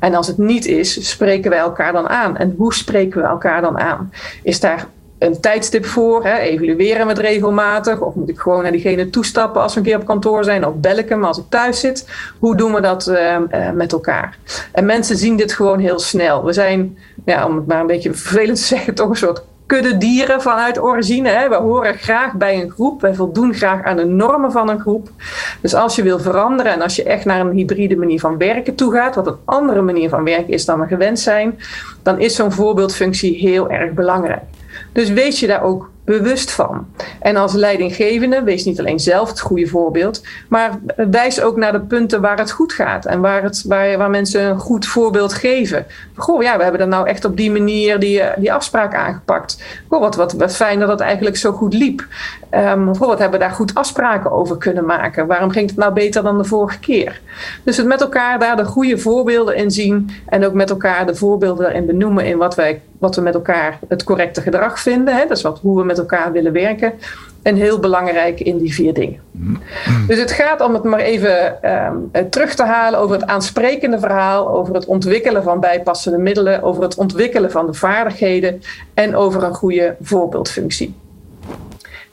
En 0.00 0.14
als 0.14 0.26
het 0.26 0.38
niet 0.38 0.66
is, 0.66 1.08
spreken 1.10 1.50
wij 1.50 1.58
elkaar 1.58 1.92
dan 1.92 2.08
aan. 2.08 2.36
En 2.36 2.54
hoe 2.58 2.74
spreken 2.74 3.20
we 3.20 3.26
elkaar 3.26 3.60
dan 3.60 3.78
aan? 3.78 4.12
Is 4.42 4.60
daar 4.60 4.86
een 5.18 5.40
tijdstip 5.40 5.86
voor? 5.86 6.24
Hè? 6.24 6.36
Evalueren 6.36 7.02
we 7.06 7.12
het 7.12 7.18
regelmatig? 7.18 8.00
Of 8.00 8.14
moet 8.14 8.28
ik 8.28 8.38
gewoon 8.38 8.62
naar 8.62 8.72
diegene 8.72 9.10
toestappen 9.10 9.62
als 9.62 9.74
we 9.74 9.80
een 9.80 9.86
keer 9.86 9.98
op 9.98 10.06
kantoor 10.06 10.44
zijn? 10.44 10.66
Of 10.66 10.74
bel 10.74 10.96
ik 10.96 11.08
hem 11.08 11.24
als 11.24 11.38
ik 11.38 11.44
thuis 11.48 11.80
zit? 11.80 12.08
Hoe 12.38 12.56
doen 12.56 12.72
we 12.72 12.80
dat 12.80 13.06
uh, 13.06 13.36
uh, 13.52 13.70
met 13.70 13.92
elkaar? 13.92 14.38
En 14.72 14.84
mensen 14.84 15.16
zien 15.16 15.36
dit 15.36 15.52
gewoon 15.52 15.78
heel 15.78 15.98
snel. 15.98 16.44
We 16.44 16.52
zijn, 16.52 16.98
ja, 17.24 17.46
om 17.46 17.56
het 17.56 17.66
maar 17.66 17.80
een 17.80 17.86
beetje 17.86 18.14
vervelend 18.14 18.56
te 18.56 18.64
zeggen, 18.64 18.94
toch 18.94 19.08
een 19.08 19.16
soort 19.16 19.42
kudde 19.66 19.96
dieren 19.96 20.42
vanuit 20.42 20.80
origine. 20.80 21.28
Hè. 21.28 21.48
We 21.48 21.54
horen 21.54 21.94
graag 21.94 22.32
bij 22.32 22.62
een 22.62 22.70
groep. 22.70 23.00
Wij 23.00 23.14
voldoen 23.14 23.54
graag 23.54 23.82
aan 23.84 23.96
de 23.96 24.04
normen 24.04 24.52
van 24.52 24.68
een 24.68 24.80
groep. 24.80 25.08
Dus 25.60 25.74
als 25.74 25.96
je 25.96 26.02
wil 26.02 26.18
veranderen 26.18 26.72
en 26.72 26.82
als 26.82 26.96
je 26.96 27.02
echt 27.02 27.24
naar 27.24 27.40
een 27.40 27.56
hybride 27.56 27.96
manier 27.96 28.20
van 28.20 28.38
werken 28.38 28.74
toe 28.74 28.92
gaat, 28.92 29.14
wat 29.14 29.26
een 29.26 29.38
andere 29.44 29.82
manier 29.82 30.08
van 30.08 30.24
werken 30.24 30.52
is 30.52 30.64
dan 30.64 30.80
we 30.80 30.86
gewend 30.86 31.18
zijn, 31.18 31.58
dan 32.02 32.20
is 32.20 32.34
zo'n 32.34 32.52
voorbeeldfunctie 32.52 33.36
heel 33.38 33.70
erg 33.70 33.92
belangrijk. 33.92 34.42
Dus 34.92 35.10
wees 35.10 35.40
je 35.40 35.46
daar 35.46 35.62
ook 35.62 35.90
bewust 36.06 36.50
van. 36.50 36.86
En 37.20 37.36
als 37.36 37.52
leidinggevende, 37.52 38.42
wees 38.42 38.64
niet 38.64 38.78
alleen 38.78 39.00
zelf 39.00 39.28
het 39.28 39.40
goede 39.40 39.66
voorbeeld, 39.66 40.22
maar 40.48 40.78
wijs 41.10 41.40
ook 41.40 41.56
naar 41.56 41.72
de 41.72 41.80
punten 41.80 42.20
waar 42.20 42.38
het 42.38 42.50
goed 42.50 42.72
gaat 42.72 43.04
en 43.04 43.20
waar, 43.20 43.42
het, 43.42 43.64
waar, 43.66 43.98
waar 43.98 44.10
mensen 44.10 44.42
een 44.42 44.58
goed 44.58 44.86
voorbeeld 44.86 45.32
geven. 45.32 45.86
Goh, 46.14 46.42
ja, 46.42 46.56
we 46.56 46.62
hebben 46.62 46.80
dan 46.80 46.88
nou 46.88 47.08
echt 47.08 47.24
op 47.24 47.36
die 47.36 47.50
manier 47.50 47.98
die, 47.98 48.22
die 48.36 48.52
afspraak 48.52 48.94
aangepakt. 48.94 49.62
Goh, 49.88 50.00
wat, 50.00 50.16
wat, 50.16 50.32
wat 50.32 50.56
fijn 50.56 50.78
dat 50.78 50.88
het 50.88 51.00
eigenlijk 51.00 51.36
zo 51.36 51.52
goed 51.52 51.74
liep. 51.74 52.06
Um, 52.54 52.96
goh, 52.96 53.08
wat 53.08 53.18
hebben 53.18 53.38
we 53.38 53.44
daar 53.46 53.54
goed 53.54 53.74
afspraken 53.74 54.30
over 54.30 54.56
kunnen 54.56 54.84
maken? 54.84 55.26
Waarom 55.26 55.50
ging 55.50 55.68
het 55.68 55.78
nou 55.78 55.92
beter 55.92 56.22
dan 56.22 56.38
de 56.38 56.44
vorige 56.44 56.78
keer? 56.78 57.20
Dus 57.62 57.76
het 57.76 57.86
met 57.86 58.00
elkaar 58.00 58.38
daar 58.38 58.56
de 58.56 58.64
goede 58.64 58.98
voorbeelden 58.98 59.56
in 59.56 59.70
zien 59.70 60.10
en 60.26 60.46
ook 60.46 60.52
met 60.52 60.70
elkaar 60.70 61.06
de 61.06 61.14
voorbeelden 61.14 61.68
erin 61.68 61.86
benoemen 61.86 62.24
in 62.26 62.36
wat, 62.36 62.54
wij, 62.54 62.80
wat 62.98 63.14
we 63.14 63.20
met 63.20 63.34
elkaar 63.34 63.78
het 63.88 64.04
correcte 64.04 64.40
gedrag 64.40 64.80
vinden. 64.80 65.16
Hè? 65.16 65.26
Dat 65.26 65.36
is 65.36 65.42
wat, 65.42 65.58
hoe 65.62 65.78
we 65.78 65.84
met 65.84 65.95
met 65.96 66.10
elkaar 66.10 66.32
willen 66.32 66.52
werken. 66.52 66.92
En 67.42 67.56
heel 67.56 67.78
belangrijk 67.78 68.40
in 68.40 68.58
die 68.58 68.74
vier 68.74 68.94
dingen. 68.94 69.20
Dus 70.06 70.18
het 70.18 70.32
gaat 70.32 70.60
om 70.60 70.74
het 70.74 70.82
maar 70.82 71.00
even 71.00 71.58
um, 71.72 72.30
terug 72.30 72.54
te 72.54 72.64
halen 72.64 73.00
over 73.00 73.16
het 73.16 73.26
aansprekende 73.26 73.98
verhaal, 73.98 74.48
over 74.48 74.74
het 74.74 74.86
ontwikkelen 74.86 75.42
van 75.42 75.60
bijpassende 75.60 76.18
middelen, 76.18 76.62
over 76.62 76.82
het 76.82 76.94
ontwikkelen 76.94 77.50
van 77.50 77.66
de 77.66 77.74
vaardigheden 77.74 78.62
en 78.94 79.16
over 79.16 79.42
een 79.42 79.54
goede 79.54 79.96
voorbeeldfunctie. 80.00 80.94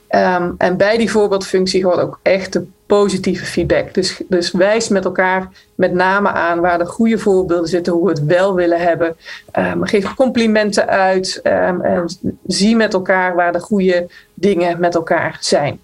Um, 0.10 0.56
en 0.58 0.78
bij 0.78 0.98
die 0.98 1.12
voorbeeldfunctie 1.12 1.86
hoort 1.86 2.00
ook 2.00 2.20
echt 2.22 2.54
de 2.54 2.66
positieve 3.00 3.46
feedback. 3.46 3.94
Dus, 3.94 4.22
dus 4.28 4.52
wijs 4.52 4.90
met 4.90 5.06
elkaar 5.06 5.50
met 5.76 5.94
name 5.94 6.30
aan 6.30 6.60
waar 6.60 6.78
de 6.78 6.86
goede 6.86 7.18
voorbeelden 7.18 7.68
zitten, 7.68 7.94
hoe 7.94 8.04
we 8.04 8.10
het 8.10 8.26
wel 8.26 8.54
willen 8.56 8.80
hebben. 8.80 9.16
Um, 9.60 9.86
geef 9.86 10.14
complimenten 10.14 10.88
uit 10.88 11.40
um, 11.44 11.82
en 11.82 12.18
zie 12.48 12.76
met 12.76 12.94
elkaar 12.94 13.36
waar 13.36 13.52
de 13.52 13.60
goede 13.60 14.08
dingen 14.34 14.80
met 14.80 14.96
elkaar 14.96 15.38
zijn. 15.40 15.82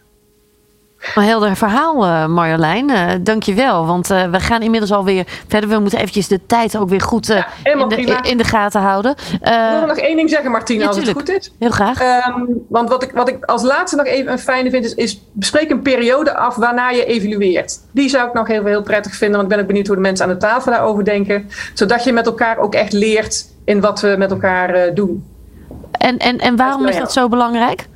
Een 1.16 1.24
helder 1.24 1.56
verhaal, 1.56 2.06
uh, 2.06 2.26
Marjolein. 2.26 2.90
Uh, 2.90 3.12
Dank 3.22 3.44
je 3.44 3.54
wel. 3.54 3.86
Want 3.86 4.12
uh, 4.12 4.24
we 4.24 4.40
gaan 4.40 4.62
inmiddels 4.62 4.92
alweer 4.92 5.26
verder. 5.48 5.70
We 5.70 5.80
moeten 5.80 6.00
eventjes 6.00 6.28
de 6.28 6.46
tijd 6.46 6.78
ook 6.78 6.90
weer 6.90 7.02
goed 7.02 7.28
ja, 7.28 7.48
in, 7.64 7.88
de, 7.88 8.20
in, 8.22 8.38
de, 8.38 8.44
gaten 8.44 8.82
houden. 8.82 9.12
ik 9.12 9.50
wil 9.72 9.86
nog 9.86 9.98
één 9.98 10.16
ding 10.16 10.30
zeggen, 10.30 10.52
Martine, 10.52 10.82
ja, 10.82 10.88
als 10.88 10.98
het 10.98 11.10
goed 11.10 11.30
is. 11.30 11.52
Heel 11.60 11.70
graag. 11.70 12.28
Um, 12.28 12.66
want 12.70 12.90
wat 12.90 13.04
ik, 13.04 13.12
wat 13.12 13.30
ik 13.30 13.46
als 13.46 13.64
laatste 13.64 13.98
nog 13.98 14.06
even 14.06 14.32
een 14.32 14.40
fijne 14.40 14.70
vind, 14.70 14.86
is, 14.86 14.94
is 14.94 15.22
bespreek 15.32 15.70
een 15.70 15.82
periode 15.82 16.36
af 16.36 16.56
waarna 16.56 16.90
je 16.90 17.06
evalueert. 17.06 17.80
Die 17.92 18.10
zou 18.10 18.28
ik 18.28 18.34
nog 18.34 18.48
heel, 18.48 18.66
heel 18.66 18.84
prettig 18.84 19.16
vinden, 19.16 19.38
want 19.38 19.44
ik 19.44 19.50
ben 19.50 19.60
ook 19.60 19.68
benieuwd 19.68 19.88
hoe 19.88 19.96
de 19.96 20.02
mensen 20.02 20.26
aan 20.26 20.32
de 20.32 20.38
tafel 20.38 20.72
daarover 20.72 21.06
denken. 21.06 21.50
Zodat 21.74 22.04
je 22.04 22.14
met 22.14 22.26
elkaar 22.26 22.58
ook 22.58 22.74
echt 22.74 22.94
leert 22.94 23.46
in 23.66 23.82
wat 23.82 24.02
we 24.02 24.16
met 24.18 24.32
elkaar 24.32 24.94
doen. 24.94 25.26
En, 25.92 26.18
en, 26.18 26.38
en 26.38 26.56
waarom 26.56 26.88
is 26.88 26.98
dat 26.98 27.14
zo 27.14 27.28
belangrijk? 27.28 27.88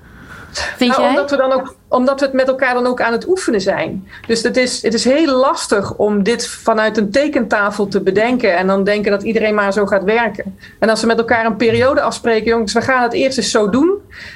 Vind 0.54 0.92
nou, 0.92 1.02
jij? 1.02 1.10
Omdat 1.10 1.32
we, 1.32 1.38
dan 1.38 1.52
ook, 1.52 1.76
omdat 1.94 2.20
we 2.20 2.26
het 2.26 2.36
met 2.36 2.48
elkaar 2.48 2.74
dan 2.74 2.86
ook 2.86 3.02
aan 3.02 3.12
het 3.12 3.28
oefenen 3.28 3.62
zijn. 3.62 4.08
Dus 4.28 4.44
het 4.44 4.58
is, 4.58 4.82
het 4.82 4.94
is 4.94 5.04
heel 5.04 5.36
lastig 5.36 5.94
om 5.96 6.24
dit 6.24 6.48
vanuit 6.48 6.98
een 6.98 7.12
tekentafel 7.12 7.88
te 7.88 8.02
bedenken. 8.02 8.58
En 8.58 8.68
dan 8.68 8.84
denken 8.84 9.12
dat 9.12 9.24
iedereen 9.24 9.56
maar 9.56 9.74
zo 9.74 9.86
gaat 9.86 10.04
werken. 10.04 10.58
En 10.80 10.90
als 10.90 11.02
we 11.02 11.08
met 11.08 11.18
elkaar 11.18 11.46
een 11.46 11.56
periode 11.56 12.02
afspreken, 12.02 12.50
jongens, 12.50 12.74
we 12.74 12.82
gaan 12.82 13.04
het 13.04 13.14
eerst 13.14 13.38
eens 13.38 13.52
zo 13.52 13.70
doen. 13.70 13.92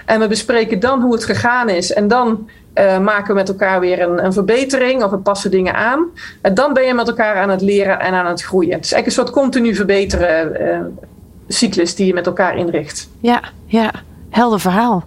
En 0.06 0.20
we 0.20 0.28
bespreken 0.28 0.80
dan 0.80 1.02
hoe 1.02 1.14
het 1.14 1.24
gegaan 1.24 1.70
is. 1.70 1.94
En 1.94 2.08
dan 2.08 2.50
uh, 2.76 3.00
maken 3.00 3.28
we 3.28 3.34
met 3.34 3.50
elkaar 3.50 3.80
weer 3.80 4.02
een, 4.02 4.26
een, 4.26 4.34
verbetering 4.34 5.04
of 5.04 5.12
we 5.12 5.18
passen 5.18 5.52
dingen 5.52 5.74
aan. 5.74 6.06
En 6.42 6.54
dan 6.54 6.74
ben 6.74 6.84
je 6.84 6.94
met 6.94 7.08
elkaar 7.08 7.36
aan 7.36 7.50
het 7.50 7.62
leren 7.62 8.00
en 8.00 8.14
aan 8.14 8.26
het 8.26 8.44
groeien. 8.44 8.74
Het 8.74 8.86
is 8.86 8.92
eigenlijk 8.92 9.06
een 9.06 9.26
soort 9.26 9.44
continu 9.44 9.76
verbeteren 9.76 10.62
uh, 10.62 10.80
cyclus 11.48 11.96
die 11.96 12.08
je 12.08 12.14
met 12.14 12.26
elkaar 12.26 12.58
inricht. 12.58 13.10
Ja, 13.20 13.42
ja, 13.66 13.92
helder 14.30 14.60
verhaal. 14.60 15.06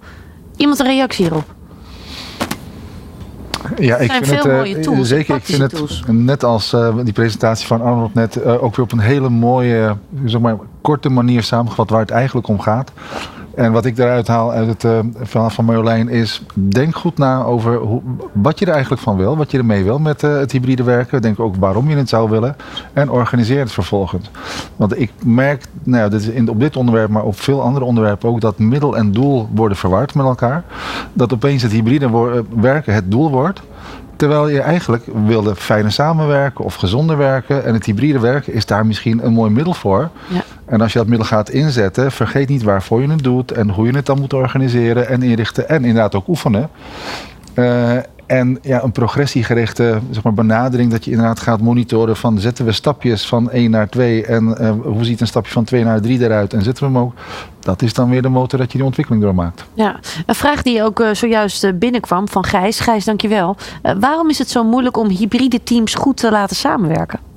Iemand 0.56 0.78
een 0.78 0.86
reactie 0.86 1.24
hierop? 1.24 1.58
Ja, 3.78 3.96
ik 3.96 4.12
vind 4.12 4.44
het 4.44 4.66
uh, 4.66 4.82
tools, 4.82 5.08
zeker. 5.08 5.36
Ik 5.36 5.44
vind 5.44 5.60
het 5.62 6.02
net 6.06 6.44
als 6.44 6.72
uh, 6.72 6.96
die 7.04 7.12
presentatie 7.12 7.66
van 7.66 7.82
Arnold 7.82 8.14
net 8.14 8.36
uh, 8.36 8.62
ook 8.62 8.76
weer 8.76 8.84
op 8.84 8.92
een 8.92 8.98
hele 8.98 9.28
mooie, 9.28 9.96
zeg 10.24 10.40
maar, 10.40 10.56
korte 10.80 11.08
manier 11.08 11.42
samengevat 11.42 11.90
waar 11.90 12.00
het 12.00 12.10
eigenlijk 12.10 12.48
om 12.48 12.60
gaat. 12.60 12.92
En 13.54 13.72
wat 13.72 13.84
ik 13.84 13.96
daaruit 13.96 14.26
haal 14.26 14.52
uit 14.52 14.66
het 14.66 14.84
uh, 14.84 14.98
verhaal 15.20 15.50
van 15.50 15.64
Marjolein 15.64 16.08
is... 16.08 16.42
denk 16.54 16.96
goed 16.96 17.18
na 17.18 17.42
over 17.42 17.76
hoe, 17.76 18.02
wat 18.32 18.58
je 18.58 18.66
er 18.66 18.72
eigenlijk 18.72 19.02
van 19.02 19.16
wil. 19.16 19.36
Wat 19.36 19.50
je 19.50 19.58
ermee 19.58 19.84
wil 19.84 19.98
met 19.98 20.22
uh, 20.22 20.36
het 20.36 20.52
hybride 20.52 20.82
werken. 20.82 21.22
Denk 21.22 21.40
ook 21.40 21.56
waarom 21.56 21.88
je 21.88 21.96
het 21.96 22.08
zou 22.08 22.30
willen. 22.30 22.56
En 22.92 23.10
organiseer 23.10 23.58
het 23.60 23.72
vervolgens. 23.72 24.30
Want 24.76 25.00
ik 25.00 25.12
merk, 25.24 25.64
nou 25.82 26.10
dit 26.10 26.20
is 26.20 26.28
in, 26.28 26.48
op 26.48 26.60
dit 26.60 26.76
onderwerp... 26.76 27.10
maar 27.10 27.24
op 27.24 27.40
veel 27.40 27.62
andere 27.62 27.84
onderwerpen 27.84 28.28
ook... 28.28 28.40
dat 28.40 28.58
middel 28.58 28.96
en 28.96 29.12
doel 29.12 29.48
worden 29.54 29.76
verward 29.76 30.14
met 30.14 30.26
elkaar. 30.26 30.64
Dat 31.12 31.32
opeens 31.32 31.62
het 31.62 31.72
hybride 31.72 32.06
eh, 32.06 32.60
werken 32.60 32.94
het 32.94 33.10
doel 33.10 33.30
wordt... 33.30 33.62
Terwijl 34.20 34.48
je 34.48 34.60
eigenlijk 34.60 35.04
wilde 35.26 35.56
fijner 35.56 35.92
samenwerken 35.92 36.64
of 36.64 36.74
gezonder 36.74 37.16
werken. 37.16 37.64
En 37.64 37.74
het 37.74 37.86
hybride 37.86 38.18
werken 38.18 38.52
is 38.52 38.66
daar 38.66 38.86
misschien 38.86 39.24
een 39.24 39.32
mooi 39.32 39.50
middel 39.50 39.74
voor. 39.74 40.10
Ja. 40.28 40.42
En 40.66 40.80
als 40.80 40.92
je 40.92 40.98
dat 40.98 41.08
middel 41.08 41.26
gaat 41.26 41.50
inzetten, 41.50 42.12
vergeet 42.12 42.48
niet 42.48 42.62
waarvoor 42.62 43.02
je 43.02 43.08
het 43.10 43.22
doet 43.22 43.52
en 43.52 43.70
hoe 43.70 43.86
je 43.86 43.96
het 43.96 44.06
dan 44.06 44.18
moet 44.18 44.32
organiseren 44.32 45.08
en 45.08 45.22
inrichten 45.22 45.68
en 45.68 45.84
inderdaad 45.84 46.14
ook 46.14 46.28
oefenen. 46.28 46.70
Uh, 47.54 47.96
en 48.30 48.58
ja, 48.62 48.82
een 48.82 48.92
progressiegerichte 48.92 49.98
zeg 50.10 50.22
maar, 50.22 50.34
benadering, 50.34 50.90
dat 50.90 51.04
je 51.04 51.10
inderdaad 51.10 51.40
gaat 51.40 51.60
monitoren 51.60 52.16
van 52.16 52.38
zetten 52.38 52.64
we 52.64 52.72
stapjes 52.72 53.26
van 53.26 53.50
1 53.50 53.70
naar 53.70 53.88
2 53.88 54.24
en 54.24 54.56
uh, 54.60 54.70
hoe 54.82 55.04
ziet 55.04 55.20
een 55.20 55.26
stapje 55.26 55.52
van 55.52 55.64
2 55.64 55.84
naar 55.84 56.00
3 56.00 56.20
eruit 56.20 56.52
en 56.52 56.62
zetten 56.62 56.84
we 56.84 56.92
hem 56.92 57.02
ook. 57.02 57.12
Dat 57.60 57.82
is 57.82 57.94
dan 57.94 58.10
weer 58.10 58.22
de 58.22 58.28
motor 58.28 58.58
dat 58.58 58.72
je 58.72 58.78
die 58.78 58.86
ontwikkeling 58.86 59.22
doormaakt. 59.22 59.64
Ja, 59.74 60.00
een 60.26 60.34
vraag 60.34 60.62
die 60.62 60.82
ook 60.82 61.00
uh, 61.00 61.08
zojuist 61.12 61.78
binnenkwam 61.78 62.28
van 62.28 62.44
Gijs. 62.44 62.80
Gijs, 62.80 63.04
dankjewel. 63.04 63.56
Waarom 63.98 64.28
is 64.28 64.38
het 64.38 64.50
zo 64.50 64.64
moeilijk 64.64 64.96
om 64.96 65.08
hybride 65.08 65.62
teams 65.62 65.94
goed 65.94 66.16
te 66.16 66.30
laten 66.30 66.56
samenwerken? 66.56 67.29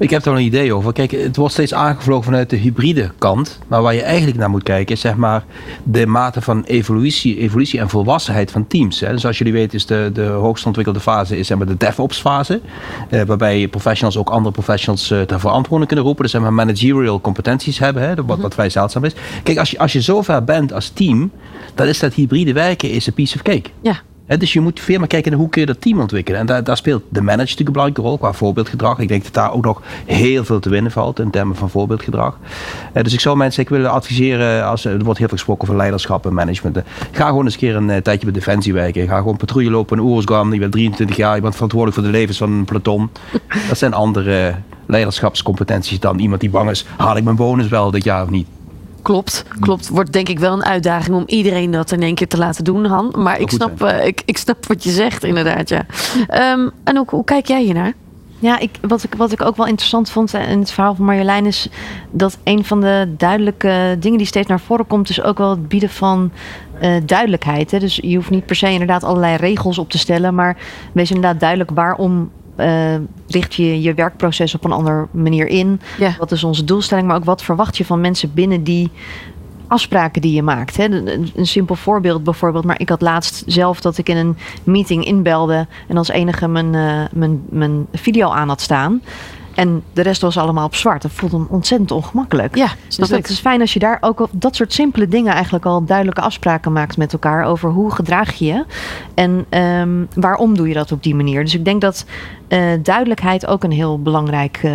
Ik 0.00 0.10
heb 0.10 0.24
er 0.24 0.30
wel 0.30 0.40
een 0.40 0.46
idee 0.46 0.74
over. 0.74 0.92
Kijk, 0.92 1.10
het 1.10 1.36
wordt 1.36 1.52
steeds 1.52 1.74
aangevlogen 1.74 2.24
vanuit 2.24 2.50
de 2.50 2.56
hybride 2.56 3.10
kant. 3.18 3.58
Maar 3.68 3.82
waar 3.82 3.94
je 3.94 4.02
eigenlijk 4.02 4.38
naar 4.38 4.50
moet 4.50 4.62
kijken 4.62 4.94
is 4.94 5.00
zeg 5.00 5.16
maar 5.16 5.44
de 5.84 6.06
mate 6.06 6.40
van 6.40 6.64
evolutie, 6.64 7.38
evolutie 7.38 7.80
en 7.80 7.88
volwassenheid 7.88 8.50
van 8.50 8.66
teams. 8.66 9.00
Hè. 9.00 9.12
Dus 9.12 9.26
als 9.26 9.38
jullie 9.38 9.52
weten 9.52 9.78
is 9.78 9.86
de, 9.86 10.10
de 10.12 10.24
hoogst 10.24 10.66
ontwikkelde 10.66 11.00
fase 11.00 11.38
is 11.38 11.46
zeg 11.46 11.58
maar, 11.58 11.66
de 11.66 11.76
DevOps 11.76 12.18
fase. 12.18 12.60
Eh, 13.08 13.22
waarbij 13.22 13.68
professionals 13.68 14.16
ook 14.16 14.30
andere 14.30 14.52
professionals 14.52 15.10
uh, 15.10 15.20
ter 15.20 15.40
verantwoording 15.40 15.86
kunnen 15.86 16.06
roepen. 16.06 16.22
Dus 16.22 16.32
zeg 16.32 16.40
maar 16.40 16.52
managerial 16.52 17.20
competenties 17.20 17.78
hebben. 17.78 18.02
Hè, 18.02 18.24
wat, 18.24 18.38
wat 18.38 18.54
vrij 18.54 18.70
zeldzaam 18.70 19.04
is. 19.04 19.14
Kijk, 19.42 19.58
als 19.58 19.70
je, 19.70 19.78
als 19.78 19.92
je 19.92 20.00
zover 20.00 20.44
bent 20.44 20.72
als 20.72 20.88
team, 20.88 21.30
dan 21.74 21.86
is 21.86 21.98
dat 21.98 22.14
hybride 22.14 22.52
werken 22.52 22.90
is 22.90 23.06
een 23.06 23.12
piece 23.12 23.34
of 23.34 23.42
cake. 23.42 23.70
Ja 23.82 24.00
dus 24.38 24.52
je 24.52 24.60
moet 24.60 24.80
veel 24.80 24.98
meer 24.98 25.06
kijken 25.06 25.30
naar 25.30 25.40
hoe 25.40 25.48
kun 25.48 25.60
je 25.60 25.66
dat 25.66 25.80
team 25.80 26.00
ontwikkelen. 26.00 26.40
En 26.40 26.46
daar, 26.46 26.64
daar 26.64 26.76
speelt 26.76 27.02
de 27.08 27.20
manager 27.20 27.38
natuurlijk 27.38 27.66
een 27.68 27.72
belangrijke 27.72 28.08
rol 28.08 28.18
qua 28.18 28.32
voorbeeldgedrag. 28.32 28.98
Ik 28.98 29.08
denk 29.08 29.22
dat 29.24 29.34
daar 29.34 29.52
ook 29.52 29.64
nog 29.64 29.82
heel 30.06 30.44
veel 30.44 30.60
te 30.60 30.68
winnen 30.68 30.92
valt 30.92 31.18
in 31.18 31.30
termen 31.30 31.56
van 31.56 31.70
voorbeeldgedrag. 31.70 32.38
Uh, 32.94 33.02
dus 33.02 33.12
ik 33.12 33.20
zou 33.20 33.36
mensen 33.36 33.62
ik 33.62 33.68
willen 33.68 33.90
adviseren, 33.90 34.64
als, 34.64 34.84
er 34.84 35.04
wordt 35.04 35.18
heel 35.18 35.28
veel 35.28 35.36
gesproken 35.36 35.62
over 35.62 35.76
leiderschap 35.76 36.26
en 36.26 36.34
management. 36.34 36.76
Uh, 36.76 36.82
ga 37.10 37.26
gewoon 37.26 37.44
eens 37.44 37.52
een 37.52 37.60
keer 37.60 37.76
een 37.76 37.88
uh, 37.88 37.96
tijdje 37.96 38.24
bij 38.24 38.34
Defensie 38.34 38.72
werken. 38.72 39.08
Ga 39.08 39.16
gewoon 39.16 39.36
patrouille 39.36 39.70
lopen 39.70 39.98
in 39.98 40.04
Oersgam. 40.04 40.52
Je 40.52 40.58
bent 40.58 40.72
23 40.72 41.16
jaar, 41.16 41.34
je 41.34 41.42
bent 41.42 41.54
verantwoordelijk 41.54 42.00
voor 42.00 42.10
de 42.10 42.18
levens 42.18 42.38
van 42.38 42.52
een 42.52 42.64
peloton. 42.64 43.10
Dat 43.68 43.78
zijn 43.78 43.94
andere 43.94 44.54
leiderschapscompetenties 44.86 46.00
dan 46.00 46.18
iemand 46.18 46.40
die 46.40 46.50
bang 46.50 46.70
is, 46.70 46.86
haal 46.96 47.16
ik 47.16 47.24
mijn 47.24 47.36
bonus 47.36 47.68
wel 47.68 47.90
dit 47.90 48.04
jaar 48.04 48.22
of 48.22 48.30
niet. 48.30 48.46
Klopt, 49.02 49.44
klopt. 49.60 49.88
Wordt 49.88 50.12
denk 50.12 50.28
ik 50.28 50.38
wel 50.38 50.52
een 50.52 50.64
uitdaging 50.64 51.16
om 51.16 51.22
iedereen 51.26 51.70
dat 51.70 51.92
in 51.92 52.02
één 52.02 52.14
keer 52.14 52.28
te 52.28 52.38
laten 52.38 52.64
doen, 52.64 52.84
Han. 52.84 53.14
Maar 53.18 53.40
ik 53.40 53.50
snap, 53.50 53.82
uh, 53.82 54.06
ik, 54.06 54.22
ik 54.24 54.38
snap 54.38 54.66
wat 54.66 54.84
je 54.84 54.90
zegt, 54.90 55.24
inderdaad. 55.24 55.68
Ja. 55.68 55.86
Um, 56.52 56.70
en 56.84 56.96
hoe, 56.96 57.06
hoe 57.08 57.24
kijk 57.24 57.46
jij 57.46 57.62
hiernaar? 57.62 57.92
Ja, 58.38 58.58
ik, 58.58 58.70
wat, 58.80 59.02
ik, 59.02 59.14
wat 59.14 59.32
ik 59.32 59.42
ook 59.42 59.56
wel 59.56 59.66
interessant 59.66 60.10
vond 60.10 60.34
in 60.34 60.58
het 60.58 60.70
verhaal 60.70 60.94
van 60.94 61.04
Marjolein 61.04 61.46
is 61.46 61.68
dat 62.10 62.38
een 62.44 62.64
van 62.64 62.80
de 62.80 63.14
duidelijke 63.16 63.96
dingen 63.98 64.18
die 64.18 64.26
steeds 64.26 64.48
naar 64.48 64.60
voren 64.60 64.86
komt, 64.86 65.08
is 65.08 65.22
ook 65.22 65.38
wel 65.38 65.50
het 65.50 65.68
bieden 65.68 65.90
van 65.90 66.30
uh, 66.82 66.96
duidelijkheid. 67.04 67.70
Hè? 67.70 67.78
Dus 67.78 67.98
je 68.02 68.16
hoeft 68.16 68.30
niet 68.30 68.46
per 68.46 68.56
se 68.56 68.70
inderdaad 68.70 69.04
allerlei 69.04 69.36
regels 69.36 69.78
op 69.78 69.90
te 69.90 69.98
stellen, 69.98 70.34
maar 70.34 70.56
wees 70.92 71.10
inderdaad 71.10 71.40
duidelijk 71.40 71.70
waarom 71.70 72.30
uh, 72.60 72.94
richt 73.28 73.54
je 73.54 73.80
je 73.82 73.94
werkproces 73.94 74.54
op 74.54 74.64
een 74.64 74.72
andere 74.72 75.06
manier 75.10 75.46
in? 75.46 75.80
Wat 76.18 76.32
is 76.32 76.44
onze 76.44 76.64
doelstelling? 76.64 77.06
Maar 77.06 77.16
ook 77.16 77.24
wat 77.24 77.42
verwacht 77.42 77.76
je 77.76 77.84
van 77.84 78.00
mensen 78.00 78.34
binnen 78.34 78.64
die 78.64 78.90
afspraken 79.70 80.22
die 80.22 80.34
je 80.34 80.42
maakt. 80.42 80.76
Hè? 80.76 80.84
Een, 80.84 81.30
een, 81.34 81.46
simpel 81.46 81.74
voorbeeld 81.74 82.24
bijvoorbeeld. 82.24 82.64
Maar 82.64 82.80
ik 82.80 82.88
had 82.88 83.00
laatst 83.00 83.42
zelf 83.46 83.80
dat 83.80 83.98
ik 83.98 84.08
in 84.08 84.16
een 84.16 84.36
meeting 84.64 85.04
inbelde 85.04 85.66
en 85.88 85.96
als 85.96 86.08
enige 86.08 86.48
mijn, 86.48 86.74
uh, 86.74 87.02
mijn, 87.12 87.42
mijn 87.48 87.86
video 87.92 88.30
aan 88.30 88.48
had 88.48 88.60
staan. 88.60 89.02
En 89.54 89.82
de 89.92 90.02
rest 90.02 90.20
was 90.22 90.38
allemaal 90.38 90.66
op 90.66 90.74
zwart. 90.74 91.02
Dat 91.02 91.10
voelde 91.10 91.46
ontzettend 91.48 91.90
ongemakkelijk. 91.90 92.56
Ja, 92.56 92.68
dus 92.86 93.08
dat 93.08 93.28
is 93.28 93.38
fijn 93.38 93.60
als 93.60 93.72
je 93.72 93.78
daar 93.78 93.98
ook 94.00 94.20
op 94.20 94.30
dat 94.32 94.56
soort 94.56 94.72
simpele 94.72 95.08
dingen 95.08 95.32
eigenlijk 95.32 95.64
al 95.64 95.84
duidelijke 95.84 96.20
afspraken 96.20 96.72
maakt 96.72 96.96
met 96.96 97.12
elkaar 97.12 97.44
over 97.44 97.70
hoe 97.70 97.90
gedraag 97.90 98.34
je 98.34 98.44
je 98.44 98.64
en 99.14 99.46
um, 99.60 100.08
waarom 100.14 100.56
doe 100.56 100.68
je 100.68 100.74
dat 100.74 100.92
op 100.92 101.02
die 101.02 101.14
manier. 101.14 101.44
Dus 101.44 101.54
ik 101.54 101.64
denk 101.64 101.80
dat 101.80 102.04
uh, 102.48 102.62
duidelijkheid 102.82 103.46
ook 103.46 103.64
een 103.64 103.70
heel 103.70 104.02
belangrijk 104.02 104.60
uh, 104.62 104.72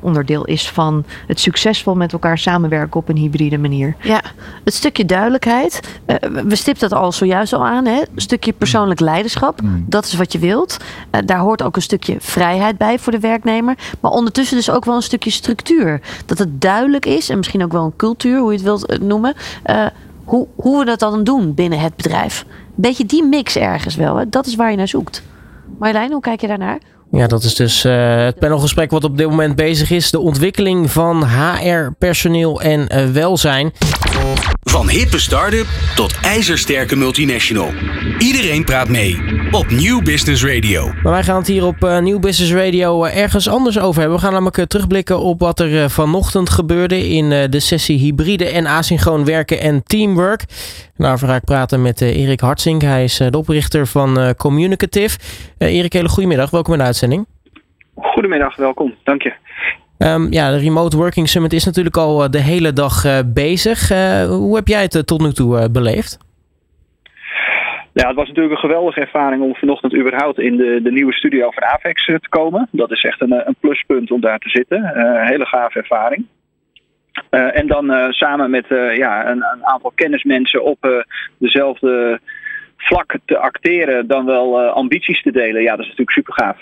onderdeel 0.00 0.44
is 0.44 0.70
van 0.70 1.04
het 1.26 1.40
succesvol 1.40 1.94
met 1.94 2.12
elkaar 2.12 2.38
samenwerken 2.38 3.00
op 3.00 3.08
een 3.08 3.16
hybride 3.16 3.58
manier. 3.58 3.96
Ja, 4.00 4.22
het 4.64 4.74
stukje 4.74 5.04
duidelijkheid. 5.04 6.00
Uh, 6.06 6.16
we 6.44 6.56
stipten 6.56 6.88
het 6.88 6.98
al 6.98 7.12
zojuist 7.12 7.52
al 7.52 7.66
aan. 7.66 7.86
Hè? 7.86 7.98
Een 8.00 8.20
stukje 8.20 8.52
persoonlijk 8.52 9.00
leiderschap. 9.00 9.62
Mm. 9.62 9.84
Dat 9.88 10.04
is 10.04 10.14
wat 10.14 10.32
je 10.32 10.38
wilt. 10.38 10.76
daar 11.24 11.38
hoort 11.38 11.62
ook 11.62 11.76
een 11.76 11.82
stukje 11.82 12.16
vrijheid 12.18 12.78
bij 12.78 12.98
voor 12.98 13.12
de 13.12 13.20
werknemer. 13.20 13.74
Maar 14.02 14.10
ondertussen 14.10 14.56
dus 14.56 14.70
ook 14.70 14.84
wel 14.84 14.94
een 14.94 15.02
stukje 15.02 15.30
structuur. 15.30 16.00
Dat 16.26 16.38
het 16.38 16.60
duidelijk 16.60 17.06
is 17.06 17.28
en 17.28 17.36
misschien 17.36 17.64
ook 17.64 17.72
wel 17.72 17.84
een 17.84 17.96
cultuur, 17.96 18.38
hoe 18.38 18.50
je 18.50 18.56
het 18.56 18.66
wilt 18.66 19.00
noemen. 19.00 19.34
hoe, 20.24 20.46
hoe 20.54 20.78
we 20.78 20.84
dat 20.84 20.98
dan 20.98 21.24
doen 21.24 21.54
binnen 21.54 21.78
het 21.78 21.96
bedrijf. 21.96 22.44
Beetje 22.74 23.06
die 23.06 23.24
mix 23.24 23.56
ergens 23.56 23.96
wel. 23.96 24.16
Hè? 24.16 24.28
Dat 24.28 24.46
is 24.46 24.54
waar 24.54 24.70
je 24.70 24.76
naar 24.76 24.88
zoekt. 24.88 25.22
Marjolein, 25.78 26.12
hoe 26.12 26.20
kijk 26.20 26.40
je 26.40 26.46
daarnaar? 26.46 26.78
Ja, 27.14 27.26
dat 27.26 27.42
is 27.42 27.54
dus 27.54 27.84
uh, 27.84 28.24
het 28.24 28.38
panelgesprek 28.38 28.90
wat 28.90 29.04
op 29.04 29.16
dit 29.16 29.28
moment 29.28 29.56
bezig 29.56 29.90
is. 29.90 30.10
De 30.10 30.18
ontwikkeling 30.18 30.90
van 30.90 31.24
HR-personeel 31.24 32.60
en 32.60 32.86
uh, 32.94 33.10
welzijn. 33.10 33.72
Van 34.62 34.88
hippe 34.88 35.18
start-up 35.18 35.66
tot 35.94 36.14
ijzersterke 36.22 36.96
multinational. 36.96 37.70
Iedereen 38.18 38.64
praat 38.64 38.88
mee 38.88 39.18
op 39.50 39.70
Nieuw 39.70 40.02
Business 40.02 40.44
Radio. 40.44 40.92
Maar 41.02 41.12
wij 41.12 41.22
gaan 41.22 41.36
het 41.36 41.46
hier 41.46 41.64
op 41.64 41.84
uh, 41.84 41.98
Nieuw 41.98 42.18
Business 42.18 42.52
Radio 42.52 43.04
ergens 43.04 43.48
anders 43.48 43.78
over 43.78 44.00
hebben. 44.00 44.18
We 44.18 44.24
gaan 44.24 44.32
namelijk 44.32 44.68
terugblikken 44.68 45.20
op 45.20 45.40
wat 45.40 45.60
er 45.60 45.90
vanochtend 45.90 46.50
gebeurde 46.50 47.08
in 47.08 47.50
de 47.50 47.60
sessie 47.60 47.98
hybride 47.98 48.48
en 48.48 48.66
asynchroon 48.66 49.24
werken 49.24 49.60
en 49.60 49.82
teamwork. 49.84 50.44
Daarover 50.96 51.28
ga 51.28 51.34
ik 51.34 51.44
praten 51.44 51.82
met 51.82 52.00
Erik 52.00 52.40
Hartzink. 52.40 52.82
Hij 52.82 53.04
is 53.04 53.16
de 53.16 53.38
oprichter 53.38 53.86
van 53.86 54.34
Communicative. 54.36 55.18
Erik, 55.58 55.92
hele 55.92 56.08
goedemiddag. 56.08 56.50
Welkom 56.50 56.72
in 56.72 56.78
de 56.78 56.84
uitzending. 56.84 57.01
Goedemiddag, 57.94 58.56
welkom. 58.56 58.94
Dank 59.04 59.22
je. 59.22 59.32
Um, 59.98 60.32
ja, 60.32 60.50
de 60.50 60.58
Remote 60.58 60.96
Working 60.96 61.28
Summit 61.28 61.52
is 61.52 61.64
natuurlijk 61.64 61.96
al 61.96 62.30
de 62.30 62.40
hele 62.40 62.72
dag 62.72 63.04
uh, 63.04 63.18
bezig. 63.34 63.90
Uh, 63.90 64.24
hoe 64.24 64.56
heb 64.56 64.66
jij 64.66 64.82
het 64.82 65.06
tot 65.06 65.20
nu 65.20 65.32
toe 65.32 65.70
beleefd? 65.70 66.18
Ja, 67.92 68.06
het 68.06 68.16
was 68.16 68.28
natuurlijk 68.28 68.54
een 68.54 68.68
geweldige 68.68 69.00
ervaring 69.00 69.42
om 69.42 69.54
vanochtend 69.54 69.94
überhaupt 69.94 70.38
in 70.38 70.56
de, 70.56 70.80
de 70.82 70.92
nieuwe 70.92 71.12
studio 71.12 71.50
van 71.50 71.62
Avex 71.62 72.04
te 72.04 72.28
komen. 72.28 72.68
Dat 72.70 72.90
is 72.90 73.04
echt 73.04 73.20
een, 73.20 73.32
een 73.32 73.56
pluspunt 73.60 74.10
om 74.10 74.20
daar 74.20 74.38
te 74.38 74.48
zitten. 74.48 74.92
Hele 75.26 75.46
gave 75.46 75.78
ervaring. 75.78 76.26
en 77.30 77.66
dan 77.66 78.12
samen 78.12 78.50
met 78.50 78.66
ja, 78.96 79.30
een, 79.30 79.44
een, 79.52 79.66
aantal 79.66 79.92
kennismensen 79.94 80.64
op 80.64 81.04
dezelfde 81.38 82.20
vlak 82.76 83.16
te 83.24 83.38
acteren, 83.38 84.06
dan 84.06 84.24
wel 84.24 84.68
ambities 84.68 85.22
te 85.22 85.32
delen. 85.32 85.62
Ja, 85.62 85.70
dat 85.70 85.80
is 85.80 85.88
natuurlijk 85.88 86.16
super 86.16 86.34
gaaf. 86.34 86.56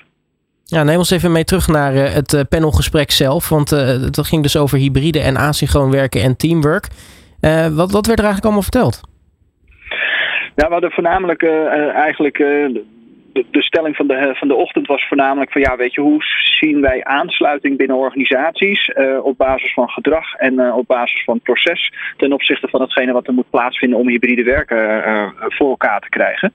Ja, 0.71 0.83
neem 0.83 0.97
ons 0.97 1.11
even 1.11 1.33
mee 1.33 1.45
terug 1.45 1.69
naar 1.69 1.95
uh, 1.95 2.13
het 2.13 2.33
uh, 2.33 2.41
panelgesprek 2.49 3.11
zelf. 3.11 3.49
Want 3.49 3.73
uh, 3.73 3.79
het 3.87 4.27
ging 4.27 4.43
dus 4.43 4.57
over 4.57 4.79
hybride 4.79 5.21
en 5.21 5.37
asynchroon 5.37 5.91
werken 5.91 6.23
en 6.23 6.37
teamwork. 6.37 6.87
wat, 7.75 7.91
wat 7.91 8.07
werd 8.07 8.19
er 8.19 8.25
eigenlijk 8.25 8.45
allemaal 8.45 8.63
verteld? 8.63 9.01
Ja, 10.55 10.67
we 10.67 10.73
hadden 10.73 10.91
voornamelijk 10.91 11.43
eigenlijk 11.95 12.39
de, 13.51 13.63
stelling 13.63 13.97
van 13.97 14.07
de, 14.07 14.35
van 14.35 14.49
de 14.49 14.55
ochtend 14.55 14.87
was 14.87 15.07
voornamelijk 15.09 15.53
van 15.53 15.61
ja, 15.61 15.77
weet 15.77 15.95
je, 15.95 16.01
hoe 16.01 16.23
zien 16.61 16.81
wij 16.81 17.05
aansluiting 17.05 17.77
binnen 17.77 17.97
organisaties 17.97 18.89
uh, 18.89 19.25
op 19.25 19.37
basis 19.39 19.73
van 19.73 19.89
gedrag 19.89 20.35
en 20.35 20.55
uh, 20.55 20.77
op 20.77 20.87
basis 20.87 21.25
van 21.25 21.41
proces 21.41 21.93
ten 22.17 22.33
opzichte 22.33 22.69
van 22.69 22.81
hetgene 22.81 23.13
wat 23.13 23.27
er 23.27 23.35
moet 23.35 23.51
plaatsvinden 23.51 23.99
om 23.99 24.09
hybride 24.09 24.43
werken 24.43 25.09
uh, 25.09 25.31
voor 25.39 25.69
elkaar 25.69 26.01
te 26.01 26.09
krijgen. 26.09 26.53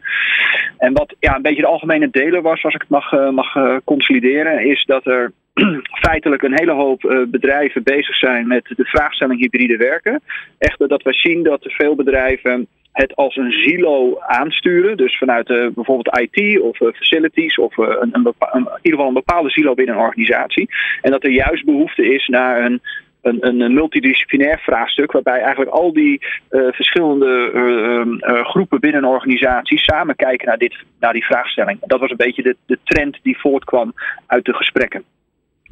En 0.77 0.93
wat 0.93 1.15
ja, 1.19 1.35
een 1.35 1.41
beetje 1.41 1.61
de 1.61 1.67
algemene 1.67 2.09
delen 2.09 2.41
was, 2.41 2.63
als 2.63 2.73
ik 2.73 2.81
het 2.81 2.89
mag, 2.89 3.31
mag 3.31 3.81
consolideren, 3.83 4.65
is 4.65 4.83
dat 4.85 5.05
er 5.05 5.31
feitelijk 6.07 6.41
een 6.41 6.59
hele 6.59 6.73
hoop 6.73 7.27
bedrijven 7.27 7.83
bezig 7.83 8.15
zijn 8.15 8.47
met 8.47 8.73
de 8.75 8.85
vraagstelling 8.85 9.39
hybride 9.39 9.77
werken. 9.77 10.21
Echter 10.57 10.87
dat 10.87 11.03
we 11.03 11.13
zien 11.13 11.43
dat 11.43 11.59
veel 11.61 11.95
bedrijven 11.95 12.67
het 12.95 13.15
als 13.15 13.35
een 13.35 13.51
silo 13.51 14.19
aansturen. 14.19 14.97
Dus 14.97 15.17
vanuit 15.17 15.49
uh, 15.49 15.67
bijvoorbeeld 15.73 16.19
IT 16.19 16.59
of 16.61 16.79
uh, 16.79 16.93
facilities 16.93 17.57
of 17.57 17.77
een, 17.77 18.09
een, 18.11 18.25
een, 18.39 18.59
in 18.59 18.79
ieder 18.81 18.99
geval 18.99 19.07
een 19.07 19.13
bepaalde 19.13 19.49
silo 19.49 19.73
binnen 19.73 19.95
een 19.95 20.01
organisatie. 20.01 20.69
En 21.01 21.11
dat 21.11 21.23
er 21.23 21.31
juist 21.31 21.65
behoefte 21.65 22.13
is 22.13 22.27
naar 22.27 22.65
een, 22.65 22.81
een, 23.21 23.61
een 23.61 23.73
multidisciplinair 23.73 24.59
vraagstuk, 24.59 25.11
waarbij 25.11 25.39
eigenlijk 25.39 25.71
al 25.71 25.93
die 25.93 26.21
verschillende 26.49 27.51
ehm, 27.53 28.43
groepen 28.43 28.79
binnen 28.79 29.03
een 29.03 29.09
organisatie 29.09 29.79
samen 29.79 30.15
kijken 30.15 30.47
naar, 30.47 30.57
dit, 30.57 30.75
naar 30.99 31.13
die 31.13 31.25
vraagstelling. 31.25 31.79
Dat 31.81 31.99
was 31.99 32.09
een 32.09 32.17
beetje 32.17 32.43
de, 32.43 32.55
de 32.65 32.79
trend 32.83 33.19
die 33.23 33.39
voortkwam 33.39 33.93
uit 34.25 34.45
de 34.45 34.53
gesprekken. 34.53 35.03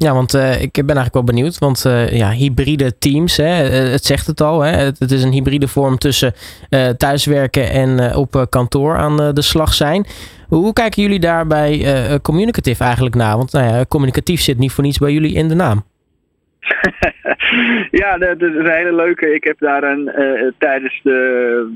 Ja, 0.04 0.12
want 0.12 0.34
uh, 0.34 0.62
ik 0.62 0.72
ben 0.72 0.96
eigenlijk 0.96 1.14
wel 1.14 1.24
benieuwd. 1.24 1.58
Want 1.58 1.84
uh, 1.86 2.12
ja, 2.12 2.30
hybride 2.30 2.98
teams, 2.98 3.36
hè, 3.36 3.68
eh, 3.68 3.90
het 3.90 4.04
zegt 4.04 4.26
het 4.26 4.40
al. 4.40 4.60
Hè, 4.60 4.70
het, 4.70 5.10
is 5.10 5.22
een 5.22 5.32
hybride 5.32 5.68
vorm 5.68 5.98
tussen 5.98 6.32
thuiswerken 6.96 7.70
en 7.70 8.14
op 8.16 8.46
kantoor 8.48 8.96
aan 8.96 9.16
de 9.16 9.42
slag 9.42 9.74
zijn. 9.74 10.06
Hoe 10.48 10.72
kijken 10.72 11.02
jullie 11.02 11.20
daar 11.20 11.46
bij 11.46 12.18
communicative 12.22 12.84
eigenlijk 12.84 13.14
naar? 13.14 13.36
Want 13.36 13.52
nou 13.52 13.66
ja, 13.66 13.84
communicatief 13.88 14.40
zit 14.40 14.58
niet 14.58 14.72
voor 14.72 14.84
niets 14.84 14.98
bij 14.98 15.12
jullie 15.12 15.34
in 15.34 15.48
de 15.48 15.54
naam. 15.54 15.84
ja, 18.02 18.18
dat 18.18 18.40
is 18.40 18.54
een 18.54 18.70
hele 18.70 18.94
leuke. 18.94 19.34
Ik 19.34 19.44
heb 19.44 19.58
daar 19.58 19.82
een, 19.82 20.10
tijdens 20.58 21.00
de 21.02 21.72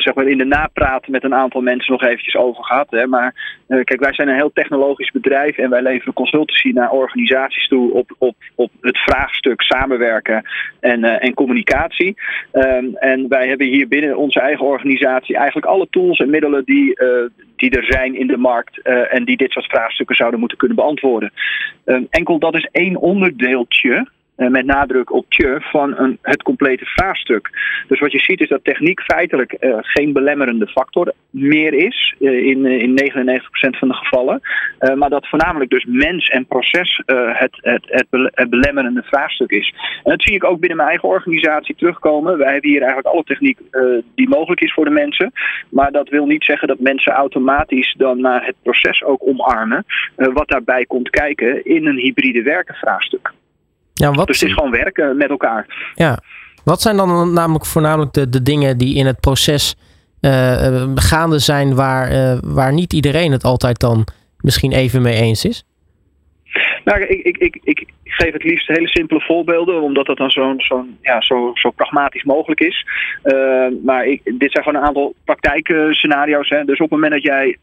zeg 0.00 0.14
maar 0.14 0.26
in 0.26 0.38
de 0.38 0.44
napraat 0.44 1.08
met 1.08 1.24
een 1.24 1.34
aantal 1.34 1.60
mensen 1.60 1.92
nog 1.92 2.02
eventjes 2.02 2.36
over 2.36 2.64
gehad. 2.64 2.90
Hè. 2.90 3.06
Maar 3.06 3.34
uh, 3.68 3.84
kijk, 3.84 4.00
wij 4.00 4.14
zijn 4.14 4.28
een 4.28 4.34
heel 4.34 4.52
technologisch 4.52 5.10
bedrijf 5.10 5.58
en 5.58 5.70
wij 5.70 5.82
leveren 5.82 6.14
consultancy 6.14 6.68
naar 6.68 6.90
organisaties 6.90 7.68
toe 7.68 7.92
op, 7.92 8.14
op, 8.18 8.36
op 8.54 8.70
het 8.80 8.98
vraagstuk 8.98 9.62
samenwerken 9.62 10.42
en, 10.80 11.04
uh, 11.04 11.24
en 11.24 11.34
communicatie. 11.34 12.16
Um, 12.52 12.96
en 12.96 13.28
wij 13.28 13.48
hebben 13.48 13.66
hier 13.66 13.88
binnen 13.88 14.16
onze 14.16 14.40
eigen 14.40 14.66
organisatie 14.66 15.36
eigenlijk 15.36 15.66
alle 15.66 15.86
tools 15.90 16.18
en 16.18 16.30
middelen 16.30 16.64
die, 16.64 17.00
uh, 17.02 17.08
die 17.56 17.70
er 17.70 17.84
zijn 17.84 18.14
in 18.14 18.26
de 18.26 18.36
markt 18.36 18.82
en 18.82 19.24
die 19.24 19.36
dit 19.36 19.50
soort 19.50 19.66
vraagstukken 19.66 20.16
zouden 20.16 20.40
moeten 20.40 20.58
kunnen 20.58 20.76
beantwoorden. 20.76 21.32
Um, 21.84 22.06
enkel 22.10 22.38
dat 22.38 22.54
is 22.54 22.68
één 22.72 22.96
onderdeeltje 22.96 24.08
met 24.38 24.64
nadruk 24.64 25.12
op 25.12 25.24
tje 25.28 25.56
van 25.60 25.98
een, 25.98 26.18
het 26.22 26.42
complete 26.42 26.84
vraagstuk. 26.84 27.50
Dus 27.88 28.00
wat 28.00 28.12
je 28.12 28.18
ziet 28.18 28.40
is 28.40 28.48
dat 28.48 28.64
techniek 28.64 29.00
feitelijk 29.00 29.56
uh, 29.60 29.76
geen 29.80 30.12
belemmerende 30.12 30.66
factor 30.66 31.12
meer 31.30 31.74
is 31.74 32.14
uh, 32.20 32.46
in, 32.46 32.66
in 32.66 33.10
99% 33.12 33.78
van 33.78 33.88
de 33.88 33.94
gevallen. 33.94 34.40
maar 34.94 35.10
dat 35.10 35.28
voornamelijk 35.28 35.70
dus 35.70 35.84
mens 35.84 36.28
en 36.28 36.46
proces 36.46 37.02
het, 37.06 37.58
het, 37.60 37.86
het, 37.88 38.06
het, 38.34 38.50
belemmerende 38.50 39.02
vraagstuk 39.02 39.50
is. 39.50 39.74
En 40.04 40.10
dat 40.10 40.22
zie 40.22 40.34
ik 40.34 40.44
ook 40.44 40.60
binnen 40.60 40.76
mijn 40.76 40.88
eigen 40.88 41.08
organisatie 41.08 41.74
terugkomen. 41.74 42.38
Wij 42.38 42.52
hebben 42.52 42.70
hier 42.70 42.82
eigenlijk 42.82 43.14
alle 43.14 43.24
techniek 43.24 43.58
die 44.14 44.28
mogelijk 44.28 44.60
is 44.60 44.72
voor 44.72 44.84
de 44.84 44.90
mensen. 44.90 45.32
Maar 45.68 45.92
dat 45.92 46.08
wil 46.08 46.26
niet 46.26 46.44
zeggen 46.44 46.68
dat 46.68 46.78
mensen 46.78 47.12
automatisch 47.12 47.94
dan 47.98 48.20
naar 48.20 48.46
het 48.46 48.56
proces 48.62 49.04
ook 49.04 49.22
omarmen. 49.26 49.84
wat 50.16 50.48
daarbij 50.48 50.84
komt 50.84 51.10
kijken 51.10 51.64
in 51.64 51.86
een 51.86 51.98
hybride 51.98 52.42
werken 52.42 52.74
vraagstuk. 52.74 53.32
Ja, 53.98 54.12
wat... 54.12 54.26
Dus 54.26 54.40
het 54.40 54.48
is 54.48 54.54
gewoon 54.54 54.70
werken 54.70 55.16
met 55.16 55.30
elkaar. 55.30 55.92
Ja. 55.94 56.18
Wat 56.64 56.82
zijn 56.82 56.96
dan 56.96 57.32
namelijk 57.32 57.66
voornamelijk 57.66 58.12
de, 58.12 58.28
de 58.28 58.42
dingen 58.42 58.78
die 58.78 58.94
in 58.94 59.06
het 59.06 59.20
proces 59.20 59.76
uh, 60.20 60.84
gaande 60.94 61.38
zijn 61.38 61.74
waar, 61.74 62.12
uh, 62.12 62.38
waar 62.42 62.72
niet 62.72 62.92
iedereen 62.92 63.32
het 63.32 63.44
altijd 63.44 63.80
dan 63.80 64.06
misschien 64.38 64.72
even 64.72 65.02
mee 65.02 65.14
eens 65.14 65.44
is? 65.44 65.64
Nou, 66.88 67.02
ik, 67.02 67.26
ik, 67.26 67.36
ik, 67.36 67.60
ik 67.62 67.86
geef 68.04 68.32
het 68.32 68.44
liefst 68.44 68.68
hele 68.68 68.88
simpele 68.88 69.20
voorbeelden, 69.20 69.80
omdat 69.80 70.06
dat 70.06 70.16
dan 70.16 70.30
zo, 70.30 70.54
zo, 70.58 70.86
ja, 71.02 71.20
zo, 71.20 71.50
zo 71.54 71.70
pragmatisch 71.70 72.24
mogelijk 72.24 72.60
is. 72.60 72.86
Uh, 73.24 73.66
maar 73.84 74.06
ik, 74.06 74.20
dit 74.24 74.52
zijn 74.52 74.64
gewoon 74.64 74.80
een 74.80 74.86
aantal 74.86 75.14
praktijkscenario's. 75.24 76.48
Hè. 76.48 76.64
Dus 76.64 76.80
op 76.80 76.90
het 76.90 77.00
moment 77.00 77.12
dat 77.12 77.22
jij 77.22 77.56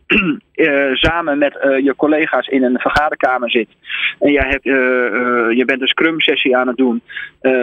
uh, 0.55 0.95
samen 1.07 1.37
met 1.37 1.55
uh, 1.63 1.79
je 1.79 1.95
collega's 1.95 2.47
in 2.47 2.63
een 2.63 2.79
vergaderkamer 2.79 3.51
zit 3.51 3.67
en 4.19 4.31
jij 4.31 4.47
hebt, 4.49 4.63
je 5.57 5.63
bent 5.65 5.81
een 5.81 5.87
scrum 5.87 6.21
sessie 6.21 6.57
aan 6.57 6.67
het 6.67 6.77
doen, 6.77 7.01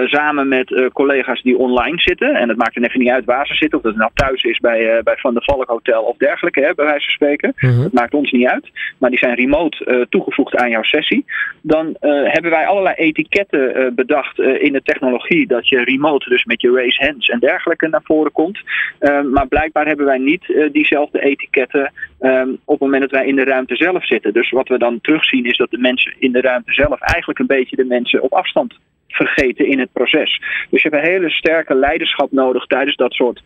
samen 0.05 0.49
met 0.49 0.91
collega's 0.93 1.43
die 1.43 1.59
online 1.59 2.01
zitten, 2.01 2.35
en 2.35 2.49
het 2.49 2.59
maakt 2.59 2.77
er 2.77 2.83
even 2.83 3.01
niet 3.01 3.11
uit 3.11 3.25
waar 3.25 3.47
ze 3.47 3.55
zitten, 3.55 3.79
of 3.79 3.85
dat 3.85 3.93
het 3.93 4.01
nou 4.01 4.13
thuis 4.15 4.43
is 4.43 4.59
bij, 4.59 5.01
bij 5.03 5.17
Van 5.17 5.35
der 5.35 5.43
Valk 5.45 5.69
Hotel 5.69 6.03
of 6.03 6.17
dergelijke, 6.17 6.61
hè, 6.61 6.75
bij 6.75 6.85
wijze 6.85 7.05
van 7.05 7.15
spreken. 7.15 7.55
Mm 7.57 7.83
Dat 7.83 7.93
maakt 7.93 8.15
ons 8.15 8.31
niet 8.31 8.47
uit. 8.47 8.71
Maar 8.99 9.11
die 9.11 9.19
zijn 9.19 9.35
remote 9.35 10.07
toegevoegd 10.11 10.57
aan 10.57 10.71
jouw 10.71 10.83
sessie. 10.83 11.25
Dan 11.61 11.97
hebben 12.01 12.51
wij 12.51 12.67
allerlei 12.67 12.95
etiketten 12.95 13.79
uh, 13.79 13.91
bedacht 13.93 14.39
uh, 14.39 14.63
in 14.63 14.73
de 14.73 14.83
technologie. 14.83 15.47
Dat 15.47 15.69
je 15.69 15.85
remote, 15.85 16.29
dus 16.29 16.45
met 16.45 16.61
je 16.61 16.73
raise 16.73 17.05
hands 17.05 17.29
en 17.29 17.39
dergelijke 17.39 17.89
naar 17.89 18.01
voren 18.05 18.33
komt. 18.33 18.61
Uh, 19.01 19.23
maar 19.23 19.47
blijkbaar 19.47 19.87
hebben 19.87 20.07
wij 20.07 20.19
niet 20.19 20.69
diezelfde 20.73 21.21
etiketten 21.21 21.93
um, 22.21 22.59
op 22.65 22.81
het 22.81 22.81
moment 22.81 23.03
dat 23.03 23.11
wij 23.11 23.27
in 23.27 23.37
de 23.37 23.45
ruimte 23.45 23.77
zelf 23.77 24.07
zitten. 24.07 24.33
Dus 24.33 24.51
wat 24.51 24.69
we 24.69 24.79
dan 24.79 25.01
terugzien 25.01 25.45
is 25.45 25.57
dat 25.57 25.71
de 25.71 25.79
mensen 25.79 26.15
in 26.19 26.33
de 26.33 26.41
ruimte 26.41 26.73
zelf 26.73 27.01
eigenlijk 27.01 27.39
een 27.39 27.47
beetje 27.47 27.77
de 27.77 27.85
mensen 27.85 28.23
op 28.23 28.33
afstand 28.33 28.79
vergeten 29.09 29.67
in 29.67 29.79
het 29.79 29.93
proces. 29.93 30.41
Dus 30.71 30.83
je 30.83 30.89
hebt 30.89 31.03
een 31.03 31.11
hele 31.11 31.31
sterke 31.31 31.75
leiderschap 31.75 32.33
nodig 32.33 32.67
tijdens 32.67 32.97
dat 32.97 33.13
soort 33.13 33.43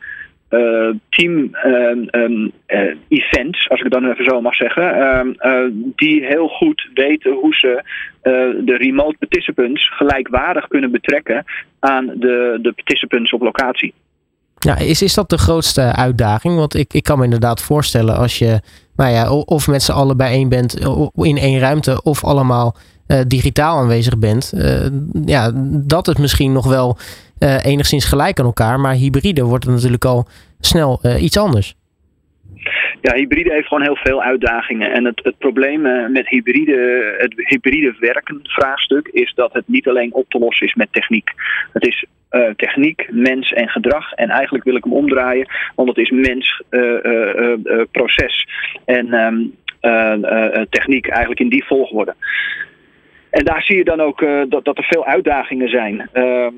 uh, 0.51 0.95
team 1.09 1.51
um, 1.65 2.09
um, 2.11 2.53
uh, 2.67 2.95
events, 3.09 3.69
als 3.69 3.79
ik 3.79 3.85
het 3.85 3.93
dan 3.93 4.11
even 4.11 4.25
zo 4.25 4.41
mag 4.41 4.55
zeggen, 4.55 5.17
um, 5.19 5.35
uh, 5.39 5.71
die 5.97 6.25
heel 6.25 6.49
goed 6.49 6.89
weten 6.95 7.33
hoe 7.33 7.55
ze 7.55 7.83
de 8.65 8.77
remote 8.77 9.17
participants 9.19 9.91
gelijkwaardig 9.97 10.69
kunnen 10.69 10.91
betrekken 10.91 11.45
aan 11.79 12.07
de, 12.07 12.59
de 12.63 12.73
participants 12.73 13.33
op 13.33 13.41
locatie. 13.41 13.95
Ja, 14.59 14.79
is, 14.79 15.03
is 15.03 15.15
dat 15.15 15.31
de 15.31 15.39
grootste 15.39 15.81
uitdaging? 15.81 16.57
Want 16.57 16.75
ik, 16.75 16.95
ik 16.95 17.03
kan 17.03 17.19
me 17.19 17.25
inderdaad 17.25 17.63
voorstellen 17.63 18.17
als 18.17 18.39
je 18.39 18.61
nou 18.97 19.11
ja, 19.11 19.33
of 19.33 19.69
met 19.69 19.83
z'n 19.83 19.93
allen 19.93 20.17
bijeen 20.17 20.49
bent 20.49 20.79
in 21.15 21.37
één 21.37 21.59
ruimte 21.59 22.03
of 22.03 22.25
allemaal 22.25 22.77
digitaal 23.27 23.79
aanwezig 23.79 24.19
bent, 24.19 24.53
ja, 25.25 25.53
dat 25.87 26.07
het 26.07 26.19
misschien 26.19 26.53
nog 26.53 26.67
wel 26.67 26.99
uh, 27.41 27.65
enigszins 27.65 28.05
gelijk 28.05 28.39
aan 28.39 28.47
elkaar. 28.47 28.81
Maar 28.81 28.95
hybride 28.95 29.45
wordt 29.45 29.65
het 29.65 29.75
natuurlijk 29.75 30.05
al 30.05 30.27
snel 30.61 31.01
uh, 31.03 31.23
iets 31.23 31.39
anders. 31.39 31.75
Ja, 33.01 33.15
hybride 33.15 33.53
heeft 33.53 33.67
gewoon 33.67 33.83
heel 33.83 33.97
veel 33.97 34.23
uitdagingen. 34.23 34.93
En 34.93 35.05
het, 35.05 35.21
het 35.23 35.39
probleem 35.39 35.87
uh, 35.87 36.09
met 36.09 36.29
hybride, 36.29 37.15
het 37.19 37.35
hybride 37.37 37.95
werken 37.99 38.41
vraagstuk 38.43 39.09
is 39.09 39.33
dat 39.35 39.53
het 39.53 39.69
niet 39.69 39.89
alleen 39.89 40.15
op 40.15 40.29
te 40.29 40.39
lossen 40.39 40.67
is 40.67 40.75
met 40.75 40.89
techniek. 40.91 41.31
Het 41.73 41.87
is 41.87 42.05
techniek, 42.57 43.07
mens 43.11 43.53
en 43.53 43.69
gedrag. 43.69 44.13
En 44.13 44.29
eigenlijk 44.29 44.65
wil 44.65 44.77
ik 44.77 44.85
hem 44.85 44.93
omdraaien, 44.93 45.49
want 45.75 45.89
het 45.89 45.99
is 45.99 46.11
mens, 46.11 46.63
proces 47.91 48.49
en 48.85 49.15
um, 49.15 49.55
techniek 50.71 51.07
eigenlijk 51.09 51.41
in 51.41 51.49
die 51.49 51.65
volgorde. 51.65 52.15
En 53.37 53.45
daar 53.45 53.63
zie 53.63 53.77
je 53.77 53.85
dan 53.85 54.01
ook 54.01 54.21
uh, 54.21 54.43
dat, 54.49 54.65
dat 54.65 54.79
er 54.79 54.85
veel 54.85 55.07
uitdagingen 55.07 55.69
zijn. 55.69 56.11
Uh, 56.15 56.23
uh, 56.23 56.49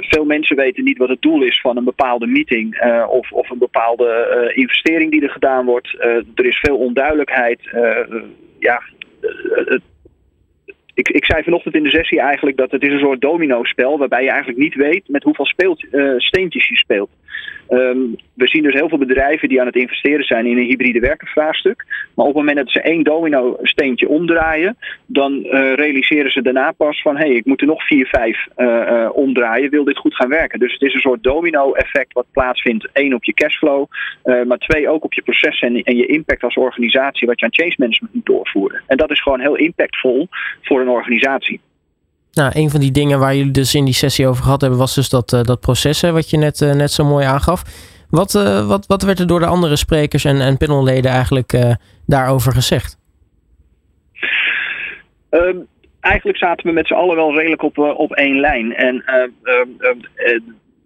veel 0.00 0.24
mensen 0.24 0.56
weten 0.56 0.84
niet 0.84 0.98
wat 0.98 1.08
het 1.08 1.22
doel 1.22 1.42
is 1.42 1.60
van 1.60 1.76
een 1.76 1.84
bepaalde 1.84 2.26
meeting 2.26 2.84
uh, 2.84 3.06
of, 3.08 3.32
of 3.32 3.50
een 3.50 3.58
bepaalde 3.58 4.52
investering 4.54 5.10
die 5.10 5.22
er 5.22 5.30
gedaan 5.30 5.64
wordt. 5.64 5.96
er 6.34 6.46
is 6.46 6.58
veel 6.58 6.76
onduidelijkheid. 6.76 7.60
ja, 8.58 8.82
ik, 10.94 11.08
ik 11.08 11.24
zei 11.24 11.42
vanochtend 11.42 11.74
in 11.74 11.82
de 11.82 11.90
sessie 11.90 12.20
eigenlijk 12.20 12.56
dat 12.56 12.70
het 12.70 12.82
is 12.82 12.92
een 12.92 12.98
soort 12.98 13.20
domino-spel 13.20 13.98
waarbij 13.98 14.22
je 14.22 14.30
eigenlijk 14.30 14.58
niet 14.58 14.74
weet 14.74 15.08
met 15.08 15.22
hoeveel 15.22 15.46
speelt, 15.46 15.86
steentjes 16.16 16.68
je 16.68 16.76
speelt. 16.76 17.10
Um, 17.68 18.16
we 18.34 18.48
zien 18.48 18.62
dus 18.62 18.74
heel 18.74 18.88
veel 18.88 18.98
bedrijven 18.98 19.48
die 19.48 19.60
aan 19.60 19.66
het 19.66 19.76
investeren 19.76 20.24
zijn 20.24 20.46
in 20.46 20.58
een 20.58 20.66
hybride 20.66 21.00
werkenvraagstuk. 21.00 21.84
Maar 22.14 22.26
op 22.26 22.34
het 22.34 22.44
moment 22.44 22.56
dat 22.56 22.70
ze 22.70 22.80
één 22.80 23.02
domino 23.02 23.56
steentje 23.62 24.08
omdraaien, 24.08 24.76
dan 25.06 25.32
uh, 25.32 25.74
realiseren 25.74 26.30
ze 26.30 26.42
daarna 26.42 26.72
pas 26.72 27.02
van 27.02 27.16
hé, 27.16 27.26
hey, 27.26 27.34
ik 27.34 27.44
moet 27.44 27.60
er 27.60 27.66
nog 27.66 27.86
vier, 27.86 28.06
vijf 28.06 28.46
uh, 28.56 28.66
uh, 28.66 29.08
omdraaien, 29.12 29.70
wil 29.70 29.84
dit 29.84 29.98
goed 29.98 30.14
gaan 30.14 30.28
werken. 30.28 30.58
Dus 30.58 30.72
het 30.72 30.82
is 30.82 30.94
een 30.94 31.00
soort 31.00 31.22
domino-effect 31.22 32.12
wat 32.12 32.26
plaatsvindt. 32.32 32.88
één 32.92 33.14
op 33.14 33.24
je 33.24 33.34
cashflow, 33.34 33.86
maar 34.22 34.58
twee 34.58 34.88
ook 34.88 35.04
op 35.04 35.14
je 35.14 35.22
processen 35.22 35.68
en, 35.68 35.82
en 35.82 35.96
je 35.96 36.06
impact 36.06 36.42
als 36.42 36.54
organisatie 36.54 37.26
wat 37.26 37.40
je 37.40 37.46
aan 37.46 37.54
change 37.54 37.74
management 37.76 38.14
moet 38.14 38.26
doorvoeren. 38.26 38.82
En 38.86 38.96
dat 38.96 39.10
is 39.10 39.22
gewoon 39.22 39.40
heel 39.40 39.56
impactvol 39.56 40.28
voor 40.62 40.80
een 40.80 40.88
organisatie. 40.88 41.60
Nou, 42.32 42.50
een 42.54 42.70
van 42.70 42.80
die 42.80 42.90
dingen 42.90 43.18
waar 43.18 43.34
jullie 43.34 43.52
dus 43.52 43.74
in 43.74 43.84
die 43.84 43.94
sessie 43.94 44.26
over 44.26 44.42
gehad 44.42 44.60
hebben, 44.60 44.78
was 44.78 44.94
dus 44.94 45.08
dat, 45.08 45.32
uh, 45.32 45.42
dat 45.42 45.60
proces 45.60 46.00
wat 46.00 46.30
je 46.30 46.36
net, 46.36 46.60
uh, 46.60 46.72
net 46.72 46.90
zo 46.90 47.04
mooi 47.04 47.26
aangaf. 47.26 47.62
Wat, 48.10 48.32
wat, 48.66 48.86
wat 48.86 49.02
werd 49.02 49.18
er 49.18 49.26
door 49.26 49.40
de 49.40 49.46
andere 49.46 49.76
sprekers 49.76 50.24
en, 50.24 50.40
en 50.40 50.56
panelleden 50.56 51.10
eigenlijk 51.10 51.76
daarover 52.06 52.52
gezegd? 52.52 52.98
Ehm, 55.30 55.56
eigenlijk 56.00 56.38
zaten 56.38 56.66
we 56.66 56.72
met 56.72 56.86
z'n 56.86 56.94
allen 56.94 57.16
wel 57.16 57.34
redelijk 57.34 57.62
op, 57.62 57.78
op 57.78 58.12
één 58.12 58.40
lijn. 58.40 58.74
En 58.74 59.04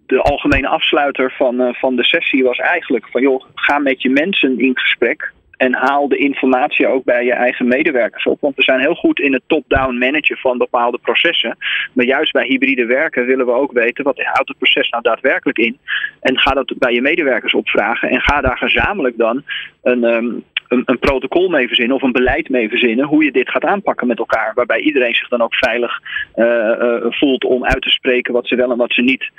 de 0.07 0.23
algemene 0.23 0.69
afsluiter 0.69 1.33
van, 1.37 1.75
van 1.75 1.97
de 1.97 2.05
sessie 2.05 2.45
was 2.45 2.59
eigenlijk 2.59 3.09
van 3.09 3.23
joh, 3.23 3.45
ga 3.55 3.79
met 3.79 4.03
je 4.03 4.11
mensen 4.11 4.59
in 4.59 4.79
gesprek. 4.79 5.33
En 5.57 5.75
haal 5.75 6.09
de 6.09 6.17
informatie 6.17 6.87
ook 6.87 7.05
bij 7.05 7.25
je 7.25 7.33
eigen 7.33 7.69
medewerkers 7.69 8.25
op. 8.25 8.41
Want 8.41 8.57
we 8.57 8.63
zijn 8.63 8.81
heel 8.81 8.95
goed 8.95 9.21
in 9.21 9.33
het 9.33 9.43
top-down 9.47 9.99
managen 9.99 10.37
van 10.37 10.59
bepaalde 10.59 10.99
processen. 10.99 11.57
Maar 11.93 12.05
juist 12.05 12.33
bij 12.33 12.47
hybride 12.47 12.87
werken 12.87 13.27
willen 13.27 13.47
we 13.47 13.53
ook 13.53 13.73
weten 13.73 14.05
wat 14.05 14.23
houdt 14.23 14.49
het 14.49 14.59
proces 14.59 14.89
nou 14.89 15.03
daadwerkelijk 15.03 15.59
in. 15.59 15.79
En 16.21 16.39
ga 16.39 16.51
dat 16.51 16.73
bij 16.79 16.93
je 16.93 17.03
medewerkers 17.03 17.55
opvragen. 17.55 18.11
En 18.11 18.21
ga 18.21 18.41
daar 18.41 18.59
gezamenlijk 18.59 19.17
dan 19.17 19.43
een, 19.83 20.05
ehm, 20.05 20.25
een, 20.69 20.83
een, 20.85 20.99
protocol 20.99 21.49
mee 21.49 21.67
verzinnen 21.67 21.97
of 21.97 22.03
een 22.03 22.13
beleid 22.13 22.49
mee 22.49 22.69
verzinnen 22.69 23.07
hoe 23.07 23.25
je 23.25 23.33
dit 23.33 23.51
gaat 23.51 23.65
aanpakken 23.65 24.07
met 24.07 24.19
elkaar. 24.19 24.53
Waarbij 24.55 24.81
iedereen 24.81 25.15
zich 25.15 25.29
dan 25.29 25.43
ook 25.43 25.55
veilig 25.55 26.01
uh, 26.37 26.47
uh, 26.47 27.07
voelt 27.09 27.45
om 27.45 27.65
uit 27.65 27.83
te 27.83 27.91
spreken 27.91 28.33
wat 28.33 28.47
ze 28.47 28.57
wel 28.57 28.71
en 28.71 28.77
wat 28.77 28.93
ze 28.93 29.03
niet 29.03 29.31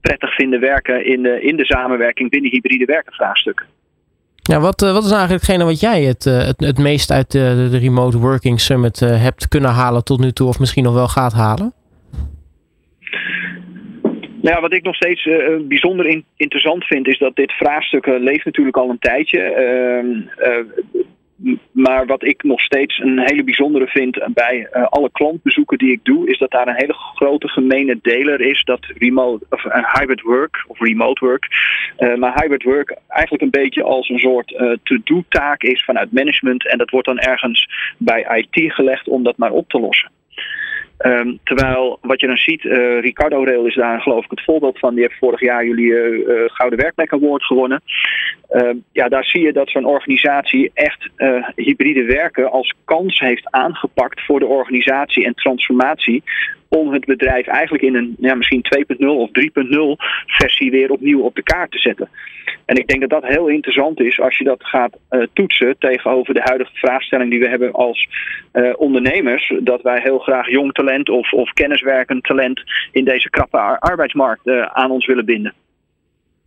prettig 0.00 0.34
vinden 0.34 0.60
werken 0.60 1.06
in 1.06 1.22
de, 1.22 1.40
in 1.40 1.56
de 1.56 1.64
samenwerking 1.64 2.30
binnen 2.30 2.50
hybride 2.50 2.84
werken 2.84 3.12
vraagstukken. 3.12 3.66
Ja, 4.50 4.60
wat, 4.60 4.82
eh, 4.82 4.92
wat 4.92 5.04
is 5.04 5.10
eigenlijk 5.10 5.42
hetgene 5.42 5.64
wat 5.64 5.80
jij 5.80 6.02
het, 6.02 6.26
eh, 6.26 6.46
het, 6.46 6.60
het 6.60 6.78
meest 6.78 7.10
uit 7.10 7.30
de, 7.30 7.78
Remote 7.78 8.18
Working 8.18 8.60
Summit 8.60 9.02
eh, 9.02 9.22
hebt 9.22 9.48
kunnen 9.48 9.70
halen 9.70 10.04
tot 10.04 10.20
nu 10.20 10.30
toe, 10.32 10.48
of 10.48 10.58
misschien 10.58 10.84
nog 10.84 10.94
wel 10.94 11.08
gaat 11.08 11.32
halen? 11.32 11.72
Nou 14.42 14.56
ja, 14.56 14.60
wat 14.60 14.72
ik 14.72 14.82
nog 14.82 14.94
steeds 14.94 15.28
bijzonder 15.68 16.22
interessant 16.36 16.84
vind, 16.84 17.06
is 17.06 17.18
dat 17.18 17.36
dit 17.36 17.52
vraagstuk 17.52 18.06
leeft 18.06 18.44
natuurlijk 18.44 18.76
al 18.76 18.90
een 18.90 18.98
tijdje. 18.98 19.40
Uh, 20.38 21.04
maar 21.70 22.06
wat 22.06 22.24
ik 22.24 22.42
nog 22.42 22.60
steeds 22.60 22.98
een 22.98 23.18
hele 23.18 23.44
bijzondere 23.44 23.86
vind 23.86 24.28
bij 24.28 24.68
uh, 24.72 24.86
alle 24.86 25.10
klantbezoeken 25.12 25.78
die 25.78 25.92
ik 25.92 26.00
doe, 26.02 26.30
is 26.30 26.38
dat 26.38 26.50
daar 26.50 26.68
een 26.68 26.74
hele 26.76 26.92
grote 26.92 27.48
gemene 27.48 27.98
deler 28.02 28.40
is 28.40 28.64
dat 28.64 28.86
remote 28.98 29.46
of 29.50 29.64
uh, 29.64 29.94
hybrid 29.94 30.20
work 30.20 30.64
of 30.66 30.80
remote 30.80 31.24
work. 31.24 31.46
Uh, 31.98 32.14
maar 32.14 32.40
hybrid 32.40 32.62
work 32.62 32.96
eigenlijk 33.08 33.42
een 33.42 33.62
beetje 33.62 33.82
als 33.82 34.08
een 34.08 34.18
soort 34.18 34.78
to-do-taak 34.82 35.62
is 35.62 35.84
vanuit 35.84 36.12
management 36.12 36.68
en 36.68 36.78
dat 36.78 36.90
wordt 36.90 37.06
dan 37.06 37.18
ergens 37.18 37.68
bij 37.98 38.46
IT 38.50 38.72
gelegd 38.72 39.08
om 39.08 39.22
dat 39.22 39.36
maar 39.36 39.52
op 39.52 39.68
te 39.68 39.80
lossen. 39.80 40.10
Um, 40.98 41.38
terwijl 41.44 41.98
wat 42.02 42.20
je 42.20 42.26
dan 42.26 42.36
ziet, 42.36 42.64
uh, 42.64 43.00
Ricardo 43.00 43.44
Rail 43.44 43.66
is 43.66 43.74
daar 43.74 44.00
geloof 44.00 44.24
ik 44.24 44.30
het 44.30 44.44
voorbeeld 44.44 44.78
van. 44.78 44.94
Die 44.94 45.02
heeft 45.02 45.18
vorig 45.18 45.40
jaar 45.40 45.66
jullie 45.66 45.86
uh, 45.86 46.42
Gouden 46.46 46.78
Werkplek 46.78 47.12
Award 47.12 47.44
gewonnen. 47.44 47.82
Uh, 48.50 48.70
ja, 48.92 49.08
daar 49.08 49.24
zie 49.24 49.42
je 49.42 49.52
dat 49.52 49.70
zo'n 49.70 49.84
organisatie 49.84 50.70
echt 50.74 51.08
hybride 51.54 52.04
werken 52.04 52.50
als 52.50 52.74
kans 52.84 53.18
heeft 53.18 53.50
aangepakt 53.50 54.24
voor 54.24 54.38
de 54.38 54.46
organisatie 54.46 55.24
en 55.24 55.34
transformatie 55.34 56.22
om 56.68 56.92
het 56.92 57.04
bedrijf 57.04 57.46
eigenlijk 57.46 57.84
in 57.84 57.94
een 57.94 58.16
ja, 58.18 58.34
misschien 58.34 58.64
2.0 58.96 59.06
of 59.06 59.30
3.0 59.32 59.72
versie 60.26 60.70
weer 60.70 60.90
opnieuw 60.90 61.20
op 61.20 61.34
de 61.34 61.42
kaart 61.42 61.70
te 61.70 61.78
zetten. 61.78 62.08
En 62.64 62.76
ik 62.76 62.86
denk 62.86 63.00
dat 63.00 63.10
dat 63.10 63.30
heel 63.30 63.48
interessant 63.48 64.00
is 64.00 64.20
als 64.20 64.38
je 64.38 64.44
dat 64.44 64.64
gaat 64.64 64.96
uh, 65.10 65.22
toetsen 65.32 65.78
tegenover 65.78 66.34
de 66.34 66.42
huidige 66.42 66.74
vraagstelling 66.74 67.30
die 67.30 67.40
we 67.40 67.48
hebben 67.48 67.72
als 67.72 68.08
uh, 68.52 68.72
ondernemers. 68.76 69.52
Dat 69.60 69.82
wij 69.82 70.00
heel 70.02 70.18
graag 70.18 70.50
jong 70.50 70.72
talent 70.72 71.08
of, 71.08 71.32
of 71.32 71.52
kenniswerkend 71.52 72.24
talent 72.24 72.62
in 72.92 73.04
deze 73.04 73.30
krappe 73.30 73.58
arbeidsmarkt 73.80 74.46
uh, 74.46 74.62
aan 74.62 74.90
ons 74.90 75.06
willen 75.06 75.24
binden. 75.24 75.54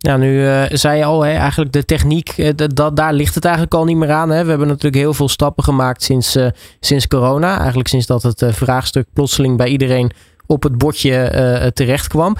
Ja, 0.00 0.16
nu 0.16 0.42
uh, 0.42 0.62
zei 0.68 0.98
je 0.98 1.04
al, 1.04 1.22
hè, 1.22 1.32
eigenlijk 1.32 1.72
de 1.72 1.84
techniek, 1.84 2.34
uh, 2.36 2.50
dat, 2.74 2.96
daar 2.96 3.12
ligt 3.12 3.34
het 3.34 3.44
eigenlijk 3.44 3.74
al 3.74 3.84
niet 3.84 3.96
meer 3.96 4.10
aan. 4.10 4.30
Hè. 4.30 4.42
We 4.42 4.48
hebben 4.48 4.68
natuurlijk 4.68 5.02
heel 5.02 5.14
veel 5.14 5.28
stappen 5.28 5.64
gemaakt 5.64 6.02
sinds, 6.02 6.36
uh, 6.36 6.46
sinds 6.80 7.06
corona. 7.06 7.56
Eigenlijk 7.58 7.88
sinds 7.88 8.06
dat 8.06 8.22
het 8.22 8.44
vraagstuk 8.50 9.06
plotseling 9.12 9.56
bij 9.56 9.68
iedereen 9.68 10.10
op 10.46 10.62
het 10.62 10.78
bordje 10.78 11.70
terecht 11.74 12.06
kwam. 12.06 12.36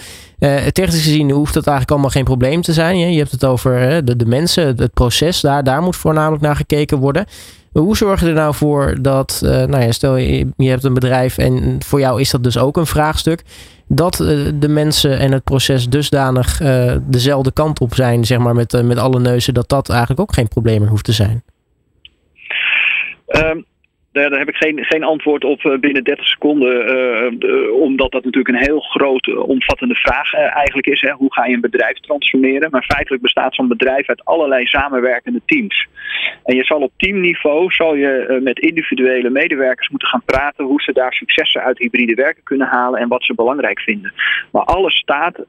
technisch 0.72 1.02
gezien 1.02 1.30
hoeft 1.30 1.54
dat 1.54 1.66
eigenlijk 1.66 1.90
allemaal 1.90 2.10
geen 2.10 2.24
probleem 2.24 2.62
te 2.62 2.72
zijn. 2.72 2.98
Je 2.98 3.18
hebt 3.18 3.30
het 3.30 3.44
over 3.44 4.04
de, 4.04 4.16
de 4.16 4.26
mensen, 4.26 4.66
het 4.66 4.92
proces, 4.94 5.40
daar, 5.40 5.64
daar 5.64 5.82
moet 5.82 5.96
voornamelijk 5.96 6.42
naar 6.42 6.56
gekeken 6.56 6.98
worden. 6.98 7.26
Hoe 7.72 7.96
zorg 7.96 8.20
je 8.20 8.26
er 8.26 8.32
nou 8.32 8.54
voor 8.54 8.96
dat, 9.00 9.38
nou 9.42 9.80
ja, 9.80 9.92
stel 9.92 10.16
je, 10.16 10.48
je 10.56 10.68
hebt 10.68 10.84
een 10.84 10.94
bedrijf 10.94 11.38
en 11.38 11.78
voor 11.84 12.00
jou 12.00 12.20
is 12.20 12.30
dat 12.30 12.44
dus 12.44 12.58
ook 12.58 12.76
een 12.76 12.86
vraagstuk 12.86 13.42
dat 13.88 14.20
uh, 14.20 14.48
de 14.54 14.68
mensen 14.68 15.18
en 15.18 15.32
het 15.32 15.44
proces 15.44 15.88
dusdanig 15.88 16.60
uh, 16.60 16.96
dezelfde 17.02 17.52
kant 17.52 17.80
op 17.80 17.94
zijn, 17.94 18.24
zeg 18.24 18.38
maar, 18.38 18.54
met, 18.54 18.72
uh, 18.72 18.80
met 18.80 18.98
alle 18.98 19.20
neuzen, 19.20 19.54
dat 19.54 19.68
dat 19.68 19.88
eigenlijk 19.88 20.20
ook 20.20 20.32
geen 20.32 20.48
probleem 20.48 20.80
meer 20.80 20.90
hoeft 20.90 21.04
te 21.04 21.12
zijn? 21.12 21.42
Um, 23.26 23.64
daar 24.18 24.38
heb 24.38 24.48
ik 24.48 24.56
geen, 24.56 24.84
geen 24.84 25.02
antwoord 25.02 25.44
op 25.44 25.64
eh, 25.64 25.78
binnen 25.78 26.04
30 26.04 26.26
seconden. 26.26 26.96
Uh, 27.44 27.72
omdat 27.72 28.12
dat 28.12 28.24
natuurlijk 28.24 28.54
een 28.54 28.66
heel 28.66 28.80
grote, 28.80 29.42
omvattende 29.42 29.94
vraag 29.94 30.32
eigenlijk 30.34 30.86
is. 30.86 31.00
Hè. 31.00 31.10
Hoe 31.10 31.32
ga 31.32 31.46
je 31.46 31.54
een 31.54 31.60
bedrijf 31.60 31.98
transformeren? 31.98 32.70
Maar 32.70 32.84
feitelijk 32.84 33.22
bestaat 33.22 33.54
zo'n 33.54 33.68
bedrijf 33.68 34.08
uit 34.08 34.24
allerlei 34.24 34.66
samenwerkende 34.66 35.40
teams. 35.46 35.86
En 36.44 36.56
je 36.56 36.64
zal 36.64 36.80
op 36.80 36.92
teamniveau 36.96 37.72
zal 37.72 37.94
je 37.94 38.40
met 38.42 38.58
individuele 38.58 39.30
medewerkers 39.30 39.88
moeten 39.88 40.08
gaan 40.08 40.22
praten 40.24 40.64
hoe 40.64 40.82
ze 40.82 40.92
daar 40.92 41.12
successen 41.12 41.62
uit 41.62 41.78
hybride 41.78 42.14
werken 42.14 42.42
kunnen 42.42 42.66
halen 42.66 43.00
en 43.00 43.08
wat 43.08 43.24
ze 43.24 43.34
belangrijk 43.34 43.80
vinden. 43.80 44.12
Maar 44.50 44.64
alles 44.64 44.94
staat 44.94 45.44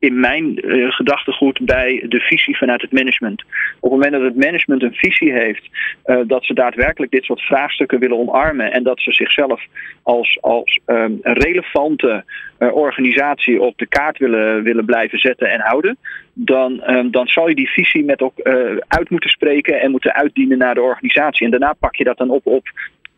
in 0.00 0.20
mijn 0.20 0.66
uh, 0.66 0.90
gedachtegoed 0.90 1.60
bij 1.60 2.04
de 2.08 2.20
visie 2.20 2.56
vanuit 2.56 2.80
het 2.80 2.92
management. 2.92 3.42
Op 3.80 3.90
het 3.90 3.90
moment 3.90 4.12
dat 4.12 4.22
het 4.22 4.44
management 4.44 4.82
een 4.82 4.94
visie 4.94 5.32
heeft 5.32 5.68
uh, 6.06 6.18
dat 6.26 6.44
ze 6.44 6.54
daadwerkelijk 6.54 7.12
dit 7.12 7.24
soort 7.24 7.40
vraagstukken 7.40 7.98
willen 7.98 8.18
omarmen 8.18 8.72
en 8.72 8.82
dat 8.82 9.00
ze 9.00 9.12
zichzelf 9.12 9.62
als, 10.02 10.38
als 10.40 10.80
um, 10.86 11.18
relevante 11.22 12.24
uh, 12.58 12.74
organisatie 12.74 13.60
op 13.60 13.78
de 13.78 13.86
kaart 13.86 14.18
willen, 14.18 14.62
willen 14.62 14.84
blijven 14.84 15.18
zetten 15.18 15.50
en 15.50 15.60
houden, 15.60 15.96
dan, 16.32 16.82
um, 16.90 17.10
dan 17.10 17.26
zal 17.26 17.48
je 17.48 17.54
die 17.54 17.70
visie 17.70 18.04
met 18.04 18.22
ook 18.22 18.40
uit 18.88 19.10
moeten 19.10 19.30
spreken 19.30 19.80
en 19.80 19.90
moeten 19.90 20.14
uitdienen 20.14 20.58
naar 20.58 20.74
de 20.74 20.82
organisatie. 20.82 21.44
En 21.44 21.50
daarna 21.50 21.72
pak 21.72 21.96
je 21.96 22.04
dat 22.04 22.18
dan 22.18 22.30
op 22.30 22.46
op 22.46 22.68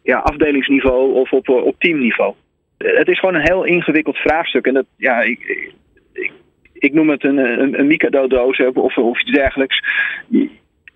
ja, 0.03 0.19
afdelingsniveau 0.19 1.13
of 1.13 1.33
op, 1.33 1.49
op 1.49 1.75
teamniveau. 1.79 2.35
Het 2.79 3.09
is 3.09 3.19
gewoon 3.19 3.35
een 3.35 3.49
heel 3.49 3.65
ingewikkeld 3.65 4.17
vraagstuk. 4.17 4.67
En 4.67 4.75
dat, 4.75 4.87
ja, 4.97 5.21
ik 5.21 5.71
noem 6.91 7.11
het 7.11 7.25
een, 7.25 7.39
een, 7.39 7.79
een 7.79 7.87
Mikado-doos 7.87 8.61
of, 8.75 8.97
of 8.97 9.21
iets 9.21 9.31
dergelijks. 9.31 9.81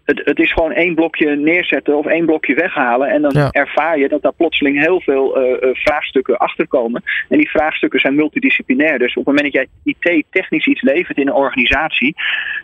Het, 0.04 0.20
het, 0.24 0.38
is 0.38 0.52
gewoon 0.52 0.72
één 0.72 0.94
blokje 0.94 1.36
neerzetten 1.36 1.96
of 1.96 2.06
één 2.06 2.26
blokje 2.26 2.54
weghalen. 2.54 3.08
En 3.08 3.22
dan 3.22 3.50
ervaar 3.50 3.98
je 3.98 4.08
dat 4.08 4.22
daar 4.22 4.32
plotseling 4.32 4.80
heel 4.80 5.00
veel 5.00 5.42
uh, 5.42 5.68
vraagstukken 5.72 6.36
achterkomen. 6.36 7.02
En 7.28 7.38
die 7.38 7.50
vraagstukken 7.50 8.00
zijn 8.00 8.14
multidisciplinair. 8.14 8.98
Dus 8.98 9.16
op 9.16 9.26
het 9.26 9.34
moment 9.34 9.52
dat 9.52 9.66
jij 9.84 9.94
IT-technisch 9.94 10.66
iets 10.66 10.82
levert 10.82 11.18
in 11.18 11.26
een 11.26 11.34
organisatie, 11.34 12.14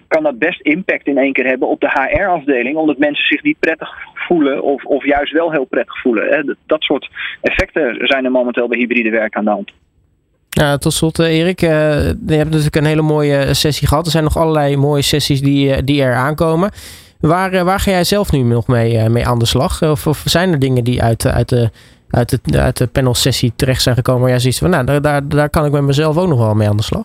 kan 0.09 0.23
dat 0.23 0.39
best 0.39 0.61
impact 0.61 1.07
in 1.07 1.19
één 1.19 1.33
keer 1.33 1.47
hebben 1.47 1.69
op 1.69 1.81
de 1.81 1.91
HR-afdeling. 1.91 2.77
Omdat 2.77 2.99
mensen 2.99 3.27
zich 3.27 3.43
niet 3.43 3.59
prettig 3.59 3.91
voelen 4.15 4.63
of, 4.63 4.85
of 4.85 5.05
juist 5.05 5.33
wel 5.33 5.53
heel 5.53 5.65
prettig 5.65 6.01
voelen. 6.01 6.29
Hè. 6.29 6.45
Dat, 6.45 6.57
dat 6.67 6.83
soort 6.83 7.11
effecten 7.41 8.07
zijn 8.07 8.25
er 8.25 8.31
momenteel 8.31 8.69
bij 8.69 8.79
hybride 8.79 9.11
werk 9.11 9.37
aan 9.37 9.45
de 9.45 9.51
hand. 9.51 9.73
Ja, 10.55 10.79
tot 10.79 10.93
slot, 10.93 11.19
eh, 11.19 11.27
Erik. 11.27 11.61
Je 11.61 11.67
hebt 12.27 12.51
natuurlijk 12.51 12.77
een 12.77 12.85
hele 12.85 13.03
mooie 13.03 13.55
sessie 13.55 13.89
gehad. 13.89 14.05
Er 14.05 14.11
zijn 14.11 14.25
nog 14.25 14.37
allerlei 14.37 14.77
mooie 14.77 15.03
sessies 15.03 15.41
die, 15.41 15.75
eh, 15.75 15.83
die 15.85 16.03
er 16.03 16.15
aankomen. 16.15 16.71
Waar, 17.21 17.65
waar 17.65 17.81
ga 17.81 17.91
jij 17.91 18.05
zelf 18.05 18.33
nu 18.33 18.43
nog 18.43 18.67
mee, 18.67 19.09
mee 19.09 19.27
aan 19.27 19.39
de 19.39 19.47
slag? 19.47 19.83
Of, 19.83 20.23
zijn 20.25 20.53
er 20.53 20.59
dingen 20.59 20.85
die 20.85 21.03
uit, 21.03 21.27
uit, 21.27 21.49
de, 21.49 21.71
uit, 22.11 22.39
de, 22.45 22.61
uit 22.61 22.77
de 22.77 22.87
panelsessie 22.87 23.53
terecht 23.57 23.83
zijn 23.83 23.95
gekomen 23.95 24.21
waar 24.21 24.31
jij 24.31 24.39
ziet 24.39 24.59
van, 24.59 24.71
nou, 24.71 24.85
daar, 24.85 25.03
daar, 25.03 25.29
daar 25.29 25.51
kan 25.51 25.65
ik 25.65 25.73
met 25.73 25.83
mezelf 25.83 26.17
ook 26.17 26.29
nog 26.29 26.39
wel 26.39 26.55
mee 26.55 26.69
aan 26.69 26.77
de 26.77 26.83
slag? 26.83 27.05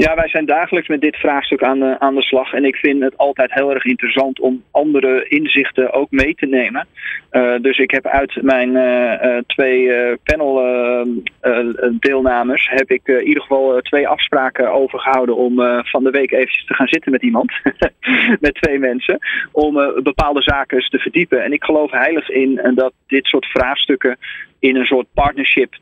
Ja, 0.00 0.14
wij 0.14 0.28
zijn 0.28 0.44
dagelijks 0.44 0.88
met 0.88 1.00
dit 1.00 1.16
vraagstuk 1.16 1.62
aan 1.62 1.78
de, 1.78 1.96
aan 1.98 2.14
de 2.14 2.22
slag. 2.22 2.52
En 2.52 2.64
ik 2.64 2.76
vind 2.76 3.02
het 3.02 3.16
altijd 3.16 3.52
heel 3.52 3.74
erg 3.74 3.84
interessant 3.84 4.40
om 4.40 4.62
andere 4.70 5.28
inzichten 5.28 5.92
ook 5.92 6.10
mee 6.10 6.34
te 6.34 6.46
nemen. 6.46 6.86
Uh, 7.32 7.54
dus 7.60 7.78
ik 7.78 7.90
heb 7.90 8.06
uit 8.06 8.42
mijn 8.42 8.74
uh, 8.74 9.38
twee 9.46 9.90
paneldeelnamers... 10.24 12.68
heb 12.70 12.90
ik 12.90 13.00
in 13.04 13.26
ieder 13.26 13.42
geval 13.42 13.80
twee 13.80 14.08
afspraken 14.08 14.72
overgehouden... 14.72 15.36
om 15.36 15.54
van 15.84 16.04
de 16.04 16.10
week 16.10 16.32
eventjes 16.32 16.64
te 16.64 16.74
gaan 16.74 16.88
zitten 16.88 17.12
met 17.12 17.22
iemand. 17.22 17.52
met 18.46 18.54
twee 18.54 18.78
mensen. 18.78 19.18
Om 19.52 19.74
bepaalde 20.02 20.42
zaken 20.42 20.88
te 20.88 20.98
verdiepen. 20.98 21.44
En 21.44 21.52
ik 21.52 21.64
geloof 21.64 21.90
heilig 21.90 22.28
in 22.28 22.72
dat 22.74 22.92
dit 23.06 23.26
soort 23.26 23.46
vraagstukken 23.46 24.16
in 24.58 24.76
een 24.76 24.86
soort 24.86 25.06
partnership 25.14 25.74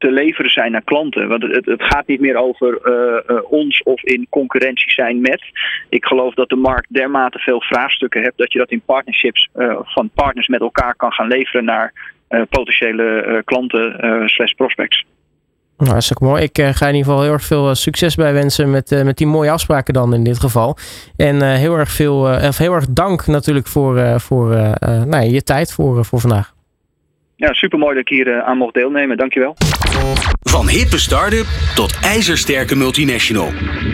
te 0.00 0.10
leveren 0.10 0.50
zijn 0.50 0.72
naar 0.72 0.84
klanten. 0.84 1.28
Want 1.28 1.42
het, 1.42 1.66
het 1.66 1.82
gaat 1.82 2.06
niet 2.06 2.20
meer 2.20 2.36
over 2.36 2.78
uh, 2.84 3.36
uh, 3.36 3.42
ons 3.50 3.82
of 3.82 4.02
in 4.02 4.26
concurrentie 4.30 4.90
zijn 4.90 5.20
met. 5.20 5.42
Ik 5.88 6.04
geloof 6.04 6.34
dat 6.34 6.48
de 6.48 6.56
markt 6.56 6.92
dermate 6.92 7.38
veel 7.38 7.62
vraagstukken 7.62 8.22
hebt 8.22 8.38
dat 8.38 8.52
je 8.52 8.58
dat 8.58 8.70
in 8.70 8.82
partnerships 8.84 9.48
uh, 9.56 9.78
van 9.82 10.10
partners 10.14 10.48
met 10.48 10.60
elkaar 10.60 10.94
kan 10.94 11.12
gaan 11.12 11.28
leveren 11.28 11.64
naar 11.64 11.92
potentiële 12.50 13.42
klanten 13.44 13.94
slash 14.28 14.52
prospects. 14.52 15.04
Nou, 15.76 15.96
ook 15.96 16.20
mooi. 16.20 16.42
Ik 16.42 16.56
ga 16.56 16.86
in 16.86 16.94
ieder 16.94 17.10
geval 17.10 17.22
heel 17.22 17.32
erg 17.32 17.44
veel 17.44 17.74
succes 17.74 18.14
bij 18.14 18.32
wensen 18.32 18.70
met, 18.70 19.02
met 19.04 19.16
die 19.16 19.26
mooie 19.26 19.50
afspraken 19.50 19.94
dan 19.94 20.14
in 20.14 20.24
dit 20.24 20.38
geval. 20.38 20.76
En 21.16 21.56
heel 21.56 21.74
erg 21.74 21.90
veel, 21.90 22.28
heel 22.38 22.74
erg 22.74 22.86
dank 22.90 23.26
natuurlijk 23.26 23.66
voor, 23.66 24.20
voor 24.20 24.48
nou, 25.06 25.24
je 25.24 25.42
tijd 25.42 25.72
voor, 25.72 26.04
voor 26.04 26.20
vandaag. 26.20 26.52
Ja, 27.40 27.52
supermooi 27.52 27.94
dat 27.94 28.02
ik 28.02 28.08
hier 28.08 28.42
aan 28.42 28.56
mocht 28.56 28.74
deelnemen. 28.74 29.16
Dankjewel. 29.16 29.56
Van 30.40 30.68
hippe 30.68 30.98
start-up 30.98 31.46
tot 31.74 31.98
ijzersterke 32.02 32.76
multinational. 32.76 33.48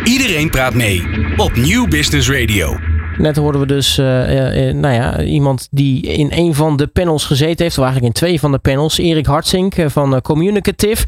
Iedereen 0.05 0.51
praat 0.51 0.74
mee 0.74 1.03
op 1.36 1.57
New 1.57 1.88
Business 1.88 2.30
Radio. 2.30 2.76
Net 3.18 3.36
hoorden 3.36 3.61
we 3.61 3.66
dus 3.66 3.99
uh, 3.99 4.07
uh, 4.07 4.74
nou 4.74 4.94
ja, 4.94 5.22
iemand 5.22 5.68
die 5.70 6.03
in 6.03 6.28
een 6.30 6.55
van 6.55 6.76
de 6.76 6.86
panels 6.86 7.24
gezeten 7.24 7.64
heeft, 7.64 7.78
of 7.78 7.84
eigenlijk 7.84 8.14
in 8.14 8.20
twee 8.20 8.40
van 8.40 8.53
de 8.53 8.59
panels, 8.59 8.99
Erik 8.99 9.26
Hartzink 9.26 9.74
van 9.86 10.20
Communicative. 10.20 11.07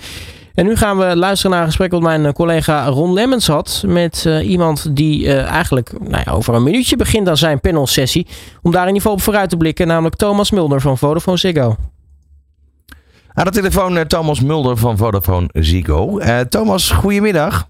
En 0.54 0.66
nu 0.66 0.76
gaan 0.76 0.98
we 0.98 1.16
luisteren 1.16 1.50
naar 1.50 1.60
een 1.60 1.66
gesprek 1.66 1.90
wat 1.90 2.02
mijn 2.02 2.32
collega 2.32 2.86
Ron 2.86 3.12
Lemmens 3.12 3.46
had 3.46 3.84
met 3.86 4.28
iemand 4.42 4.96
die 4.96 5.32
eigenlijk 5.34 5.92
nou 6.00 6.22
ja, 6.24 6.32
over 6.32 6.54
een 6.54 6.62
minuutje 6.62 6.96
begint 6.96 7.28
aan 7.28 7.36
zijn 7.36 7.60
panelsessie. 7.60 8.26
Om 8.62 8.72
daar 8.72 8.80
in 8.80 8.86
ieder 8.86 9.02
geval 9.02 9.16
op 9.16 9.22
vooruit 9.22 9.50
te 9.50 9.56
blikken, 9.56 9.86
namelijk 9.86 10.16
Thomas 10.16 10.50
Mulder 10.50 10.80
van 10.80 10.98
Vodafone 10.98 11.36
Ziggo. 11.36 11.76
Aan 13.38 13.44
de 13.44 13.50
telefoon 13.50 14.06
Thomas 14.06 14.40
Mulder 14.40 14.76
van 14.76 14.96
Vodafone 14.96 15.48
Ziggo. 15.52 16.18
Thomas, 16.48 16.90
goedemiddag. 16.90 17.68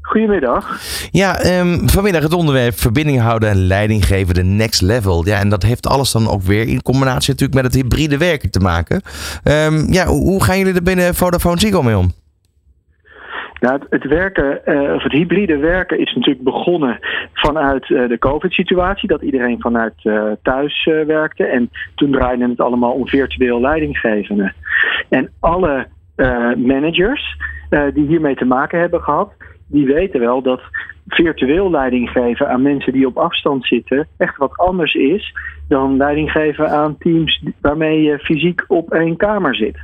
Goedemiddag. 0.00 0.80
Ja, 1.10 1.58
um, 1.60 1.88
vanmiddag 1.88 2.22
het 2.22 2.32
onderwerp 2.32 2.80
verbinding 2.80 3.20
houden 3.20 3.48
en 3.48 3.66
leiding 3.66 4.06
geven, 4.06 4.34
de 4.34 4.42
next 4.42 4.80
level. 4.80 5.26
Ja, 5.26 5.38
en 5.38 5.48
dat 5.48 5.62
heeft 5.62 5.86
alles 5.86 6.12
dan 6.12 6.28
ook 6.28 6.42
weer 6.42 6.68
in 6.68 6.82
combinatie 6.82 7.30
natuurlijk 7.30 7.62
met 7.62 7.64
het 7.64 7.82
hybride 7.82 8.18
werken 8.18 8.50
te 8.50 8.60
maken. 8.60 9.02
Um, 9.44 9.92
ja, 9.92 10.06
hoe 10.06 10.44
gaan 10.44 10.58
jullie 10.58 10.74
er 10.74 10.82
binnen 10.82 11.14
Vodafone 11.14 11.60
Ziggo 11.60 11.82
mee 11.82 11.96
om? 11.96 12.12
Nou, 13.62 13.80
het, 13.90 14.04
werken, 14.04 14.60
uh, 14.66 14.94
of 14.94 15.02
het 15.02 15.12
hybride 15.12 15.56
werken 15.56 15.98
is 15.98 16.14
natuurlijk 16.14 16.44
begonnen 16.44 16.98
vanuit 17.32 17.88
uh, 17.88 18.08
de 18.08 18.18
COVID-situatie. 18.18 19.08
Dat 19.08 19.22
iedereen 19.22 19.60
vanuit 19.60 19.94
uh, 20.02 20.32
thuis 20.42 20.84
werkte. 21.06 21.44
En 21.44 21.70
toen 21.94 22.12
draaide 22.12 22.48
het 22.48 22.60
allemaal 22.60 22.92
om 22.92 23.08
virtueel 23.08 23.60
leidinggevenden. 23.60 24.54
En 25.08 25.30
alle 25.40 25.86
managers 26.56 27.36
die 27.94 28.06
hiermee 28.06 28.34
te 28.34 28.44
maken 28.44 28.80
hebben 28.80 29.00
gehad, 29.00 29.32
die 29.66 29.86
weten 29.86 30.20
wel 30.20 30.42
dat 30.42 30.60
virtueel 31.08 31.70
leiding 31.70 32.08
geven 32.10 32.48
aan 32.48 32.62
mensen 32.62 32.92
die 32.92 33.06
op 33.06 33.16
afstand 33.16 33.66
zitten 33.66 34.08
echt 34.16 34.36
wat 34.36 34.56
anders 34.56 34.94
is 34.94 35.34
dan 35.68 35.96
leiding 35.96 36.30
geven 36.30 36.70
aan 36.70 36.98
teams 36.98 37.42
waarmee 37.60 38.02
je 38.02 38.18
fysiek 38.18 38.64
op 38.66 38.92
één 38.92 39.16
kamer 39.16 39.54
zit. 39.54 39.78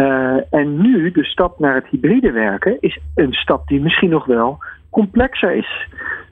Uh, 0.00 0.36
en 0.50 0.80
nu, 0.80 1.10
de 1.10 1.24
stap 1.24 1.58
naar 1.58 1.74
het 1.74 1.86
hybride 1.90 2.30
werken, 2.30 2.76
is 2.80 2.98
een 3.14 3.32
stap 3.32 3.68
die 3.68 3.80
misschien 3.80 4.10
nog 4.10 4.26
wel 4.26 4.58
complexer 4.90 5.52
is 5.52 5.86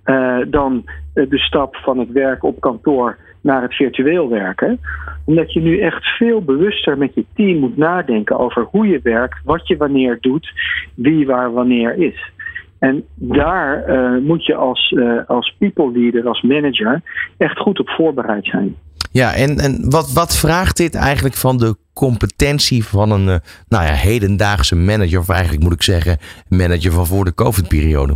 uh, 0.05 0.39
dan 0.47 0.85
de 1.13 1.39
stap 1.39 1.77
van 1.77 1.99
het 1.99 2.13
werken 2.13 2.49
op 2.49 2.61
kantoor 2.61 3.17
naar 3.41 3.63
het 3.63 3.75
virtueel 3.75 4.29
werken. 4.29 4.81
Omdat 5.25 5.53
je 5.53 5.61
nu 5.61 5.81
echt 5.81 6.05
veel 6.05 6.43
bewuster 6.43 6.99
met 6.99 7.15
je 7.15 7.25
team 7.35 7.59
moet 7.59 7.77
nadenken 7.77 8.39
over 8.39 8.63
hoe 8.63 8.87
je 8.87 9.01
werkt, 9.03 9.39
wat 9.45 9.69
je 9.69 9.77
wanneer 9.77 10.19
doet, 10.21 10.53
wie 10.95 11.27
waar 11.27 11.53
wanneer 11.53 11.95
is. 11.95 12.31
En 12.79 13.05
daar 13.15 13.85
moet 14.23 14.47
je 14.47 14.55
als, 14.55 14.97
als 15.27 15.55
people 15.59 15.93
leader, 15.93 16.29
als 16.29 16.43
manager, 16.43 17.01
echt 17.37 17.59
goed 17.59 17.81
op 17.81 17.89
voorbereid 17.89 18.47
zijn. 18.47 18.77
Ja, 19.21 19.35
en, 19.35 19.59
en 19.59 19.91
wat, 19.91 20.13
wat 20.13 20.39
vraagt 20.39 20.77
dit 20.77 20.95
eigenlijk 20.95 21.35
van 21.35 21.57
de 21.57 21.77
competentie 21.95 22.85
van 22.85 23.11
een 23.11 23.27
uh, 23.27 23.37
nou 23.69 23.85
ja, 23.85 23.93
hedendaagse 23.93 24.77
manager, 24.77 25.19
of 25.19 25.29
eigenlijk 25.29 25.63
moet 25.63 25.73
ik 25.73 25.83
zeggen, 25.83 26.19
manager 26.49 26.93
van 26.93 27.07
voor 27.07 27.25
de 27.25 27.35
COVID-periode? 27.35 28.15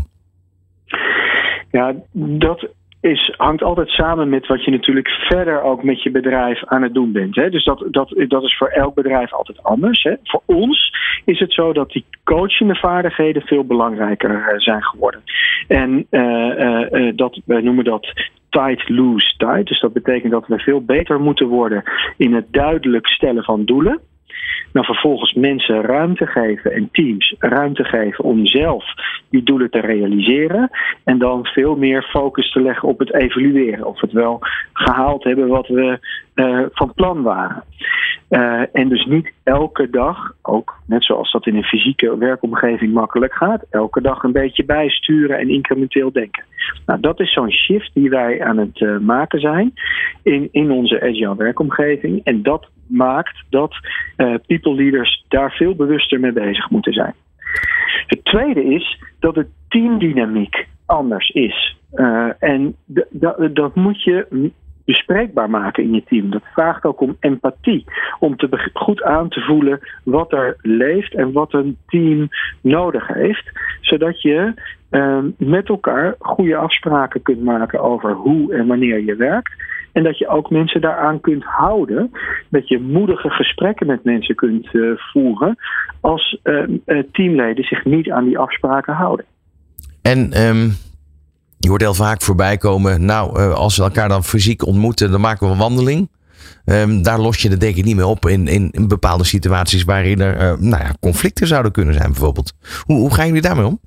Ja, 1.71 1.95
dat 2.13 2.69
is, 3.01 3.35
hangt 3.37 3.63
altijd 3.63 3.89
samen 3.89 4.29
met 4.29 4.47
wat 4.47 4.65
je 4.65 4.71
natuurlijk 4.71 5.09
verder 5.09 5.63
ook 5.63 5.83
met 5.83 6.03
je 6.03 6.11
bedrijf 6.11 6.65
aan 6.65 6.83
het 6.83 6.95
doen 6.95 7.13
bent. 7.13 7.35
Hè? 7.35 7.51
Dus 7.51 7.65
dat, 7.65 7.85
dat, 7.91 8.15
dat 8.29 8.43
is 8.43 8.57
voor 8.57 8.69
elk 8.69 8.95
bedrijf 8.95 9.33
altijd 9.33 9.63
anders. 9.63 10.03
Hè? 10.03 10.15
Voor 10.23 10.43
ons 10.47 10.95
is 11.25 11.39
het 11.39 11.53
zo 11.53 11.73
dat 11.73 11.91
die 11.91 12.05
coachende 12.25 12.75
vaardigheden 12.75 13.43
veel 13.43 13.65
belangrijker 13.65 14.31
eh, 14.31 14.59
zijn 14.59 14.83
geworden. 14.83 15.23
En 15.69 16.07
uh, 16.11 17.13
dat, 17.15 17.41
wij 17.45 17.61
noemen 17.61 17.85
dat 17.85 18.31
tight, 18.53 18.89
loose, 18.89 19.35
tight. 19.37 19.67
Dus 19.67 19.81
dat 19.81 19.93
betekent 19.93 20.33
dat 20.33 20.47
we 20.47 20.59
veel 20.59 20.85
beter 20.85 21.21
moeten 21.21 21.47
worden 21.47 21.83
in 22.17 22.35
het 22.35 22.47
duidelijk 22.51 23.07
stellen 23.07 23.45
van 23.45 23.65
doelen. 23.65 24.01
Nou, 24.73 24.87
vervolgens 24.87 25.33
mensen 25.33 25.83
ruimte 25.83 26.27
geven 26.27 26.73
en 26.73 26.89
teams 26.93 27.35
ruimte 27.39 27.85
geven 27.85 28.25
om 28.25 28.47
zelf 28.47 28.85
die 29.31 29.43
doelen 29.43 29.71
te 29.71 29.81
realiseren. 29.81 30.71
En 31.05 31.19
dan 31.19 31.47
veel 31.47 31.77
meer 31.77 32.03
focus 32.03 32.53
te 32.53 32.61
leggen 32.61 32.89
op 32.89 32.99
het 32.99 33.15
evalueren. 33.15 33.87
Of 33.87 34.01
het 34.01 34.13
wel 34.13 34.39
gehaald 34.73 35.25
hebben 35.25 35.49
wat 35.49 35.69
we 35.69 35.99
uh, 36.35 36.63
van 36.73 36.95
plan 36.95 37.23
waren. 37.23 37.65
Uh, 38.31 38.63
en 38.73 38.89
dus 38.89 39.05
niet 39.05 39.33
elke 39.43 39.91
dag, 39.91 40.33
ook 40.43 40.75
net 40.87 41.05
zoals 41.05 41.33
dat 41.33 41.47
in 41.47 41.57
een 41.57 41.65
fysieke 41.65 42.19
werkomgeving 42.19 42.93
makkelijk 42.93 43.35
gaat, 43.35 43.65
elke 43.71 44.01
dag 44.01 44.23
een 44.23 44.33
beetje 44.33 44.65
bijsturen 44.65 45.39
en 45.39 45.49
incrementeel 45.49 46.13
denken. 46.13 46.45
Nou, 46.87 47.01
dat 47.01 47.21
is 47.21 47.33
zo'n 47.33 47.53
shift 47.53 47.91
die 47.95 48.11
wij 48.11 48.43
aan 48.43 48.59
het 48.59 48.81
uh, 48.81 48.99
maken 48.99 49.41
zijn 49.41 49.73
in, 50.23 50.49
in 50.53 50.71
onze 50.71 51.01
agile 51.01 51.37
werkomgeving. 51.37 52.21
En 52.25 52.43
dat 52.43 52.69
maakt 52.87 53.45
dat 53.51 53.75
uh, 54.17 54.35
people 54.47 54.75
leaders 54.75 55.25
daar 55.29 55.51
veel 55.51 55.75
bewuster 55.75 56.21
mee 56.21 56.33
bezig 56.33 56.71
moeten 56.71 56.93
zijn. 56.93 57.15
Het 58.07 58.25
tweede 58.25 58.65
is 58.65 59.03
dat 59.21 59.35
de 59.35 59.47
teamdynamiek 59.69 60.67
anders 60.87 61.29
is. 61.29 61.77
Uh, 61.95 62.29
en 62.39 62.77
dat 63.53 63.75
moet 63.75 64.03
je 64.03 64.51
bespreekbaar 64.85 65.51
maken 65.51 65.83
in 65.83 65.95
je 65.95 66.05
team. 66.05 66.31
Dat 66.31 66.43
vraagt 66.53 66.85
ook 66.85 67.01
om 67.01 67.17
empathie. 67.21 67.85
Om 68.19 68.37
te 68.37 68.71
goed 68.73 69.03
aan 69.03 69.29
te 69.29 69.41
voelen 69.41 69.81
wat 70.05 70.33
er 70.33 70.57
leeft 70.61 71.15
en 71.15 71.33
wat 71.33 71.53
een 71.53 71.77
team 71.87 72.29
nodig 72.61 73.07
heeft. 73.07 73.51
Zodat 73.81 74.23
je 74.23 74.55
uh, 74.91 75.19
met 75.37 75.69
elkaar 75.69 76.15
goede 76.19 76.57
afspraken 76.57 77.23
kunt 77.23 77.43
maken 77.43 77.81
over 77.81 78.13
hoe 78.13 78.55
en 78.55 78.67
wanneer 78.67 79.01
je 79.05 79.17
werkt. 79.17 79.53
En 79.93 80.03
dat 80.03 80.19
je 80.19 80.29
ook 80.29 80.51
mensen 80.51 80.81
daaraan 80.81 81.21
kunt 81.21 81.45
houden. 81.45 82.11
Dat 82.49 82.69
je 82.69 82.81
moedige 82.81 83.29
gesprekken 83.29 83.87
met 83.87 84.05
mensen 84.05 84.35
kunt 84.35 84.69
uh, 84.73 84.93
voeren. 84.97 85.57
Als 86.01 86.39
uh, 86.45 87.03
teamleden 87.13 87.65
zich 87.65 87.85
niet 87.85 88.11
aan 88.11 88.25
die 88.25 88.39
afspraken 88.39 88.95
houden. 88.95 89.27
En 90.03 90.47
um, 90.47 90.73
je 91.59 91.69
hoort 91.69 91.81
heel 91.81 91.95
vaak 91.95 92.23
voorbij 92.23 92.57
komen. 92.57 93.05
Nou, 93.05 93.53
als 93.53 93.77
we 93.77 93.83
elkaar 93.83 94.09
dan 94.09 94.25
fysiek 94.25 94.67
ontmoeten, 94.67 95.11
dan 95.11 95.21
maken 95.21 95.47
we 95.47 95.53
een 95.53 95.59
wandeling. 95.59 96.11
Um, 96.65 97.03
daar 97.03 97.21
los 97.21 97.43
je 97.43 97.51
het 97.51 97.61
denk 97.61 97.77
ik 97.77 97.85
niet 97.85 97.97
meer 97.97 98.07
op 98.07 98.27
in, 98.27 98.49
in, 98.49 98.71
in 98.71 98.89
bepaalde 98.89 99.25
situaties 99.25 99.85
waarin 99.85 100.21
er 100.21 100.63
nou 100.63 100.83
ja, 100.83 100.95
conflicten 101.01 101.47
zouden 101.47 101.73
kunnen 101.73 101.95
zijn, 101.95 102.11
bijvoorbeeld. 102.11 102.53
Hoe, 102.87 102.97
hoe 102.97 103.15
gaan 103.15 103.27
jullie 103.27 103.43
daarmee 103.43 103.67
om? 103.67 103.81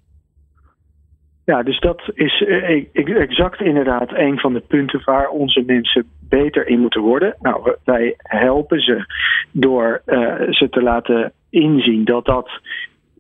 Ja, 1.46 1.64
dus 1.64 1.80
dat 1.80 2.02
is 2.14 2.44
eh, 2.44 2.86
exact 2.94 3.62
inderdaad 3.62 4.14
een 4.14 4.40
van 4.40 4.54
de 4.54 4.64
punten 4.68 5.02
waar 5.06 5.30
onze 5.30 5.64
mensen 5.66 6.06
beter 6.30 6.68
in 6.68 6.80
moeten 6.80 7.02
worden. 7.02 7.36
Nou, 7.40 7.76
wij 7.84 8.14
helpen 8.18 8.80
ze 8.80 9.06
door 9.52 10.02
uh, 10.06 10.34
ze 10.50 10.70
te 10.70 10.82
laten 10.82 11.32
inzien 11.50 12.06
dat 12.06 12.26
dat 12.26 12.50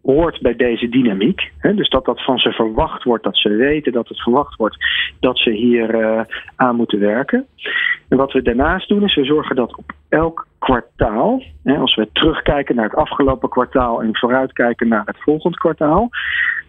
hoort 0.05 0.41
bij 0.41 0.55
deze 0.55 0.89
dynamiek. 0.89 1.51
Hè? 1.57 1.73
Dus 1.73 1.89
dat 1.89 2.05
dat 2.05 2.23
van 2.23 2.37
ze 2.37 2.51
verwacht 2.51 3.03
wordt, 3.03 3.23
dat 3.23 3.37
ze 3.37 3.49
weten 3.49 3.91
dat 3.91 4.07
het 4.07 4.21
verwacht 4.21 4.55
wordt 4.55 4.77
dat 5.19 5.37
ze 5.37 5.49
hier 5.49 5.95
uh, 5.95 6.21
aan 6.55 6.75
moeten 6.75 6.99
werken. 6.99 7.45
En 8.09 8.17
wat 8.17 8.31
we 8.31 8.41
daarnaast 8.41 8.87
doen 8.87 9.03
is 9.03 9.15
we 9.15 9.25
zorgen 9.25 9.55
dat 9.55 9.77
op 9.77 9.91
elk 10.09 10.47
kwartaal, 10.65 11.43
hè, 11.63 11.77
als 11.77 11.95
we 11.95 12.09
terugkijken 12.11 12.75
naar 12.75 12.85
het 12.85 12.95
afgelopen 12.95 13.49
kwartaal 13.49 14.01
en 14.01 14.17
vooruitkijken 14.17 14.87
naar 14.87 15.05
het 15.05 15.17
volgende 15.19 15.57
kwartaal, 15.57 16.09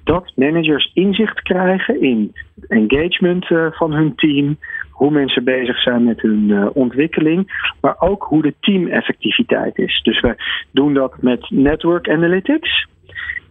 dat 0.05 0.33
managers 0.35 0.91
inzicht 0.95 1.43
krijgen 1.43 2.01
in 2.01 2.35
engagement 2.69 3.51
uh, 3.51 3.67
van 3.71 3.93
hun 3.93 4.15
team, 4.15 4.59
hoe 4.91 5.11
mensen 5.11 5.45
bezig 5.45 5.83
zijn 5.83 6.05
met 6.05 6.21
hun 6.21 6.49
uh, 6.49 6.67
ontwikkeling, 6.73 7.71
maar 7.81 7.97
ook 7.99 8.23
hoe 8.23 8.43
de 8.43 8.55
teameffectiviteit 8.61 9.79
is. 9.79 10.01
Dus 10.03 10.21
we 10.21 10.35
doen 10.71 10.95
dat 10.95 11.23
met 11.23 11.51
network 11.51 12.09
analytics. 12.11 12.89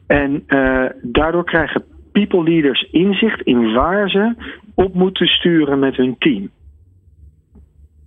En 0.07 0.43
uh, 0.47 0.85
daardoor 1.01 1.45
krijgen 1.45 1.83
people 2.11 2.43
leaders 2.43 2.87
inzicht 2.91 3.41
in 3.41 3.73
waar 3.73 4.09
ze 4.09 4.33
op 4.75 4.93
moeten 4.93 5.27
sturen 5.27 5.79
met 5.79 5.95
hun 5.95 6.15
team. 6.19 6.49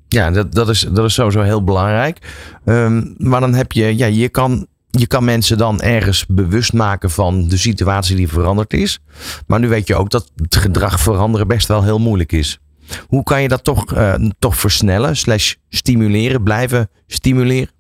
Ja, 0.09 0.31
dat, 0.31 0.55
dat, 0.55 0.69
is, 0.69 0.87
dat 0.91 1.05
is 1.05 1.15
sowieso 1.15 1.41
heel 1.41 1.65
belangrijk. 1.65 2.19
Um, 2.65 3.15
maar 3.19 3.41
dan 3.41 3.55
heb 3.55 3.73
je, 3.73 3.97
ja, 3.97 4.07
je 4.07 4.29
kan 4.29 4.67
je 4.91 5.07
kan 5.07 5.25
mensen 5.25 5.59
dan 5.59 5.81
ergens 5.81 6.27
bewust 6.27 6.73
maken 6.73 7.11
van 7.11 7.49
de 7.49 7.57
situatie 7.57 8.17
die 8.17 8.29
veranderd 8.29 8.73
is. 8.73 8.99
Maar 9.47 9.61
nu 9.61 9.69
weet 9.69 9.87
je 9.87 9.97
ook 9.97 10.11
dat 10.11 10.33
het 10.37 10.57
gedrag 10.57 11.01
veranderen 11.01 11.47
best 11.47 11.69
wel 11.69 11.83
heel 11.83 11.99
moeilijk 11.99 12.33
is. 12.33 12.59
Hoe 13.07 13.23
kan 13.23 13.43
je 13.43 13.49
dat 13.49 13.65
toch, 13.65 13.95
uh, 13.95 14.15
toch 14.39 14.57
versnellen, 14.57 15.17
slash 15.17 15.55
stimuleren, 15.69 16.43
blijven 16.43 16.91
stimuleren? 17.07 17.71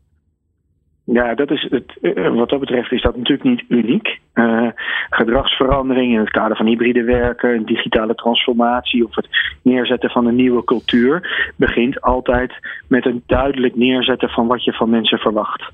Ja, 1.12 1.34
dat 1.34 1.50
is 1.50 1.66
het, 1.70 1.98
eh, 2.00 2.34
wat 2.34 2.48
dat 2.48 2.60
betreft 2.60 2.92
is 2.92 3.02
dat 3.02 3.16
natuurlijk 3.16 3.48
niet 3.48 3.64
uniek. 3.68 4.18
Uh, 4.34 4.68
gedragsverandering 5.10 6.12
in 6.12 6.18
het 6.18 6.30
kader 6.30 6.56
van 6.56 6.66
hybride 6.66 7.02
werken, 7.02 7.64
digitale 7.64 8.14
transformatie 8.14 9.04
of 9.04 9.14
het 9.14 9.28
neerzetten 9.62 10.10
van 10.10 10.26
een 10.26 10.34
nieuwe 10.34 10.64
cultuur 10.64 11.50
begint 11.56 12.00
altijd 12.00 12.52
met 12.88 13.06
een 13.06 13.22
duidelijk 13.26 13.76
neerzetten 13.76 14.28
van 14.28 14.46
wat 14.46 14.64
je 14.64 14.72
van 14.72 14.90
mensen 14.90 15.18
verwacht. 15.18 15.72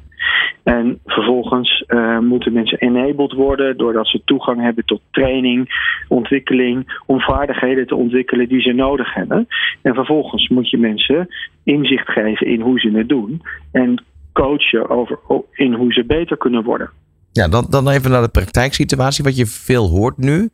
En 0.62 0.98
vervolgens 1.04 1.84
moeten 2.20 2.52
mensen 2.52 2.78
enabled 2.78 3.32
worden 3.32 3.76
doordat 3.76 4.06
ze 4.06 4.22
toegang 4.24 4.60
hebben 4.60 4.84
tot 4.84 5.00
training, 5.10 5.68
ontwikkeling, 6.08 7.00
om 7.06 7.20
vaardigheden 7.20 7.86
te 7.86 7.94
ontwikkelen 7.94 8.48
die 8.48 8.60
ze 8.60 8.72
nodig 8.72 9.14
hebben. 9.14 9.48
En 9.82 9.94
vervolgens 9.94 10.48
moet 10.48 10.70
je 10.70 10.78
mensen 10.78 11.28
inzicht 11.64 12.08
geven 12.08 12.46
in 12.46 12.60
hoe 12.60 12.80
ze 12.80 12.90
het 12.90 13.08
doen. 13.08 13.42
En 13.72 14.04
coachen 14.34 14.90
over, 14.90 15.18
in 15.52 15.74
hoe 15.74 15.92
ze 15.92 16.04
beter 16.06 16.36
kunnen 16.36 16.64
worden. 16.64 16.90
Ja, 17.32 17.48
dan, 17.48 17.66
dan 17.68 17.88
even 17.88 18.10
naar 18.10 18.22
de 18.22 18.28
praktijksituatie. 18.28 19.24
Wat 19.24 19.36
je 19.36 19.46
veel 19.46 19.88
hoort 19.88 20.16
nu, 20.16 20.50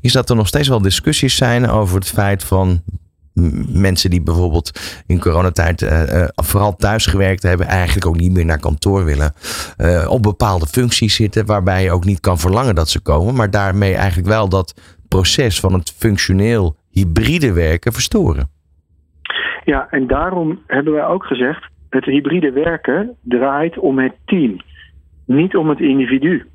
is 0.00 0.12
dat 0.12 0.30
er 0.30 0.36
nog 0.36 0.46
steeds 0.46 0.68
wel 0.68 0.82
discussies 0.82 1.36
zijn 1.36 1.68
over 1.68 1.96
het 1.96 2.08
feit 2.08 2.44
van 2.44 2.82
mensen 3.72 4.10
die 4.10 4.22
bijvoorbeeld 4.22 5.02
in 5.06 5.20
coronatijd 5.20 5.82
uh, 5.82 6.24
vooral 6.34 6.76
thuis 6.76 7.06
gewerkt 7.06 7.42
hebben, 7.42 7.66
eigenlijk 7.66 8.06
ook 8.06 8.16
niet 8.16 8.32
meer 8.32 8.44
naar 8.44 8.58
kantoor 8.58 9.04
willen. 9.04 9.32
Uh, 9.78 10.10
op 10.10 10.22
bepaalde 10.22 10.66
functies 10.66 11.14
zitten 11.14 11.46
waarbij 11.46 11.82
je 11.82 11.92
ook 11.92 12.04
niet 12.04 12.20
kan 12.20 12.38
verlangen 12.38 12.74
dat 12.74 12.88
ze 12.88 13.00
komen, 13.00 13.34
maar 13.34 13.50
daarmee 13.50 13.94
eigenlijk 13.94 14.28
wel 14.28 14.48
dat 14.48 14.74
proces 15.08 15.60
van 15.60 15.72
het 15.72 15.94
functioneel 15.96 16.76
hybride 16.90 17.52
werken 17.52 17.92
verstoren. 17.92 18.50
Ja, 19.64 19.86
en 19.90 20.06
daarom 20.06 20.62
hebben 20.66 20.92
wij 20.92 21.06
ook 21.06 21.24
gezegd, 21.24 21.68
het 21.94 22.04
hybride 22.04 22.52
werken 22.52 23.16
draait 23.22 23.78
om 23.78 23.98
het 23.98 24.14
team, 24.24 24.56
niet 25.24 25.56
om 25.56 25.68
het 25.68 25.80
individu. 25.80 26.46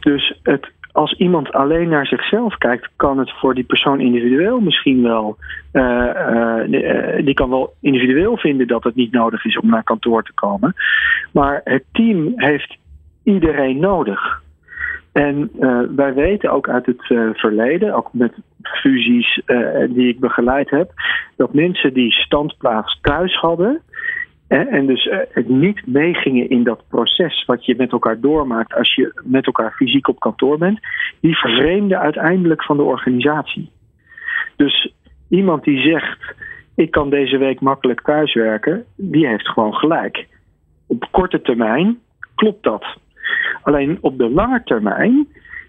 Dus 0.00 0.38
het, 0.42 0.70
als 0.92 1.12
iemand 1.12 1.52
alleen 1.52 1.88
naar 1.88 2.06
zichzelf 2.06 2.56
kijkt, 2.56 2.88
kan 2.96 3.18
het 3.18 3.30
voor 3.30 3.54
die 3.54 3.64
persoon 3.64 4.00
individueel 4.00 4.60
misschien 4.60 5.02
wel. 5.02 5.36
Uh, 5.72 6.06
uh, 6.68 7.24
die 7.24 7.34
kan 7.34 7.50
wel 7.50 7.74
individueel 7.80 8.36
vinden 8.36 8.66
dat 8.66 8.84
het 8.84 8.94
niet 8.94 9.12
nodig 9.12 9.44
is 9.44 9.58
om 9.58 9.68
naar 9.68 9.82
kantoor 9.82 10.22
te 10.22 10.34
komen. 10.34 10.74
Maar 11.32 11.60
het 11.64 11.84
team 11.92 12.32
heeft 12.36 12.76
iedereen 13.22 13.78
nodig. 13.78 14.42
En 15.12 15.50
wij 15.96 16.14
weten 16.14 16.50
ook 16.50 16.68
uit 16.68 16.86
het 16.86 17.02
verleden, 17.38 17.94
ook 17.94 18.08
met 18.12 18.32
fusies 18.62 19.42
die 19.88 20.08
ik 20.08 20.20
begeleid 20.20 20.70
heb, 20.70 20.90
dat 21.36 21.54
mensen 21.54 21.94
die 21.94 22.12
standplaats 22.12 22.98
thuis 23.00 23.36
hadden, 23.36 23.82
en 24.48 24.86
dus 24.86 25.08
eh, 25.08 25.18
het 25.30 25.48
niet 25.48 25.86
meegingen 25.86 26.48
in 26.48 26.64
dat 26.64 26.82
proces 26.88 27.44
wat 27.44 27.64
je 27.64 27.74
met 27.76 27.92
elkaar 27.92 28.20
doormaakt 28.20 28.74
als 28.74 28.94
je 28.94 29.20
met 29.24 29.46
elkaar 29.46 29.72
fysiek 29.72 30.08
op 30.08 30.20
kantoor 30.20 30.58
bent, 30.58 30.80
die 31.20 31.36
vervreemden 31.36 31.98
uiteindelijk 31.98 32.64
van 32.64 32.76
de 32.76 32.82
organisatie. 32.82 33.70
Dus 34.56 34.92
iemand 35.28 35.64
die 35.64 35.80
zegt: 35.80 36.34
Ik 36.74 36.90
kan 36.90 37.10
deze 37.10 37.36
week 37.36 37.60
makkelijk 37.60 38.02
thuiswerken, 38.02 38.84
die 38.96 39.26
heeft 39.26 39.48
gewoon 39.48 39.74
gelijk. 39.74 40.26
Op 40.86 41.08
korte 41.10 41.40
termijn 41.40 41.98
klopt 42.34 42.62
dat. 42.62 42.84
Alleen 43.62 43.98
op 44.00 44.18
de 44.18 44.30
lange 44.30 44.62
termijn 44.64 45.28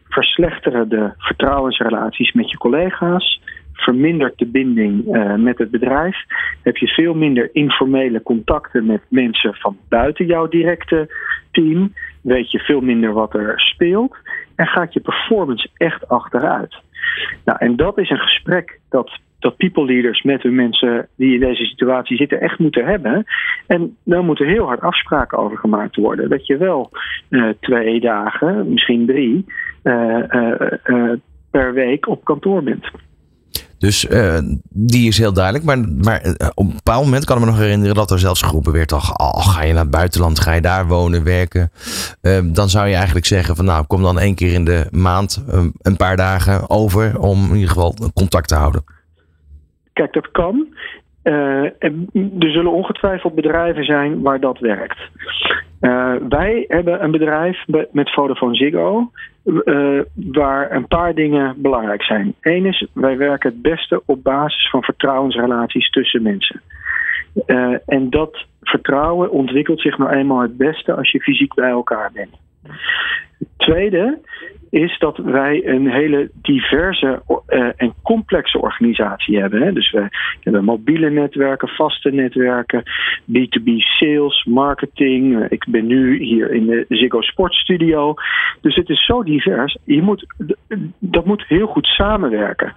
verslechteren 0.09 0.89
de 0.89 1.11
vertrouwensrelaties 1.17 2.31
met 2.31 2.49
je 2.49 2.57
collega's, 2.57 3.41
vermindert 3.79 4.37
de 4.37 4.45
binding 4.45 5.15
uh, 5.15 5.35
met 5.35 5.57
het 5.57 5.71
bedrijf. 5.71 6.17
Heb 6.63 6.77
je 6.77 6.87
veel 6.87 7.13
minder 7.13 7.49
informele 7.51 8.23
contacten 8.23 8.85
met 8.85 9.01
mensen 9.09 9.53
van 9.53 9.77
buiten 9.89 10.25
jouw 10.25 10.47
directe 10.47 11.09
team. 11.51 11.93
Weet 12.21 12.51
je 12.51 12.59
veel 12.59 12.81
minder 12.81 13.13
wat 13.13 13.33
er 13.33 13.59
speelt. 13.59 14.17
En 14.55 14.67
gaat 14.67 14.93
je 14.93 14.99
performance 14.99 15.69
echt 15.77 16.07
achteruit. 16.07 16.77
Nou, 17.45 17.57
en 17.59 17.75
dat 17.75 17.97
is 17.97 18.09
een 18.09 18.19
gesprek 18.19 18.79
dat, 18.89 19.19
dat 19.39 19.57
people 19.57 19.85
leaders 19.85 20.21
met 20.21 20.43
hun 20.43 20.55
mensen 20.55 21.07
die 21.15 21.33
in 21.33 21.39
deze 21.39 21.65
situatie 21.65 22.17
zitten 22.17 22.41
echt 22.41 22.59
moeten 22.59 22.85
hebben. 22.85 23.25
En 23.67 23.97
daar 24.03 24.23
moeten 24.23 24.47
heel 24.47 24.65
hard 24.65 24.81
afspraken 24.81 25.37
over 25.37 25.57
gemaakt 25.57 25.95
worden. 25.95 26.29
Dat 26.29 26.47
je 26.47 26.57
wel 26.57 26.89
uh, 27.29 27.49
twee 27.59 27.99
dagen, 27.99 28.73
misschien 28.73 29.05
drie, 29.05 29.45
uh, 29.83 31.13
per 31.51 31.73
week 31.73 32.07
op 32.07 32.23
kantoor 32.23 32.63
bent. 32.63 32.91
Dus 33.79 34.05
uh, 34.05 34.37
die 34.69 35.07
is 35.07 35.17
heel 35.17 35.33
duidelijk. 35.33 35.65
Maar, 35.65 35.77
maar 36.01 36.25
uh, 36.25 36.33
op 36.53 36.65
een 36.65 36.75
bepaald 36.75 37.03
moment 37.03 37.25
kan 37.25 37.37
ik 37.37 37.43
me 37.43 37.49
nog 37.49 37.59
herinneren 37.59 37.95
dat 37.95 38.11
er 38.11 38.19
zelfs 38.19 38.41
geroepen 38.41 38.71
werd: 38.71 38.91
al, 38.91 39.33
ga 39.33 39.63
je 39.63 39.73
naar 39.73 39.81
het 39.81 39.91
buitenland, 39.91 40.39
ga 40.39 40.53
je 40.53 40.61
daar 40.61 40.87
wonen, 40.87 41.23
werken. 41.23 41.71
Uh, 42.21 42.39
dan 42.43 42.69
zou 42.69 42.87
je 42.87 42.95
eigenlijk 42.95 43.25
zeggen: 43.25 43.55
van 43.55 43.65
nou, 43.65 43.85
kom 43.85 44.01
dan 44.01 44.19
één 44.19 44.35
keer 44.35 44.53
in 44.53 44.65
de 44.65 44.87
maand 44.91 45.43
een 45.81 45.97
paar 45.97 46.17
dagen 46.17 46.69
over 46.69 47.19
om 47.19 47.47
in 47.47 47.53
ieder 47.53 47.69
geval 47.69 47.95
contact 48.13 48.47
te 48.47 48.55
houden. 48.55 48.83
Kijk, 49.93 50.13
dat 50.13 50.31
kan. 50.31 50.67
Uh, 51.29 51.63
er 52.39 52.51
zullen 52.51 52.71
ongetwijfeld 52.71 53.35
bedrijven 53.35 53.83
zijn 53.83 54.21
waar 54.21 54.39
dat 54.39 54.59
werkt. 54.59 54.99
Uh, 55.81 56.13
wij 56.29 56.65
hebben 56.67 57.03
een 57.03 57.11
bedrijf 57.11 57.65
met 57.91 58.13
Vodafone 58.13 58.55
Ziggo 58.55 59.11
uh, 59.43 60.01
waar 60.13 60.71
een 60.71 60.87
paar 60.87 61.13
dingen 61.13 61.55
belangrijk 61.57 62.03
zijn. 62.03 62.33
Eén 62.41 62.65
is, 62.65 62.87
wij 62.93 63.17
werken 63.17 63.49
het 63.49 63.61
beste 63.61 64.01
op 64.05 64.23
basis 64.23 64.69
van 64.69 64.83
vertrouwensrelaties 64.83 65.89
tussen 65.89 66.21
mensen. 66.21 66.61
en 67.85 68.09
dat 68.09 68.45
vertrouwen 68.61 69.31
ontwikkelt 69.31 69.81
zich 69.81 69.97
nou 69.97 70.11
eenmaal 70.11 70.41
het 70.41 70.57
beste 70.57 70.93
als 70.93 71.11
je 71.11 71.21
fysiek 71.21 71.53
bij 71.53 71.69
elkaar 71.69 72.11
bent. 72.13 72.35
Tweede 73.57 74.19
is 74.69 74.97
dat 74.97 75.17
wij 75.17 75.67
een 75.67 75.89
hele 75.89 76.29
diverse 76.41 77.21
uh, 77.49 77.69
en 77.75 77.93
complexe 78.03 78.61
organisatie 78.61 79.39
hebben. 79.39 79.61
Hè. 79.61 79.73
Dus 79.73 79.91
we 79.91 80.07
hebben 80.43 80.63
mobiele 80.63 81.09
netwerken, 81.09 81.67
vaste 81.67 82.09
netwerken, 82.09 82.83
B2B 83.31 83.77
sales, 83.77 84.43
marketing. 84.43 85.35
Uh, 85.35 85.45
ik 85.49 85.65
ben 85.67 85.85
nu 85.85 86.23
hier 86.23 86.51
in 86.51 86.65
de 86.65 86.85
Ziggo 86.89 87.21
Sport 87.21 87.53
Studio. 87.53 88.13
Dus 88.61 88.75
het 88.75 88.89
is 88.89 89.05
zo 89.05 89.23
divers. 89.23 89.77
Je 89.83 90.01
moet, 90.01 90.25
dat 90.99 91.25
moet 91.25 91.47
heel 91.47 91.67
goed 91.67 91.85
samenwerken. 91.85 92.73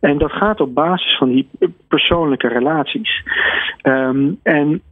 En 0.00 0.18
dat 0.18 0.32
gaat 0.32 0.60
op 0.60 0.74
basis 0.74 1.16
van 1.16 1.30
die 1.30 1.48
persoonlijke 1.88 2.48
relaties. 2.48 3.22
Um, 3.82 4.38
en 4.42 4.82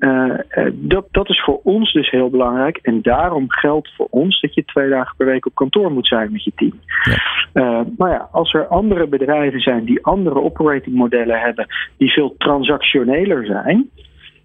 dat, 0.72 1.06
dat 1.10 1.28
is 1.28 1.42
voor 1.44 1.60
ons 1.62 1.92
dus 1.92 2.10
heel 2.10 2.30
belangrijk. 2.30 2.78
En 2.82 3.02
daarom 3.02 3.50
geldt 3.50 3.94
voor 3.96 4.06
ons 4.10 4.40
dat 4.40 4.54
je 4.54 4.64
twee 4.64 4.88
dagen 4.88 5.16
per 5.16 5.26
week 5.26 5.46
op 5.46 5.54
kantoor 5.54 5.92
moet 5.92 6.06
zijn 6.06 6.30
met 6.36 6.44
je 6.44 6.52
team. 6.54 6.80
Ja. 7.02 7.34
Uh, 7.54 7.86
maar 7.96 8.10
ja, 8.10 8.28
als 8.32 8.52
er 8.52 8.66
andere 8.66 9.06
bedrijven 9.06 9.60
zijn 9.60 9.84
die 9.84 10.04
andere 10.04 10.40
operating 10.42 10.96
modellen 10.96 11.40
hebben, 11.40 11.66
die 11.96 12.12
veel 12.12 12.34
transactioneler 12.38 13.46
zijn, 13.46 13.90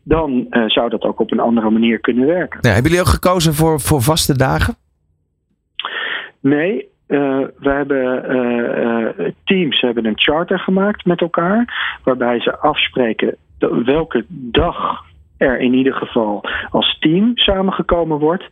dan 0.04 0.48
uh, 0.50 0.64
zou 0.68 0.90
dat 0.90 1.04
ook 1.04 1.20
op 1.20 1.32
een 1.32 1.40
andere 1.40 1.70
manier 1.70 2.00
kunnen 2.00 2.26
werken. 2.26 2.60
Ja, 2.62 2.72
hebben 2.72 2.92
jullie 2.92 3.06
ook 3.06 3.14
gekozen 3.14 3.54
voor, 3.54 3.80
voor 3.80 4.02
vaste 4.02 4.38
dagen? 4.38 4.76
Nee, 6.40 6.90
uh, 7.08 7.38
we 7.58 7.70
hebben 7.70 8.36
uh, 8.36 9.28
teams 9.44 9.82
hebben 9.82 10.06
een 10.06 10.20
charter 10.20 10.60
gemaakt 10.60 11.06
met 11.06 11.22
elkaar, 11.22 11.98
waarbij 12.04 12.40
ze 12.40 12.58
afspreken 12.58 13.36
welke 13.86 14.26
dag 14.28 15.04
er 15.42 15.60
in 15.60 15.74
ieder 15.74 15.94
geval 15.94 16.44
als 16.70 16.98
team 17.00 17.32
samengekomen 17.36 18.20
wordt. 18.20 18.44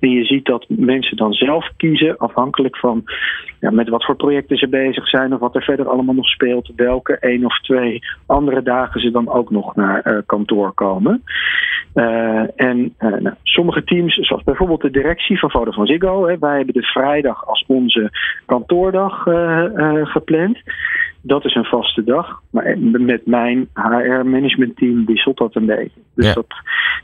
En 0.00 0.10
je 0.10 0.24
ziet 0.24 0.44
dat 0.44 0.64
mensen 0.68 1.16
dan 1.16 1.32
zelf 1.32 1.68
kiezen, 1.76 2.16
afhankelijk 2.16 2.76
van 2.76 3.04
ja, 3.60 3.70
met 3.70 3.88
wat 3.88 4.04
voor 4.04 4.16
projecten 4.16 4.56
ze 4.56 4.68
bezig 4.68 5.08
zijn 5.08 5.34
of 5.34 5.40
wat 5.40 5.54
er 5.54 5.62
verder 5.62 5.88
allemaal 5.88 6.14
nog 6.14 6.28
speelt, 6.28 6.70
welke 6.76 7.18
één 7.18 7.44
of 7.44 7.60
twee 7.60 8.02
andere 8.26 8.62
dagen 8.62 9.00
ze 9.00 9.10
dan 9.10 9.28
ook 9.28 9.50
nog 9.50 9.76
naar 9.76 10.02
uh, 10.06 10.18
kantoor 10.26 10.72
komen. 10.72 11.22
Uh, 11.94 12.60
en 12.60 12.94
uh, 13.00 13.18
nou, 13.20 13.34
sommige 13.42 13.84
teams, 13.84 14.14
zoals 14.14 14.42
bijvoorbeeld 14.42 14.80
de 14.80 14.90
directie 14.90 15.38
van 15.38 15.50
Vodafone 15.50 15.86
Ziggo, 15.86 16.26
hè, 16.26 16.38
wij 16.38 16.56
hebben 16.56 16.74
de 16.74 16.82
vrijdag 16.82 17.46
als 17.46 17.64
onze 17.66 18.10
kantoordag 18.46 19.22
gepland 20.02 20.58
dat 21.28 21.44
is 21.44 21.54
een 21.54 21.64
vaste 21.64 22.04
dag. 22.04 22.40
Maar 22.50 22.78
met 22.80 23.26
mijn 23.26 23.68
HR-managementteam 23.74 25.06
wisselt 25.06 25.36
dat 25.36 25.54
een 25.54 25.66
beetje. 25.66 26.00
Dus 26.14 26.26
ja. 26.26 26.32
dat, 26.32 26.46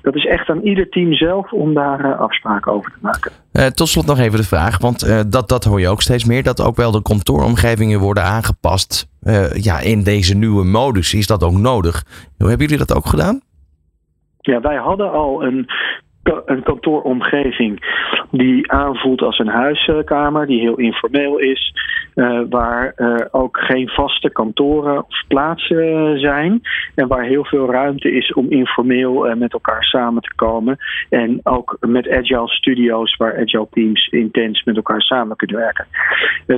dat 0.02 0.14
is 0.14 0.26
echt 0.26 0.48
aan 0.48 0.60
ieder 0.60 0.88
team 0.88 1.12
zelf 1.12 1.52
om 1.52 1.74
daar 1.74 2.04
uh, 2.04 2.20
afspraken 2.20 2.72
over 2.72 2.90
te 2.90 2.98
maken. 3.00 3.32
Uh, 3.52 3.66
tot 3.66 3.88
slot 3.88 4.06
nog 4.06 4.18
even 4.18 4.38
de 4.38 4.44
vraag, 4.44 4.78
want 4.78 5.04
uh, 5.04 5.20
dat, 5.28 5.48
dat 5.48 5.64
hoor 5.64 5.80
je 5.80 5.88
ook 5.88 6.02
steeds 6.02 6.24
meer, 6.24 6.42
dat 6.42 6.62
ook 6.62 6.76
wel 6.76 6.90
de 6.90 7.02
kantooromgevingen 7.02 8.00
worden 8.00 8.22
aangepast 8.22 9.12
ja, 9.52 9.80
in 9.80 10.02
deze 10.02 10.36
nieuwe 10.36 10.64
modus. 10.64 11.14
Is 11.14 11.26
dat 11.26 11.44
ook 11.44 11.56
nodig? 11.56 12.04
Hoe 12.38 12.48
hebben 12.48 12.66
jullie 12.66 12.86
dat 12.86 12.96
ook 12.96 13.06
gedaan? 13.06 13.40
Ja, 14.40 14.60
wij 14.60 14.76
hadden 14.76 15.12
al 15.12 15.44
een 15.44 15.66
een 16.46 16.62
kantooromgeving 16.62 17.80
die 18.30 18.72
aanvoelt 18.72 19.22
als 19.22 19.38
een 19.38 19.48
huiskamer, 19.48 20.46
die 20.46 20.60
heel 20.60 20.78
informeel 20.78 21.38
is, 21.38 21.74
uh, 22.14 22.40
waar 22.48 22.92
uh, 22.96 23.16
ook 23.30 23.58
geen 23.58 23.88
vaste 23.88 24.30
kantoren 24.30 24.98
of 24.98 25.26
plaatsen 25.28 26.18
zijn 26.20 26.62
en 26.94 27.08
waar 27.08 27.24
heel 27.24 27.44
veel 27.44 27.70
ruimte 27.70 28.12
is 28.12 28.32
om 28.32 28.50
informeel 28.50 29.34
met 29.36 29.52
elkaar 29.52 29.84
samen 29.84 30.22
te 30.22 30.34
komen 30.34 30.76
en 31.10 31.40
ook 31.42 31.76
met 31.80 32.10
agile 32.10 32.48
studios 32.48 33.16
waar 33.16 33.40
agile 33.40 33.68
teams 33.70 34.08
intens 34.08 34.64
met 34.64 34.76
elkaar 34.76 35.02
samen 35.02 35.36
kunnen 35.36 35.56
werken. 35.56 35.86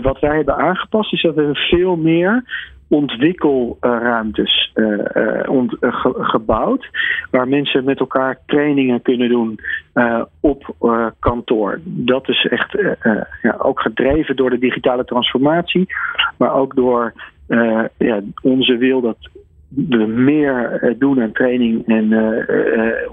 wat 0.03 0.21
wij 0.21 0.37
hebben 0.37 0.57
aangepast 0.57 1.13
is 1.13 1.23
dat 1.23 1.35
we 1.35 1.51
veel 1.55 1.97
meer 1.97 2.45
ontwikkelruimtes 2.89 4.73
uh, 4.75 4.99
ont, 5.49 5.77
uh, 5.81 6.05
gebouwd. 6.05 6.89
Waar 7.31 7.49
mensen 7.49 7.85
met 7.85 7.99
elkaar 7.99 8.39
trainingen 8.47 9.03
kunnen 9.03 9.29
doen 9.29 9.59
op 10.41 10.75
kantoor. 11.19 11.81
Dat 11.85 12.29
is 12.29 12.47
echt 12.51 12.79
ja, 13.43 13.57
ook 13.59 13.81
gedreven 13.81 14.37
door 14.37 14.51
de 14.51 14.59
digitale 14.59 15.05
transformatie. 15.05 15.87
Maar 16.37 16.55
ook 16.55 16.75
door 16.75 17.13
ja, 17.99 18.21
onze 18.43 18.77
wil 18.77 19.01
dat 19.01 19.17
we 19.69 20.07
meer 20.07 20.95
doen 20.99 21.23
aan 21.23 21.33
training 21.33 21.87
en 21.87 22.13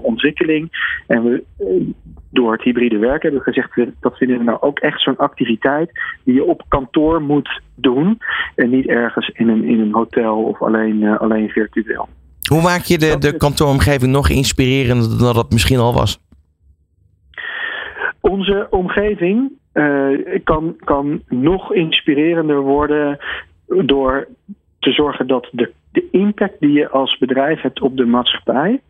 ontwikkeling. 0.02 0.68
En 1.06 1.22
we 1.22 1.42
door 2.34 2.52
het 2.52 2.62
hybride 2.62 2.98
werken 2.98 3.20
hebben 3.20 3.40
we 3.44 3.52
gezegd 3.52 3.90
dat 4.00 4.16
vinden 4.16 4.38
we 4.38 4.44
nou 4.44 4.58
ook 4.60 4.78
echt 4.78 5.00
zo'n 5.00 5.16
activiteit 5.16 5.90
die 6.24 6.34
je 6.34 6.44
op 6.44 6.64
kantoor 6.68 7.22
moet 7.22 7.60
doen 7.74 8.18
en 8.54 8.70
niet 8.70 8.86
ergens 8.86 9.28
in 9.28 9.48
een, 9.48 9.64
in 9.64 9.80
een 9.80 9.92
hotel 9.92 10.42
of 10.42 10.62
alleen, 10.62 11.18
alleen 11.18 11.48
virtueel. 11.48 12.08
Hoe 12.48 12.62
maak 12.62 12.82
je 12.82 12.98
de, 12.98 13.18
de 13.18 13.36
kantooromgeving 13.36 14.12
nog 14.12 14.30
inspirerender 14.30 15.18
dan 15.18 15.34
dat 15.34 15.50
misschien 15.50 15.78
al 15.78 15.94
was? 15.94 16.20
Onze 18.20 18.66
omgeving 18.70 19.52
uh, 19.74 20.40
kan, 20.44 20.76
kan 20.84 21.22
nog 21.28 21.72
inspirerender 21.72 22.60
worden 22.60 23.18
door 23.66 24.28
te 24.78 24.92
zorgen 24.92 25.26
dat 25.26 25.48
de, 25.52 25.72
de 25.94 26.08
impact 26.10 26.60
die 26.60 26.72
je 26.72 26.88
als 26.88 27.18
bedrijf 27.18 27.60
hebt 27.60 27.80
op 27.80 27.96
de 27.96 28.04
maatschappij 28.04 28.80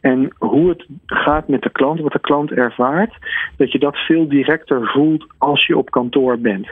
en 0.00 0.32
hoe 0.38 0.68
het 0.68 0.86
gaat 1.06 1.48
met 1.48 1.62
de 1.62 1.70
klant, 1.70 2.00
wat 2.00 2.12
de 2.12 2.20
klant 2.20 2.50
ervaart, 2.50 3.14
dat 3.56 3.72
je 3.72 3.78
dat 3.78 3.96
veel 3.96 4.28
directer 4.28 4.90
voelt 4.90 5.26
als 5.38 5.66
je 5.66 5.76
op 5.76 5.90
kantoor 5.90 6.38
bent. 6.38 6.68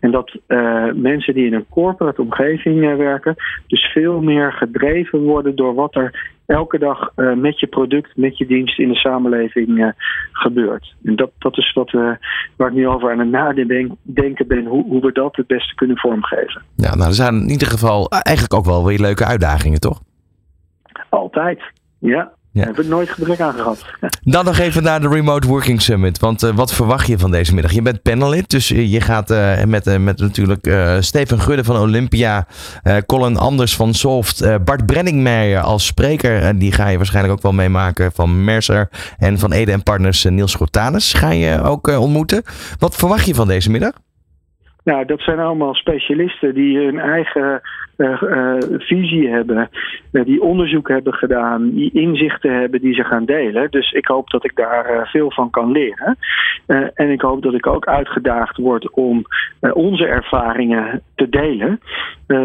En 0.00 0.10
dat 0.10 0.38
uh, 0.48 0.92
mensen 0.94 1.34
die 1.34 1.46
in 1.46 1.54
een 1.54 1.68
corporate 1.70 2.22
omgeving 2.22 2.82
uh, 2.82 2.96
werken, 2.96 3.34
dus 3.66 3.84
veel 3.84 4.20
meer 4.20 4.52
gedreven 4.52 5.20
worden 5.20 5.56
door 5.56 5.74
wat 5.74 5.94
er 5.94 6.34
elke 6.46 6.78
dag 6.78 7.10
uh, 7.16 7.34
met 7.34 7.60
je 7.60 7.66
product, 7.66 8.16
met 8.16 8.38
je 8.38 8.46
dienst 8.46 8.78
in 8.78 8.88
de 8.88 8.94
samenleving 8.94 9.94
gebeurt. 10.32 10.94
En 11.04 11.16
dat, 11.16 11.30
dat 11.38 11.58
is 11.58 11.72
wat, 11.72 11.90
waar 12.56 12.68
ik 12.68 12.72
nu 12.72 12.88
over 12.88 13.10
aan 13.10 13.18
het 13.18 13.30
nadenken 13.30 14.46
ben, 14.46 14.66
hoe, 14.66 14.84
hoe 14.84 15.00
we 15.00 15.12
dat 15.12 15.36
het 15.36 15.46
beste 15.46 15.74
kunnen 15.74 15.98
vormgeven. 15.98 16.62
Ja, 16.76 16.94
nou, 16.94 17.08
er 17.08 17.14
zijn 17.14 17.34
in 17.34 17.48
ieder 17.48 17.68
geval 17.68 18.08
eigenlijk 18.08 18.54
ook 18.54 18.64
wel 18.64 18.84
weer 18.86 18.98
leuke 18.98 19.24
uitdagingen, 19.24 19.80
toch? 19.80 20.00
Altijd. 21.08 21.60
Ja, 21.98 22.32
ja. 22.52 22.64
Daar 22.64 22.74
heb 22.74 22.84
ik 22.84 22.90
nooit 22.90 23.10
gebrek 23.10 23.40
aan 23.40 23.54
gehad. 23.54 23.84
Dan 24.22 24.44
nog 24.44 24.58
even 24.58 24.82
naar 24.82 25.00
de 25.00 25.08
Remote 25.08 25.48
Working 25.48 25.82
Summit. 25.82 26.18
Want 26.18 26.42
uh, 26.42 26.50
wat 26.50 26.74
verwacht 26.74 27.06
je 27.06 27.18
van 27.18 27.30
deze 27.30 27.54
middag? 27.54 27.72
Je 27.72 27.82
bent 27.82 28.02
panelid, 28.02 28.50
dus 28.50 28.68
je 28.68 29.00
gaat 29.00 29.30
uh, 29.30 29.64
met, 29.64 29.98
met 29.98 30.18
natuurlijk 30.18 30.68
Steven 31.00 31.40
Gudde 31.40 31.64
van 31.64 31.76
Olympia, 31.76 32.46
Colin 33.06 33.36
Anders 33.36 33.76
van 33.76 33.94
Soft, 33.94 34.64
Bart 34.64 34.86
Brenningmeijer 34.86 35.60
als 35.60 35.86
spreker. 35.86 36.58
die 36.58 36.72
ga 36.72 36.88
je 36.88 36.96
waarschijnlijk 36.96 37.34
ook 37.34 37.42
wel 37.42 37.52
meemaken 37.52 38.12
van 38.12 38.44
Mercer 38.44 38.88
en 39.18 39.38
van 39.38 39.52
Ede 39.52 39.72
en 39.72 39.82
Partners 39.82 40.24
Niels 40.24 40.54
Grotanus 40.54 41.12
ga 41.12 41.30
je 41.30 41.62
ook 41.62 41.88
ontmoeten. 41.88 42.42
Wat 42.78 42.96
verwacht 42.96 43.26
je 43.26 43.34
van 43.34 43.48
deze 43.48 43.70
middag? 43.70 43.92
Nou, 44.84 45.04
dat 45.04 45.20
zijn 45.20 45.38
allemaal 45.38 45.74
specialisten 45.74 46.54
die 46.54 46.78
hun 46.78 46.98
eigen 46.98 47.60
uh, 47.96 48.22
uh, 48.22 48.56
visie 48.78 49.28
hebben, 49.28 49.70
uh, 50.12 50.24
die 50.24 50.42
onderzoek 50.42 50.88
hebben 50.88 51.14
gedaan, 51.14 51.70
die 51.70 51.90
inzichten 51.92 52.52
hebben 52.52 52.80
die 52.80 52.94
ze 52.94 53.04
gaan 53.04 53.24
delen. 53.24 53.70
Dus 53.70 53.92
ik 53.92 54.06
hoop 54.06 54.30
dat 54.30 54.44
ik 54.44 54.56
daar 54.56 55.08
veel 55.12 55.30
van 55.30 55.50
kan 55.50 55.72
leren. 55.72 56.18
en 56.94 57.10
ik 57.10 57.20
hoop 57.20 57.42
dat 57.42 57.54
ik 57.54 57.66
ook 57.66 57.86
uitgedaagd 57.86 58.56
word 58.56 58.90
om 58.90 59.24
onze 59.72 60.06
ervaringen 60.06 61.02
te 61.14 61.28
delen, 61.28 61.80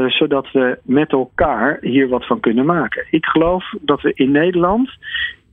zodat 0.08 0.52
we 0.52 0.78
met 0.84 1.12
elkaar 1.12 1.78
hier 1.82 2.08
wat 2.08 2.26
van 2.26 2.40
kunnen 2.40 2.66
maken. 2.66 3.06
Ik 3.10 3.26
geloof 3.26 3.74
dat 3.82 4.02
we 4.02 4.12
in 4.14 4.32
Nederland 4.32 4.90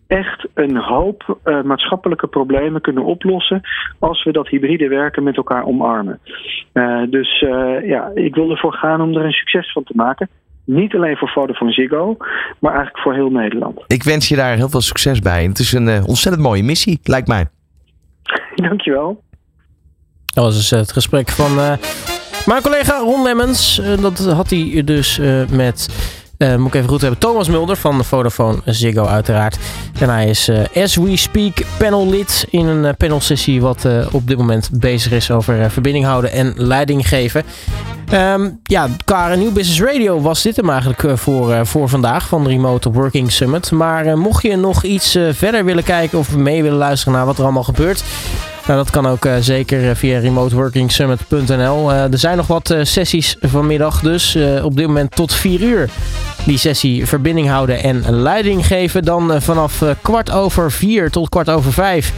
echt 0.08 0.46
een 0.54 0.76
hoop 0.76 1.38
uh, 1.44 1.62
maatschappelijke 1.62 2.26
problemen 2.26 2.80
kunnen 2.80 3.04
oplossen 3.04 3.60
als 3.98 4.24
we 4.24 4.32
dat 4.32 4.48
hybride 4.48 4.88
werken 4.88 5.22
met 5.22 5.36
elkaar 5.36 5.64
omarmen. 5.64 6.20
Uh, 6.72 7.02
dus 7.10 7.42
uh, 7.42 7.88
ja, 7.88 8.10
ik 8.14 8.34
wil 8.34 8.50
ervoor 8.50 8.72
gaan 8.72 9.00
om 9.00 9.16
er 9.16 9.24
een 9.24 9.32
succes 9.32 9.72
van 9.72 9.84
te 9.84 9.92
maken. 9.96 10.28
Niet 10.64 10.94
alleen 10.94 11.16
voor 11.16 11.28
Vodafone 11.28 11.72
Ziggo, 11.72 12.16
maar 12.58 12.72
eigenlijk 12.72 13.02
voor 13.02 13.14
heel 13.14 13.30
Nederland. 13.30 13.84
Ik 13.86 14.02
wens 14.02 14.28
je 14.28 14.36
daar 14.36 14.56
heel 14.56 14.68
veel 14.68 14.80
succes 14.80 15.20
bij. 15.20 15.44
Het 15.44 15.58
is 15.58 15.72
een 15.72 15.88
ontzettend 16.06 16.44
mooie 16.44 16.62
missie, 16.62 17.00
lijkt 17.02 17.28
mij. 17.28 17.46
Dankjewel. 18.68 19.22
Dat 20.34 20.44
was 20.44 20.56
dus 20.56 20.70
het 20.70 20.92
gesprek 20.92 21.28
van 21.28 21.54
mijn 22.46 22.62
collega 22.62 22.98
Ron 22.98 23.22
Lemmens. 23.22 23.82
dat 24.00 24.18
had 24.18 24.50
hij 24.50 24.82
dus 24.84 25.18
met 25.50 25.88
uh, 26.38 26.56
moet 26.56 26.66
ik 26.66 26.74
even 26.74 26.88
goed 26.88 27.00
hebben. 27.00 27.18
Thomas 27.18 27.48
Mulder 27.48 27.76
van 27.76 27.98
de 27.98 28.04
Vodafone 28.04 28.58
Ziggo 28.64 29.04
uiteraard. 29.04 29.58
En 29.98 30.08
hij 30.08 30.28
is 30.28 30.48
uh, 30.48 30.58
as 30.74 30.96
we 30.96 31.16
speak 31.16 31.62
panellid 31.78 32.46
in 32.50 32.66
een 32.66 32.84
uh, 32.84 32.90
panelsessie 32.96 33.60
wat 33.60 33.86
op 34.12 34.26
dit 34.26 34.38
moment 34.38 34.70
bezig 34.72 35.12
is 35.12 35.30
over 35.30 35.70
verbinding 35.70 36.04
houden 36.04 36.32
en 36.32 36.52
leiding 36.56 37.08
geven. 37.08 37.44
Um, 38.12 38.60
ja, 38.62 38.88
qua 39.04 39.34
Nieuw 39.34 39.52
Business 39.52 39.80
Radio 39.82 40.20
was 40.20 40.42
dit 40.42 40.56
hem 40.56 40.70
eigenlijk 40.70 41.18
voor, 41.18 41.66
voor 41.66 41.88
vandaag 41.88 42.28
van 42.28 42.44
de 42.44 42.48
Remote 42.48 42.90
Working 42.90 43.32
Summit. 43.32 43.70
Maar 43.70 44.18
mocht 44.18 44.42
je 44.42 44.56
nog 44.56 44.82
iets 44.82 45.18
verder 45.30 45.64
willen 45.64 45.84
kijken 45.84 46.18
of 46.18 46.36
mee 46.36 46.62
willen 46.62 46.78
luisteren 46.78 47.14
naar 47.14 47.26
wat 47.26 47.38
er 47.38 47.44
allemaal 47.44 47.62
gebeurt... 47.62 48.04
Nou, 48.68 48.80
dat 48.80 48.90
kan 48.90 49.06
ook 49.06 49.24
uh, 49.24 49.34
zeker 49.40 49.96
via 49.96 50.18
remoteworkingsummit.nl. 50.18 51.92
Uh, 51.92 52.12
er 52.12 52.18
zijn 52.18 52.36
nog 52.36 52.46
wat 52.46 52.74
sessies 52.82 53.36
vanmiddag, 53.40 54.00
dus 54.00 54.38
op 54.62 54.76
dit 54.76 54.86
moment 54.86 55.10
tot 55.10 55.34
4 55.34 55.60
uur 55.60 55.88
die 56.44 56.58
sessie 56.58 57.06
verbinding 57.06 57.48
houden 57.48 57.82
en 57.82 58.20
leiding 58.22 58.66
geven. 58.66 59.04
Dan 59.04 59.42
vanaf 59.42 59.82
kwart 60.02 60.30
over 60.30 60.72
4 60.72 61.10
tot 61.10 61.28
kwart 61.28 61.50
over 61.50 61.72
5 61.72 62.12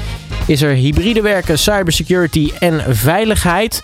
is 0.47 0.63
er 0.63 0.71
hybride 0.71 1.23
werken, 1.23 1.59
cybersecurity 1.59 2.51
en 2.59 2.97
veiligheid. 2.97 3.83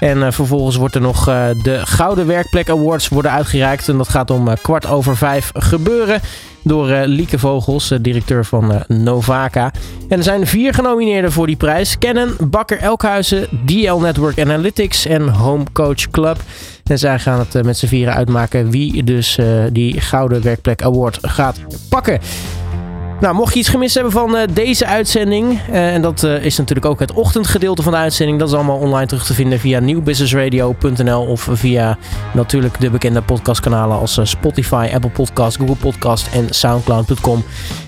En 0.00 0.32
vervolgens 0.32 0.76
wordt 0.76 0.94
er 0.94 1.00
nog 1.00 1.24
de 1.62 1.80
Gouden 1.84 2.26
Werkplek 2.26 2.70
Awards 2.70 3.08
worden 3.08 3.30
uitgereikt. 3.30 3.88
En 3.88 3.96
dat 3.96 4.08
gaat 4.08 4.30
om 4.30 4.48
kwart 4.62 4.86
over 4.86 5.16
vijf 5.16 5.50
gebeuren 5.54 6.20
door 6.62 6.86
Lieke 6.88 7.38
Vogels, 7.38 7.92
directeur 8.00 8.44
van 8.44 8.82
Novaka. 8.88 9.72
En 10.08 10.18
er 10.18 10.24
zijn 10.24 10.46
vier 10.46 10.74
genomineerden 10.74 11.32
voor 11.32 11.46
die 11.46 11.56
prijs. 11.56 11.98
Canon, 11.98 12.36
Bakker 12.40 12.78
Elkhuizen, 12.78 13.48
DL 13.64 13.96
Network 13.96 14.40
Analytics 14.40 15.06
en 15.06 15.28
Home 15.28 15.64
Coach 15.72 16.10
Club. 16.10 16.36
En 16.84 16.98
zij 16.98 17.18
gaan 17.18 17.38
het 17.38 17.64
met 17.64 17.78
z'n 17.78 17.86
vieren 17.86 18.14
uitmaken 18.14 18.70
wie 18.70 19.04
dus 19.04 19.38
die 19.72 20.00
Gouden 20.00 20.42
Werkplek 20.42 20.82
Award 20.82 21.18
gaat 21.22 21.60
pakken. 21.88 22.20
Nou, 23.20 23.34
mocht 23.34 23.52
je 23.52 23.58
iets 23.58 23.68
gemist 23.68 23.94
hebben 23.94 24.12
van 24.12 24.36
uh, 24.36 24.42
deze 24.52 24.86
uitzending, 24.86 25.60
uh, 25.70 25.94
en 25.94 26.02
dat 26.02 26.22
uh, 26.22 26.44
is 26.44 26.56
natuurlijk 26.56 26.86
ook 26.86 27.00
het 27.00 27.12
ochtendgedeelte 27.12 27.82
van 27.82 27.92
de 27.92 27.98
uitzending, 27.98 28.38
dat 28.38 28.48
is 28.48 28.54
allemaal 28.54 28.78
online 28.78 29.06
terug 29.06 29.26
te 29.26 29.34
vinden 29.34 29.60
via 29.60 29.80
nieuwbusinessradio.nl 29.80 31.22
of 31.22 31.48
via 31.52 31.98
natuurlijk 32.34 32.80
de 32.80 32.90
bekende 32.90 33.22
podcastkanalen 33.22 33.98
als 33.98 34.20
Spotify, 34.22 34.88
Apple 34.94 35.10
Podcast, 35.10 35.56
Google 35.56 35.76
Podcast 35.76 36.28
en 36.32 36.46
Soundcloud.com. 36.50 37.44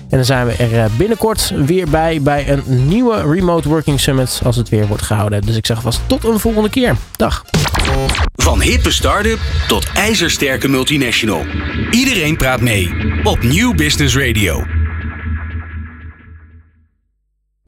En 0.09 0.17
dan 0.17 0.25
zijn 0.25 0.45
we 0.45 0.53
er 0.53 0.89
binnenkort 0.97 1.53
weer 1.65 1.89
bij 1.89 2.21
bij 2.21 2.49
een 2.49 2.87
nieuwe 2.87 3.21
Remote 3.31 3.69
Working 3.69 3.99
Summit 3.99 4.41
als 4.43 4.55
het 4.55 4.69
weer 4.69 4.87
wordt 4.87 5.03
gehouden. 5.03 5.41
Dus 5.41 5.55
ik 5.55 5.65
zeg 5.65 5.81
vast 5.81 6.01
tot 6.07 6.23
een 6.23 6.39
volgende 6.39 6.69
keer. 6.69 6.95
Dag. 7.15 7.45
Van 8.35 8.61
hippe 8.61 8.91
start-up 8.91 9.39
tot 9.67 9.91
ijzersterke 9.93 10.67
multinational. 10.67 11.45
Iedereen 11.91 12.37
praat 12.37 12.61
mee 12.61 12.89
op 13.23 13.43
Nieuw 13.43 13.73
Business 13.73 14.17
Radio. 14.17 14.82